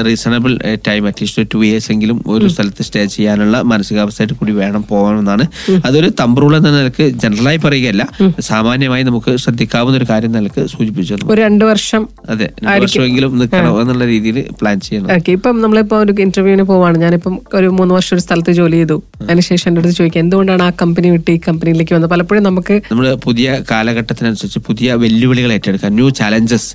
reasonable 0.10 0.53
time 0.88 1.05
at least 1.12 1.45
two 1.53 1.60
years 1.67 1.89
എങ്കിലും 1.95 2.17
ഒരു 2.36 2.47
സ്ഥലത്ത് 2.55 2.84
സ്റ്റേ 2.88 3.05
ചെയ്യാനുള്ള 3.15 3.62
മാനസികാവസ്ഥയായിട്ട് 3.71 4.38
കൂടി 4.41 4.55
വേണം 4.62 4.84
പോകണമെന്നാണ് 4.91 5.45
അതൊരു 5.88 6.10
തമ്പ്രൂൾ 6.21 6.55
എന്ന 6.60 6.71
നിലയ്ക്ക് 6.77 7.07
ജനറലായി 7.23 7.62
പറയുകയല്ല. 7.65 8.03
സാമാന്യമായി 8.49 9.03
നമുക്ക് 9.10 9.31
ശ്രദ്ധിക്കാവുന്ന 9.43 9.97
ഒരു 10.01 10.07
കാര്യം 10.12 10.31
നിലയ്ക്ക് 10.38 10.63
സൂചിപ്പിച്ചു 10.73 11.27
ഒരു 11.34 11.39
രണ്ട് 11.45 11.63
വർഷം 11.71 12.01
അതെ 12.34 12.47
വർഷമെങ്കിലും 12.84 13.31
നിൽക്കണം 13.39 13.73
എന്നുള്ള 13.81 14.03
രീതിയിൽ 14.13 14.38
പ്ലാൻ 14.60 14.77
ചെയ്യണം. 14.86 15.10
ഓക്കെ 15.15 15.31
ഇപ്പം 15.38 15.55
നമ്മളിപ്പോ 15.63 15.95
ഒരു 16.03 16.13
ഇന്റർവ്യൂവിന് 16.25 16.63
പോവാണ്. 16.71 16.97
ഞാനിപ്പം 17.03 17.34
ഒരു 17.57 17.67
മൂന്ന് 17.77 17.93
വർഷം 17.97 18.13
ഒരു 18.15 18.23
സ്ഥലത്ത് 18.25 18.51
ജോലി 18.60 18.77
ചെയ്തു. 18.79 18.97
അതിനുശേഷം 19.27 19.67
എന്റെ 19.69 19.81
അടുത്ത് 19.81 19.95
ചോദിക്കുക 19.99 20.21
എന്തുകൊണ്ടാണ് 20.23 20.63
ആ 20.67 20.69
കമ്പനി 20.81 21.10
വിട്ട് 21.15 21.31
ഈ 21.36 21.39
കമ്പനിയിലേക്ക് 21.47 21.93
വന്നത്? 21.95 22.12
പലപ്പോഴും 22.13 22.43
നമുക്ക് 22.49 22.75
നമ്മൾ 22.91 23.05
പുതിയ 23.15 23.62
കാലഘട്ടത്തിനനുസരിച്ച് 23.71 24.60
പുതിയ 24.60 24.93
വെല്ലുവിളികൾ 24.93 25.52
ഏറ്റെടുക്കുക 25.52 25.89
ന്യൂ 25.89 26.10
ചാലഞ്ചസ് 26.10 26.71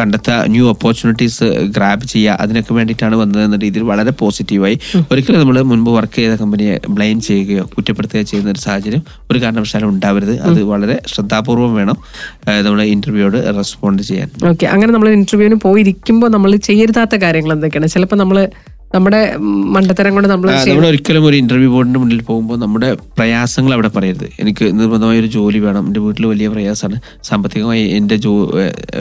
കണ്ടെത്തുക 0.00 0.44
ന്യൂ 0.48 0.68
ഓപ്പർച്യൂണിറ്റീസ് 0.68 1.44
ഗ്രാബ് 1.44 2.04
ചെയ്യുക 2.04 2.36
അതിനൊക്കെ 2.40 2.74
വേണ്ടിയിട്ടാണ് 2.74 3.16
വന്നത് 3.16 3.44
എന്ന 3.44 3.56
രീതിയിൽ 3.56 3.84
വളരെ 3.84 4.10
പോസിറ്റീവായി 4.10 4.80
ഒരിക്കലും 5.12 5.40
നമ്മൾ 5.40 5.62
മുൻപ് 5.62 5.90
വർക്ക് 5.90 6.14
ചെയ്ത 6.14 6.34
കമ്പനിയെ 6.34 6.80
ബ്ലെയിം 6.88 7.20
ചെയ്യുകയോ 7.20 7.64
കുറ്റപ്പെടുത്തുകയോ 7.74 8.22
ചെയ്യുന്ന 8.22 8.50
ഒരു 8.50 8.58
സാഹചര്യം 8.58 9.02
ഒരു 9.30 9.38
കാരണവശാലും 9.42 9.88
ഉണ്ടാവരുത്. 9.88 10.40
അത് 10.40 10.62
വളരെ 10.62 11.00
ശ്രദ്ധാപൂർവം 11.06 11.74
വേണം 11.74 11.98
നമ്മൾ 12.66 12.82
ഇന്റർവ്യൂയോട് 12.82 13.56
റെസ്പോണ്ട് 13.56 14.02
ചെയ്യാൻ. 14.02 14.30
ഓക്കെ 14.50 14.66
അങ്ങനെ 14.66 14.92
നമ്മൾ 14.92 15.08
ഇന്റർവ്യൂവിന് 15.08 15.54
പോയിരിക്കുമ്പോൾ 15.66 16.30
നമ്മൾ 16.30 16.56
ചെയ്യരുതാത്ത 16.56 17.16
കാര്യങ്ങൾ 17.16 17.52
എന്തൊക്കെയാണ്? 17.52 17.88
ചിലപ്പോൾ 17.88 18.16
നമ്മൾ 18.16 18.38
നമ്മുടെ 18.94 19.18
മണ്ടത്തരം 19.74 20.12
കൊണ്ട് 20.16 20.28
നമ്മൾ 20.28 20.48
നമ്മൾ 20.68 20.86
ഒരിക്കലും 20.86 21.24
ഒരു 21.24 21.36
ഇന്റർവ്യൂ 21.36 21.70
ബോർഡിന്റെ 21.72 21.98
മുന്നിൽ 21.98 22.20
പോകുമ്പോൾ 22.22 22.56
നമ്മുടെ 22.62 22.88
പ്രയാസങ്ങൾ 23.16 23.72
അവിടെ 23.74 23.88
പറയരുത്. 23.88 24.28
എനിക്ക് 24.40 24.64
നിർബന്ധമായ 24.78 25.18
ഒരു 25.22 25.26
ജോലി 25.26 25.58
വേണം. 25.58 25.86
എന്റെ 25.86 26.00
വീട്ടിൽ 26.00 26.26
വലിയ 26.26 26.48
പ്രയാസമാണ്. 26.48 27.00
സാമ്പത്തികമായി 27.24 27.82
എന്റെ 27.98 28.16
ജോ 28.16 28.32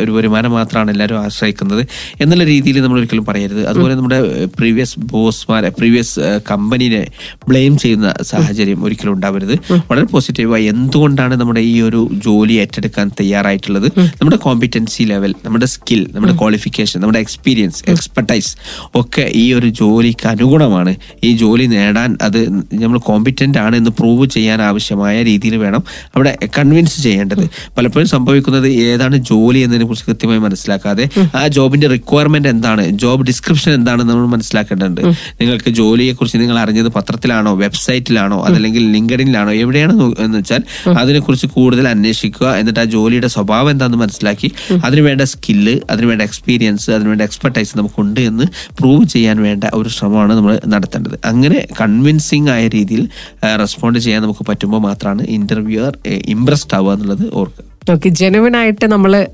ഒരു 0.01 0.11
വരുമാനം 0.11 0.51
മാത്രമാണ് 0.51 0.91
എല്ലാവരും 0.91 1.19
ആശ്രയിക്കുന്നത് 1.19 1.83
എന്നുള്ള 2.21 2.43
രീതിയിൽ 2.43 2.79
നമ്മൾ 2.81 2.97
ഒരിക്കലും 2.97 3.25
പറയരുത്. 3.29 3.61
അതുപോലെ 3.67 3.95
നമ്മുടെ 3.95 4.19
പ്രീവിയസ് 4.57 4.95
ബോസ്മാരെ 5.13 5.69
പ്രീവിയസ് 5.69 6.41
കമ്പനിനെ 6.51 7.01
ബ്ലെയിം 7.47 7.77
ചെയ്യുന്ന 7.77 8.13
സാഹചര്യം 8.31 8.83
ഒരിക്കലും 8.83 9.13
ഉണ്ടാവരുത്. 9.13 9.55
വളരെ 9.91 10.05
പോസിറ്റീവായി 10.15 10.65
എന്തുകൊണ്ടാണ് 10.73 11.35
നമ്മുടെ 11.43 11.63
ഈ 11.71 11.81
ഒരു 11.81 12.09
ജോലി 12.27 12.53
ഏറ്റെടുക്കാൻ 12.65 13.07
തയ്യാറായിട്ടുള്ളത്? 13.21 13.87
നമ്മുടെ 14.19 14.41
കോമ്പിറ്റൻസി 14.47 15.03
ലെവൽ 15.13 15.35
നമ്മുടെ 15.45 15.69
സ്കിൽ 15.75 16.03
നമ്മുടെ 16.13 16.35
ക്വാളിഫിക്കേഷൻ 16.43 16.97
നമ്മുടെ 17.05 17.23
എക്സ്പീരിയൻസ് 17.27 17.83
എക്സ്പെർട്ടൈസ് 17.95 18.53
ഒക്കെ 18.95 19.25
ഈ 19.43 19.47
ഒരു 19.53 19.67
ജോലിക്ക് 19.79 20.25
അനുഗുണമാണ്. 20.27 20.91
ഈ 21.23 21.29
ജോലി 21.37 21.65
നേടാൻ 21.73 22.11
അത് 22.21 22.39
നമ്മൾ 22.83 22.99
കോമ്പിറ്റന്റ് 23.09 23.59
ആണ് 23.65 23.75
എന്ന് 23.75 23.91
പ്രൂവ് 23.99 24.25
ചെയ്യാൻ 24.35 24.61
ആവശ്യമായ 24.61 25.15
രീതിയിൽ 25.23 25.55
വേണം 25.63 25.83
അവിടെ 26.15 26.31
കൺവിൻസ് 26.57 26.97
ചെയ്യേണ്ടത്. 27.05 27.43
പലപ്പോഴും 27.77 28.07
സംഭവിക്കുന്നത് 28.07 28.67
ഏതാണ് 28.87 29.15
ജോലി 29.31 29.59
എന്നതിനെ 29.59 29.85
കുറിച്ച് 29.85 30.07
കൃത്യമായി 30.09 30.41
മനസ്സിലാക്കാതെ 30.45 31.05
ആ 31.35 31.43
ജോബിന്റെ 31.57 31.87
റിക്വയർമെന്റ് 31.87 32.49
എന്താണ് 32.55 32.83
ജോബ് 33.03 33.25
ഡിസ്ക്രിപ്ഷൻ 33.27 33.71
എന്താണെന്ന് 33.73 34.13
നമ്മൾ 34.13 34.27
മനസ്സിലാക്കേണ്ടതുണ്ട്. 34.35 35.01
നിങ്ങൾക്ക് 35.41 35.69
ജോലിയെ 35.79 36.13
കുറിച്ച് 36.13 36.37
നിങ്ങൾ 36.43 36.59
അറിഞ്ഞത് 36.59 36.89
പത്രത്തിലാണോ 36.97 37.53
വെബ്സൈറ്റിലാണോ 37.63 38.37
അതല്ലെങ്കിൽ 38.47 38.83
ലിങ്കഡിനിലാണോ 38.95 39.51
എവിടെയാണ് 39.63 39.93
എന്ന് 40.25 40.37
വെച്ചാൽ 40.37 40.63
അതിനെക്കുറിച്ച് 41.01 41.47
കൂടുതൽ 41.55 41.87
അന്വേഷിക്കുക. 41.87 42.47
എന്നിട്ട് 42.61 42.79
ആ 42.79 42.87
ജോലിയുടെ 42.95 43.29
സ്വഭാവം 43.35 43.71
എന്താണെന്ന് 43.71 44.01
മനസ്സിലാക്കി 44.03 44.49
അതിനുവേണ്ട 44.85 45.23
സ്കില്ല് 45.33 45.75
അതിനുവേണ്ട 45.89 46.21
എക്സ്പീരിയൻസ് 46.21 46.89
അതിനുവേണ്ട 46.91 47.23
എക്സ്പെർട്ടൈസ് 47.29 47.73
നമുക്കുണ്ട് 47.77 48.21
എന്ന് 48.29 48.45
പ്രൂവ് 48.79 49.05
ചെയ്യാൻ 49.07 49.37
വേണ്ട 49.47 49.63
ഒരു 49.73 49.89
ശ്രമമാണ് 49.89 50.33
നമ്മൾ 50.33 50.59
നടത്തേണ്ടത്. 50.67 51.19
അങ്ങനെ 51.25 51.67
കൺവിൻസിങ് 51.81 52.49
ആയ 52.49 52.67
രീതിയിൽ 52.67 53.09
റെസ്പോണ്ട് 53.43 53.99
ചെയ്യാൻ 53.99 54.21
നമുക്ക് 54.21 54.45
പറ്റുമ്പോൾ 54.49 54.81
മാത്രമാണ് 54.81 55.21
ഇന്റർവ്യൂർ 55.21 55.97
ഇംപ്രസ്ഡ് 56.07 56.75
ആവുക 56.75 56.93
എന്നുള്ളത് 56.93 57.33
ഓർക്കുക. 57.33 57.65
ഓക്കെ 57.93 58.09
ആയിട്ട് 58.55 58.85
നമ്മൾ 58.85 59.27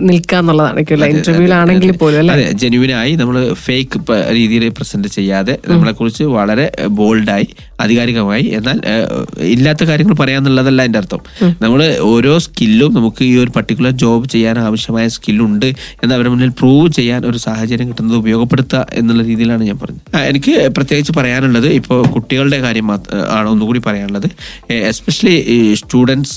നിൽക്കുക 0.00 0.38
എന്നുള്ളതാണ്. 0.38 1.92
പോലും 1.98 2.18
അല്ലെ? 2.18 2.52
ജെനുവിനായി 2.52 3.14
നമ്മൾ 3.14 3.36
ഫേക്ക് 3.54 4.00
രീതിയിൽ 4.32 4.68
പ്രസന്റ് 4.68 5.08
ചെയ്യാതെ 5.08 5.58
നമ്മളെ 5.68 5.92
കുറിച്ച് 5.92 6.24
വളരെ 6.24 6.66
ബോൾഡായി 6.98 7.48
ആധികാരികമായി 7.80 8.44
എന്നാൽ 8.56 8.78
ഇല്ലാത്ത 9.40 9.84
കാര്യങ്ങൾ 9.84 10.14
പറയാന്നുള്ളതല്ല 10.14 10.82
എന്റെ 10.82 10.98
അർത്ഥം. 10.98 11.20
നമ്മൾ 11.62 11.96
ഓരോ 12.00 12.38
സ്കില്ലും 12.38 12.94
നമുക്ക് 12.94 13.22
ഈ 13.24 13.36
ഒരു 13.36 13.50
പർട്ടിക്കുലർ 13.56 13.90
ജോബ് 13.90 14.28
ചെയ്യാൻ 14.28 14.58
ആവശ്യമായ 14.58 15.08
സ്കില്ലുണ്ട് 15.08 15.66
എന്ന് 16.02 16.14
അവരുടെ 16.14 16.30
മുന്നിൽ 16.30 16.48
പ്രൂവ് 16.48 16.92
ചെയ്യാൻ 16.92 17.26
ഒരു 17.26 17.38
സാഹചര്യം 17.38 17.88
കിട്ടുന്നത് 17.88 18.18
ഉപയോഗപ്പെടുത്തുക 18.18 18.86
എന്നുള്ള 18.92 19.22
രീതിയിലാണ് 19.22 19.64
ഞാൻ 19.64 19.78
പറഞ്ഞത്. 19.78 20.16
എനിക്ക് 20.16 20.54
പ്രത്യേകിച്ച് 20.76 21.12
പറയാനുള്ളത് 21.18 21.66
ഇപ്പോൾ 21.66 22.06
കുട്ടികളുടെ 22.06 22.58
കാര്യം 22.58 22.88
ആണ് 23.30 23.48
ഒന്നുകൂടി 23.48 23.80
പറയാനുള്ളത്. 23.86 24.28
എസ്പെഷ്യലി 24.72 25.36
സ്റ്റുഡൻസ് 25.74 26.36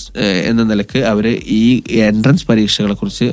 എന്ന 0.50 0.63
നിലയ്ക്ക് 0.63 1.00
അവർ 1.00 1.28
ഈ 1.48 1.63
എൻട്രൻസ് 1.91 2.48
പരീക്ഷകളെ 2.48 2.93
കുറിച്ച് 3.02 3.26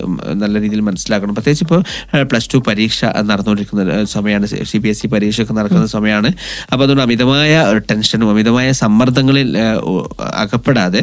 നല്ല 0.43 0.55
രീതിയിൽ 0.65 0.83
മനസ്സിലാക്കണം. 0.89 1.35
പ്രത്യേകിച്ച് 1.39 1.65
ഇപ്പോൾ 1.67 1.83
പ്ലസ് 2.31 2.49
ടു 2.55 2.59
പരീക്ഷ 2.69 3.01
നടന്നുകൊണ്ടിരിക്കുന്ന 3.31 4.05
സമയമാണ് 4.15 4.47
സി 4.71 4.79
ബി 4.85 4.91
എസ് 4.93 5.03
ഇ 5.07 5.11
പരീക്ഷയൊക്കെ 5.15 5.55
നടക്കുന്ന 5.59 5.87
സമയമാണ്. 5.97 6.31
അപ്പോൾ 6.73 6.85
അതുകൊണ്ട് 6.87 7.05
അമിതമായ 7.07 7.53
ടെൻഷനും 7.91 8.31
അമിതമായ 8.35 8.69
സമ്മർദ്ദങ്ങളിൽ 8.83 9.51
അകപ്പെടാതെ 10.45 11.03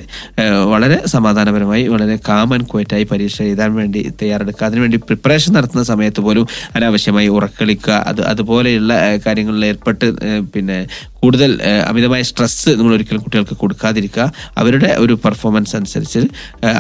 വളരെ 0.73 0.99
സമാധാനപരമായി 1.15 1.85
വളരെ 1.93 2.15
കാം 2.29 2.49
ആൻഡ് 2.55 2.67
ക്വയറ്റായി 2.73 3.05
പരീക്ഷ 3.13 3.37
എഴുതാൻ 3.49 3.71
വേണ്ടി 3.79 4.01
തയ്യാറെടുക്കുക. 4.21 4.65
അതിനുവേണ്ടി 4.69 4.99
പ്രിപ്പറേഷൻ 5.07 5.51
നടത്തുന്ന 5.57 5.85
സമയത്ത് 5.93 6.21
പോലും 6.27 6.45
അനാവശ്യമായി 6.77 7.29
ഉറക്കളിക്കുക. 7.37 7.97
അത് 8.11 8.21
അതുപോലെയുള്ള 8.33 8.93
കാര്യങ്ങളിൽ 9.25 9.65
ഏർപ്പെട്ട് 9.71 10.07
പിന്നെ 10.53 10.77
കൂടുതൽ 11.23 11.51
അമിതമായ 11.89 12.21
സ്ട്രെസ് 12.29 12.71
നമ്മൾ 12.77 12.93
ഒരിക്കലും 12.95 13.21
കുട്ടികൾക്ക് 13.25 13.55
കൊടുക്കാതിരിക്കുക. 13.61 14.23
അവരുടെ 14.61 14.89
ഒരു 15.03 15.13
പെർഫോമൻസ് 15.25 15.73
അനുസരിച്ച് 15.79 16.21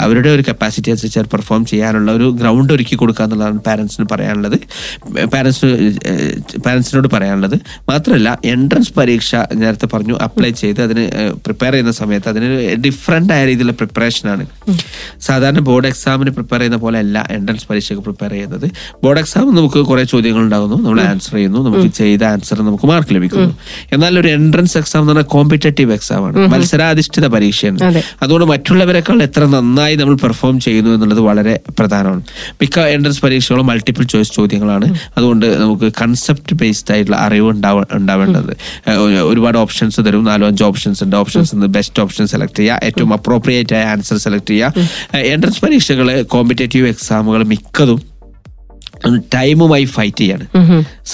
അവരുടെ 0.05 0.29
ഒരു 0.35 0.43
കപ്പാസിറ്റി 0.47 0.89
അനുസരിച്ച് 0.93 1.19
അവർ 1.19 1.27
പെർഫോം 1.35 1.62
ചെയ്യാനുള്ള 1.65 2.11
ഒരു 2.11 2.27
ഗ്രൗണ്ട് 2.41 2.73
ഒരുക്കി 2.73 2.95
കൊടുക്കുക 2.95 3.25
എന്നുള്ളതാണ് 3.25 3.59
പാരൻസിന് 3.59 4.05
പറയാനുള്ളത്. 4.11 4.57
പാരൻസ് 5.33 5.65
പാരൻസിനോട് 6.65 7.07
പറയാനുള്ളത്. 7.13 7.57
മാത്രമല്ല 7.89 8.39
എൻട്രൻസ് 8.45 8.93
പരീക്ഷ 8.93 9.35
നേരത്തെ 9.53 9.87
പറഞ്ഞു 9.93 10.15
അപ്ലൈ 10.27 10.51
ചെയ്ത് 10.63 10.81
അതിന് 10.81 11.05
പ്രിപ്പയർ 11.45 11.71
ചെയ്യുന്ന 11.71 11.91
സമയത്ത് 11.91 12.29
അതിന് 12.29 12.49
ഡിഫറെന്റ് 12.85 13.33
ആയ 13.33 13.45
രീതിയിലുള്ള 13.45 13.73
പ്രിപ്പറേഷനാണ് 13.73 14.45
സാധാരണ 15.21 15.59
ബോർഡ് 15.59 15.87
എക്സാമിന് 15.87 16.31
പ്രിപ്പയർ 16.31 16.59
ചെയ്യുന്ന 16.59 16.79
പോലെ 16.85 16.99
അല്ല 16.99 17.27
എൻട്രൻസ് 17.31 17.67
പരീക്ഷയ്ക്ക് 17.69 18.03
പ്രിപ്പയർ 18.03 18.31
ചെയ്യുന്നത്. 18.31 18.67
ബോർഡ് 19.03 19.19
എക്സാം 19.19 19.55
നമുക്ക് 19.55 19.79
കുറേ 19.79 20.03
ചോദ്യങ്ങൾ 20.03 20.41
ഉണ്ടാകുന്നു. 20.41 20.75
നമ്മൾ 20.75 21.01
ആൻസർ 21.01 21.33
ചെയ്യുന്നു. 21.33 21.59
നമുക്ക് 21.69 21.87
ചെയ്ത 21.93 22.23
ആൻസർ 22.23 22.61
നമുക്ക് 22.61 22.85
മാർക്ക് 22.85 23.15
ലഭിക്കുന്നു. 23.15 23.55
എന്നാൽ 23.91 24.19
ഒരു 24.19 24.27
എൻട്രൻസ് 24.27 24.77
എക്സാം 24.77 25.01
എന്ന് 25.01 25.13
പറഞ്ഞാൽ 25.13 25.29
കോമ്പറ്റേറ്റീവ് 25.29 25.93
എക്സാം 25.93 26.25
ആണ്. 26.25 26.47
മത്സരാധിഷ്ഠിത 26.53 27.27
പരീക്ഷയാണ്. 27.27 28.01
അതുകൊണ്ട് 28.21 28.45
മറ്റുള്ളവരെക്കാൾ 28.45 29.23
എത്ര 29.23 29.45
നന്നായി 29.45 29.95
നമ്മൾ 29.95 30.15
പെർഫോം 30.15 30.59
ചെയ്യുന്നു 30.59 30.91
എന്നുള്ളത് 30.91 31.19
വളരെ 31.19 31.52
പ്രധാനമാണ്. 31.79 32.21
മിക്ക 32.61 32.79
എൻട്രൻസ് 32.79 33.21
പരീക്ഷകളും 33.21 33.67
മൾട്ടിപ്പിൾ 33.67 34.03
ചോയ്സ് 34.03 34.31
ചോദ്യങ്ങളാണ്. 34.33 34.97
അതുകൊണ്ട് 35.17 35.45
നമുക്ക് 35.61 35.91
കൺസെപ്റ്റ് 36.01 36.55
ബേസ്ഡ് 36.55 36.93
ആയിട്ടുള്ള 36.93 37.17
അറിവ് 37.17 37.49
ഉണ്ടാവ 37.49 37.83
ഉണ്ടാവേണ്ടത്. 37.91 38.57
ഒരുപാട് 39.23 39.57
ഓപ്ഷൻസ് 39.57 40.01
തരും. 40.01 40.23
നാലോ 40.23 40.47
അഞ്ചോ 40.47 40.65
ഓപ്ഷൻസ് 40.65 41.03
ഉണ്ട്. 41.03 41.15
ഓപ്ഷൻസ് 41.15 41.55
ബെസ്റ്റ് 41.55 42.03
ഓപ്ഷൻ 42.03 42.27
സെലക്ട് 42.27 42.55
ചെയ്യുക. 42.55 42.79
ഏറ്റവും 42.83 43.13
അപ്രോപ്രിയേറ്റ് 43.13 43.75
ആയ 43.75 43.83
ആൻസർ 43.83 44.17
സെലക്ട് 44.17 44.47
ചെയ്യുക. 44.47 45.17
എൻട്രൻസ് 45.17 45.61
പരീക്ഷകൾ 45.61 46.21
കോമ്പറ്റേറ്റീവ് 46.21 46.87
എക്സാമുകൾ 46.87 47.43
മിക്കതും 47.43 48.12
ടൈമുമായി 49.35 49.85
ഫൈറ്റ് 49.95 50.17
ചെയ്യാണ്. 50.21 50.45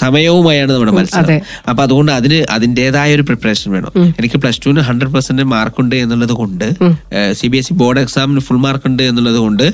സമയവുമായാണ് 0.00 0.70
നമ്മുടെ 0.72 0.92
മത്സരം. 0.98 1.40
അപ്പൊ 1.70 1.80
അതുകൊണ്ട് 1.86 2.12
അതിന് 2.18 2.38
അതിന്റെതായ 2.56 3.14
ഒരു 3.18 3.24
പ്രിപ്പറേഷൻ 3.28 3.68
വേണം. 3.76 3.92
എനിക്ക് 4.18 4.38
പ്ലസ് 4.42 4.60
ടുവിന് 4.64 4.82
ഹൺഡ്രഡ് 4.88 5.12
പെർസെന്റ് 5.14 5.46
മാർക്ക് 5.54 5.80
ഉണ്ട് 5.84 5.96
എന്നുള്ളത് 6.04 6.34
കൊണ്ട് 6.42 6.66
C 7.40 7.48
B 7.52 7.58
S 7.62 7.72
E 7.72 7.76
board 7.82 8.00
എക്സാമിന് 8.04 8.42
ഫുൾ 8.48 8.60
മാർക്ക് 8.66 8.88
ഉണ്ട് 8.90 9.02
എന്നുള്ളത് 9.10 9.40
കൊണ്ട് 9.46 9.66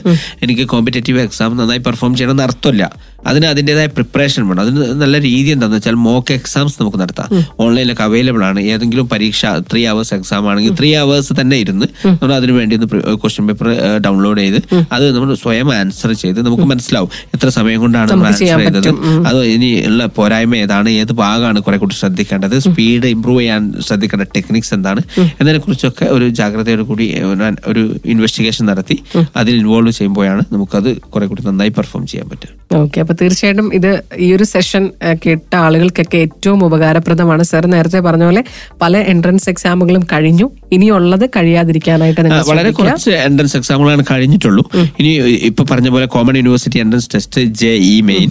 എനിക്ക് 0.46 0.66
കോമ്പറ്റേറ്റീവ് 0.74 1.20
എക്സാം 1.26 1.56
നന്നായി 1.60 1.82
പെർഫോം 1.88 2.14
ചെയ്യണമെന്ന് 2.16 2.46
അർത്ഥമില്ല 2.48 2.84
അതിന് 3.26 3.46
അതിന്റെതായ 3.46 3.86
പ്രിപ്പറേഷൻ 3.94 4.42
വേണം. 4.48 4.62
അതിന് 4.62 4.76
നല്ല 5.02 5.16
രീതി 5.20 5.50
എന്താണെന്ന് 5.50 5.78
വെച്ചാൽ 5.78 5.96
മോക്ക് 6.02 6.34
എക്സാംസ് 6.34 6.76
നമുക്ക് 6.80 6.98
നടത്താം. 6.98 7.28
ഓൺലൈനിലൊക്കെ 7.60 8.02
അവൈലബിൾ 8.02 8.44
ആണ്. 8.44 8.60
ഏതെങ്കിലും 8.70 9.06
പരീക്ഷ 9.08 9.40
ത്രീ 9.70 9.82
അവേഴ്സ് 9.86 10.14
എക്സാം 10.14 10.50
ആണെങ്കിൽ 10.50 10.74
ത്രീ 10.78 10.90
അവേഴ്സ് 10.96 11.32
തന്നെ 11.40 11.56
ഇരുന്ന് 11.56 11.86
നമ്മൾ 12.12 12.32
അതിന് 12.34 12.52
വേണ്ടി 12.52 12.76
ഒന്ന് 12.76 12.88
ക്വസ്റ്റ്യൻ 13.16 13.46
പേപ്പർ 13.48 13.68
ഡൗൺലോഡ് 14.04 14.40
ചെയ്ത് 14.40 14.58
അത് 14.92 15.06
നമ്മൾ 15.14 15.34
സ്വയം 15.36 15.68
ആൻസർ 15.74 16.12
ചെയ്ത് 16.16 16.40
നമുക്ക് 16.42 16.66
മനസ്സിലാവും 16.66 17.10
എത്ര 17.34 17.48
സമയം 17.56 17.80
കൊണ്ടാണ് 17.80 18.08
നമ്മൾ 18.12 18.26
ആൻസർ 18.28 18.44
ചെയ്തത്. 18.62 18.90
അത് 19.28 19.40
ഇനി 19.48 19.70
ഉള്ള 19.86 20.06
പോരായ്മ 20.16 20.56
ഏതാണ് 20.56 20.88
ഏത് 20.96 21.12
ഭാഗമാണ് 21.16 21.60
കുറെ 21.60 21.76
കൂടി 21.76 21.94
ശ്രദ്ധിക്കേണ്ടത് 21.94 22.58
സ്പീഡ് 22.66 23.06
ഇമ്പ്രൂവ് 23.08 23.40
ചെയ്യാൻ 23.40 23.62
ശ്രദ്ധിക്കേണ്ട 23.86 24.26
ടെക്നിക്സ് 24.36 24.74
എന്താണ് 24.74 25.00
എന്നതിനെ 25.32 25.58
കുറിച്ചൊക്കെ 25.58 26.06
ഒരു 26.10 26.28
ജാഗ്രതയോട് 26.38 26.82
കൂടി 26.84 27.06
ഒരു- 27.26 27.34
ഒരു 27.68 27.82
ഇൻവെസ്റ്റിഗേഷൻ 28.06 28.66
നടത്തി 28.66 28.96
അതിൽ 29.36 29.54
ഇൻവോൾവ് 29.56 29.90
ചെയ്യുമ്പോഴാണ് 29.92 30.42
നമുക്കത് 30.52 30.90
കുറെ 31.08 31.26
കൂടി 31.26 31.42
നന്നായി 31.44 31.72
പെർഫോം 31.76 32.06
ചെയ്യാൻ 32.06 32.28
പറ്റുക. 32.28 32.52
ഓക്കെ 32.76 33.00
അപ്പൊ 33.00 33.14
തീർച്ചയായിട്ടും 33.20 33.74
ഇത് 33.74 33.90
ഈ 34.16 34.28
ഒരു 34.34 34.44
സെഷൻ 34.44 34.84
കേട്ട 35.24 35.52
ആളുകൾക്കൊക്കെ 35.56 36.18
ഏറ്റവും 36.18 36.64
ഉപകാരപ്രദമാണ്. 36.64 37.42
സർ 37.42 37.66
നേരത്തെ 37.66 38.00
പറഞ്ഞ 38.00 38.24
പോലെ 38.24 38.44
പല 38.82 38.96
എൻട്രൻസ് 39.12 39.48
എക്സാമുകളും 39.48 40.06
കഴിഞ്ഞു. 40.12 40.46
ഇനിയുള്ളത് 40.74 41.24
കഴിയാതിരിക്കാനായിട്ട് 41.36 42.20
വളരെ 42.50 42.70
കുറച്ച് 42.78 43.10
എൻട്രൻസ് 43.26 43.56
എക്സാമുകളാണ് 43.58 44.02
കഴിഞ്ഞിട്ടുള്ളൂ. 44.10 44.64
ഇനി 45.00 45.10
ഇപ്പൊ 45.48 45.62
പറഞ്ഞ 45.70 45.88
പോലെ 45.94 46.06
common 46.14 46.36
university 46.40 46.78
entrance 46.84 47.08
test 47.14 47.40
J 47.60 47.72
E 47.90 47.94
main 48.10 48.30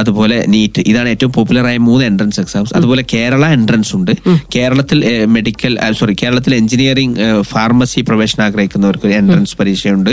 അതുപോലെ 0.00 0.38
നീറ്റ് 0.54 0.82
ഇതാണ് 0.90 1.08
ഏറ്റവും 1.14 1.32
പോപ്പുലർ 1.36 1.66
ആയ 1.70 1.78
മൂന്ന് 1.88 2.04
എൻട്രൻസ് 2.10 2.40
എക്സാംസ് 2.44 2.74
അതുപോലെ 2.80 3.04
കേരള 3.14 3.44
എൻട്രൻസ് 3.58 3.92
ഉണ്ട്. 3.98 4.12
കേരളത്തിൽ 4.56 4.98
മെഡിക്കൽ 5.36 5.74
സോറി 6.00 6.14
കേരളത്തിൽ 6.22 6.54
എഞ്ചിനീയറിംഗ് 6.60 7.26
ഫാർമസി 7.52 8.00
പ്രവേശനം 8.10 8.44
ആഗ്രഹിക്കുന്നവർക്ക് 8.48 9.06
ഒരു 9.10 9.16
എൻട്രൻസ് 9.20 9.56
പരീക്ഷയുണ്ട്. 9.60 10.12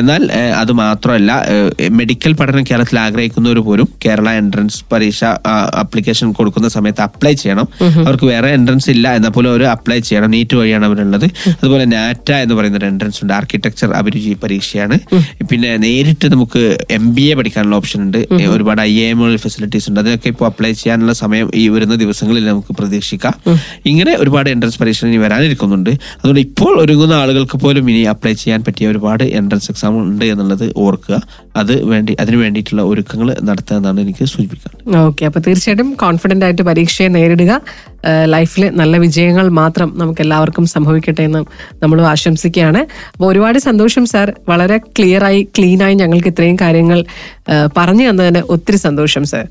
എന്നാൽ 0.00 0.22
അത് 0.60 0.72
മാത്രമല്ല 0.82 1.32
മെഡിക്കൽ 2.00 2.32
പഠനം 2.40 2.64
കേരളത്തിൽ 2.70 2.98
ആഗ്രഹിക്കുന്നവർ 3.06 3.60
പോലും 3.68 3.88
കേരള 4.06 4.28
എൻട്രൻസ് 4.42 4.80
പരീക്ഷ 4.92 5.22
അപ്ലിക്കേഷൻ 5.82 6.28
കൊടുക്കുന്ന 6.38 6.68
സമയത്ത് 6.76 7.02
അപ്ലൈ 7.08 7.34
ചെയ്യണം. 7.42 7.68
അവർക്ക് 8.06 8.26
വേറെ 8.32 8.50
എൻട്രൻസ് 8.58 8.90
ഇല്ല. 8.96 9.08
എന്നാൽ 9.18 9.32
പോലും 9.36 9.50
അവർ 9.54 9.64
അപ്ലൈ 9.76 9.98
ചെയ്യണം. 10.08 10.30
നീറ്റ് 10.36 10.56
വഴിയാണ് 10.60 10.88
അവരുള്ളത്. 10.92 11.26
അതുപോലെ 11.56 11.84
നാറ്റ 11.94 12.30
എന്ന് 12.44 12.56
പറയുന്ന 12.60 12.78
ഒരു 12.82 12.88
എൻട്രൻസ് 12.92 13.20
ഉണ്ട്. 13.22 13.34
ആർക്കിടെക്ചർ 13.38 13.90
അഭിരുചി 14.00 14.32
പരീക്ഷയാണ്. 14.44 14.98
പിന്നെ 15.50 15.70
നേരിട്ട് 15.84 16.26
നമുക്ക് 16.34 16.62
എം 16.98 17.04
ബി 17.16 17.24
എ 17.32 17.36
പഠിക്കാനുള്ള 17.40 17.76
ഓപ്ഷൻ 17.80 18.00
ഉണ്ട്. 18.06 18.20
ഒരുപാട് 18.54 18.82
ഐ 18.88 18.94
എം 19.10 19.20
ഫെസിലിറ്റീസ് 19.44 19.86
ഉണ്ട്. 19.90 20.00
അതിനൊക്കെ 20.02 20.28
ഇപ്പോൾ 20.34 20.46
അപ്ലൈ 20.50 20.72
ചെയ്യാനുള്ള 20.82 21.14
സമയം 21.22 21.46
ഈ 21.62 21.64
വരുന്ന 21.74 21.94
ദിവസങ്ങളിൽ 22.04 22.44
നമുക്ക് 22.52 22.72
പ്രതീക്ഷിക്കാം. 22.80 23.34
ഇങ്ങനെ 23.90 24.14
ഒരുപാട് 24.22 24.48
എൻട്രൻസ് 24.54 24.78
പരീക്ഷ 24.82 25.04
ഇനി 25.10 25.20
വരാനിരിക്കുന്നുണ്ട്. 25.24 25.92
അതുകൊണ്ട് 26.20 26.42
ഇപ്പോൾ 26.48 26.72
ഒരുങ്ങുന്ന 26.82 27.14
ആളുകൾക്ക് 27.22 27.56
പോലും 27.64 27.84
ഇനി 27.92 28.02
അപ്ലൈ 28.14 28.34
ചെയ്യാൻ 28.42 28.60
പറ്റിയ 28.66 28.92
ഒരുപാട് 28.92 29.24
എൻട്രൻസ് 29.40 29.70
എക്സാം 29.72 29.96
ഉണ്ട് 30.02 30.24
എന്നുള്ളത് 30.32 30.66
ഓർക്കുക. 30.84 31.16
അത് 31.60 31.74
വേണ്ടി 31.92 32.12
അതിന് 32.22 32.38
വേണ്ടിയിട്ടുള്ള 32.42 32.82
ഒരുക്കങ്ങൾ 32.90 33.28
നടത്തുക 33.48 33.76
എന്നാണ് 33.80 34.00
എനിക്ക് 34.06 34.24
സൂചിപ്പിക്കാൻ 34.34 34.72
ഓക്കെ 35.06 35.22
അപ്പൊ 35.28 35.40
തീർച്ചയായിട്ടും 35.46 35.88
കോൺഫിഡന്റ് 36.04 36.44
ആയിട്ട് 36.46 36.64
പരീക്ഷയെ 36.70 37.08
നേരിടുക. 37.16 37.52
ലൈഫിൽ 38.24 38.68
നല്ല 38.68 38.96
വിജയങ്ങൾ 38.96 39.48
മാത്രം 39.48 39.98
നമുക്ക് 39.98 40.20
എല്ലാവർക്കും 40.20 40.66
സംഭവിക്കട്ടെ 40.66 41.22
എന്ന് 41.22 41.38
നമ്മൾ 41.82 42.02
ആശംസിക്കുകയാണ്. 42.02 42.86
അപ്പോൾ 43.12 43.26
ഒരുപാട് 43.32 43.58
സന്തോഷം 43.58 44.06
സാർ. 44.06 44.32
വളരെ 44.48 44.78
ക്ലിയർ 44.78 45.24
ആയി 45.24 45.42
ക്ലീൻ 45.58 45.82
ആയി 45.82 45.94
ഞങ്ങൾക്ക് 45.94 46.28
ഇത്രയും 46.28 46.56
കാര്യങ്ങൾ 46.60 47.04
പറഞ്ഞു 47.76 48.10
തന്നതിന് 48.10 48.38
ഒത്തിരി 48.38 48.76
സന്തോഷം 48.76 49.24
sir. 49.24 49.46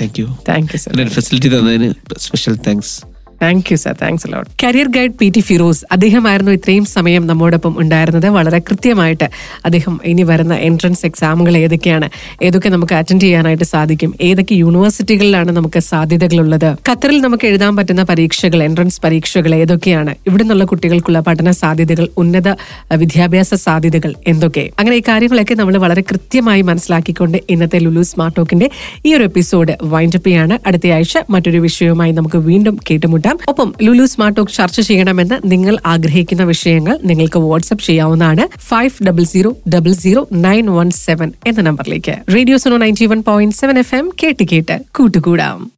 Thank 0.00 0.20
you 0.20 0.26
thank 0.48 0.68
you 0.74 0.78
sir 0.78 1.08
facility 1.08 1.48
തന്നതിന് 1.58 1.92
special 2.18 2.56
thanks 2.66 3.11
thank 3.42 3.68
you 3.70 3.76
sir 3.76 3.94
thanks 4.02 4.26
a lot 4.26 4.50
career 4.62 4.88
guide 4.88 5.12
P 5.12 5.28
T 5.28 5.40
Firoz 5.40 5.84
അദ്ദേഹമായിരുന്നു 5.92 6.52
ഇത്രയും 6.52 6.84
സമയം 6.84 7.26
നമ്മോടൊപ്പം 7.26 7.74
ഉണ്ടായിരുന്നത്. 7.78 8.26
വളരെ 8.28 8.58
കൃത്യമായിട്ട് 8.58 9.26
അദ്ദേഹം 9.64 10.00
ഇനി 10.04 10.22
വരുന്ന 10.22 10.54
എൻട്രൻസ് 10.54 11.06
എക്സാമുകൾ 11.06 11.56
ഏതൊക്കെയാണ് 11.56 12.08
ഏതൊക്കെ 12.42 12.68
നമുക്ക് 12.68 12.94
അറ്റൻഡ് 12.94 13.22
ചെയ്യാനായിട്ട് 13.22 13.64
സാധിക്കും 13.64 14.14
ഏതൊക്കെ 14.20 14.54
യൂണിവേഴ്സിറ്റികളിലാണ് 14.54 15.50
നമുക്ക് 15.50 15.78
സാധ്യതകളുള്ളത് 15.78 16.68
ഖത്തറിൽ 16.88 17.20
നമുക്ക് 17.20 17.46
എഴുതാൻ 17.46 17.76
പറ്റുന്ന 17.76 18.02
പരീക്ഷകൾ 18.02 18.62
എൻട്രൻസ് 18.62 19.00
പരീക്ഷകൾ 19.04 19.54
ഏതൊക്കെയാണ് 19.54 20.14
ഇവിടെ 20.26 20.42
നിന്നുള്ള 20.42 20.64
കുട്ടികൾക്കുള്ള 20.64 21.20
പഠന 21.20 21.50
സാധ്യതകൾ 21.50 22.08
ഉന്നത 22.16 22.48
വിദ്യാഭ്യാസ 22.94 23.54
സാധ്യതകൾ 23.54 24.14
എന്തൊക്കെ 24.26 24.70
അങ്ങനെ 24.78 24.96
ഈ 24.96 25.02
കാര്യങ്ങളൊക്കെ 25.08 25.54
നമ്മൾ 25.54 25.76
വളരെ 25.78 26.00
കൃത്യമായി 26.00 26.62
മനസ്സിലാക്കിക്കൊണ്ട് 26.62 27.38
ഇന്നത്തെ 27.50 27.78
ലുലു 27.78 28.02
സ്മാർട്ട് 28.02 28.36
ടോക്കിന്റെ 28.36 28.70
ഈ 29.06 29.14
ഒരു 29.14 29.24
എപ്പിസോഡ് 29.24 29.76
വൈൻഡപ്പ് 29.82 30.26
ചെയ്യാണ്. 30.26 30.58
അടുത്ത 30.66 30.86
ആഴ്ച 30.86 31.18
മറ്റൊരു 31.30 31.58
വിഷയവുമായി 31.58 32.12
നമുക്ക് 32.12 32.38
വീണ്ടും 32.38 32.78
കേട്ടുമുട്ടാം. 32.90 33.31
ഒപ്പം 33.48 33.74
ലുലു 33.82 34.04
സ്മാർട്ട് 34.04 34.36
ടോക്ക് 34.36 34.52
ചർച്ച 34.52 34.80
ചെയ്യണമെന്ന് 34.80 35.40
നിങ്ങൾ 35.44 35.78
ആഗ്രഹിക്കുന്ന 35.86 36.44
വിഷയങ്ങൾ 36.44 36.98
നിങ്ങൾക്ക് 37.04 37.38
വാട്സ്ആപ്പ് 37.38 37.84
ചെയ്യാവുന്നതാണ് 37.84 38.58
five 38.58 39.06
double 39.06 39.24
zero 39.24 39.56
double 39.74 39.92
zero 39.92 40.28
nine 40.32 40.70
one 40.70 40.90
seven 40.90 41.32
എന്ന 41.46 41.60
നമ്പറിലേക്ക് 41.60 42.34
radio 42.34 42.56
Suno 42.56 42.76
ninety 42.76 43.06
one 43.06 43.22
point 43.22 43.54
seven 43.54 43.78
F 43.78 43.94
M 43.94 44.12
കേട്ട് 44.22 44.44
കേട്ട് 44.52 44.82
കൂട്ടുകൂടാം. 44.98 45.72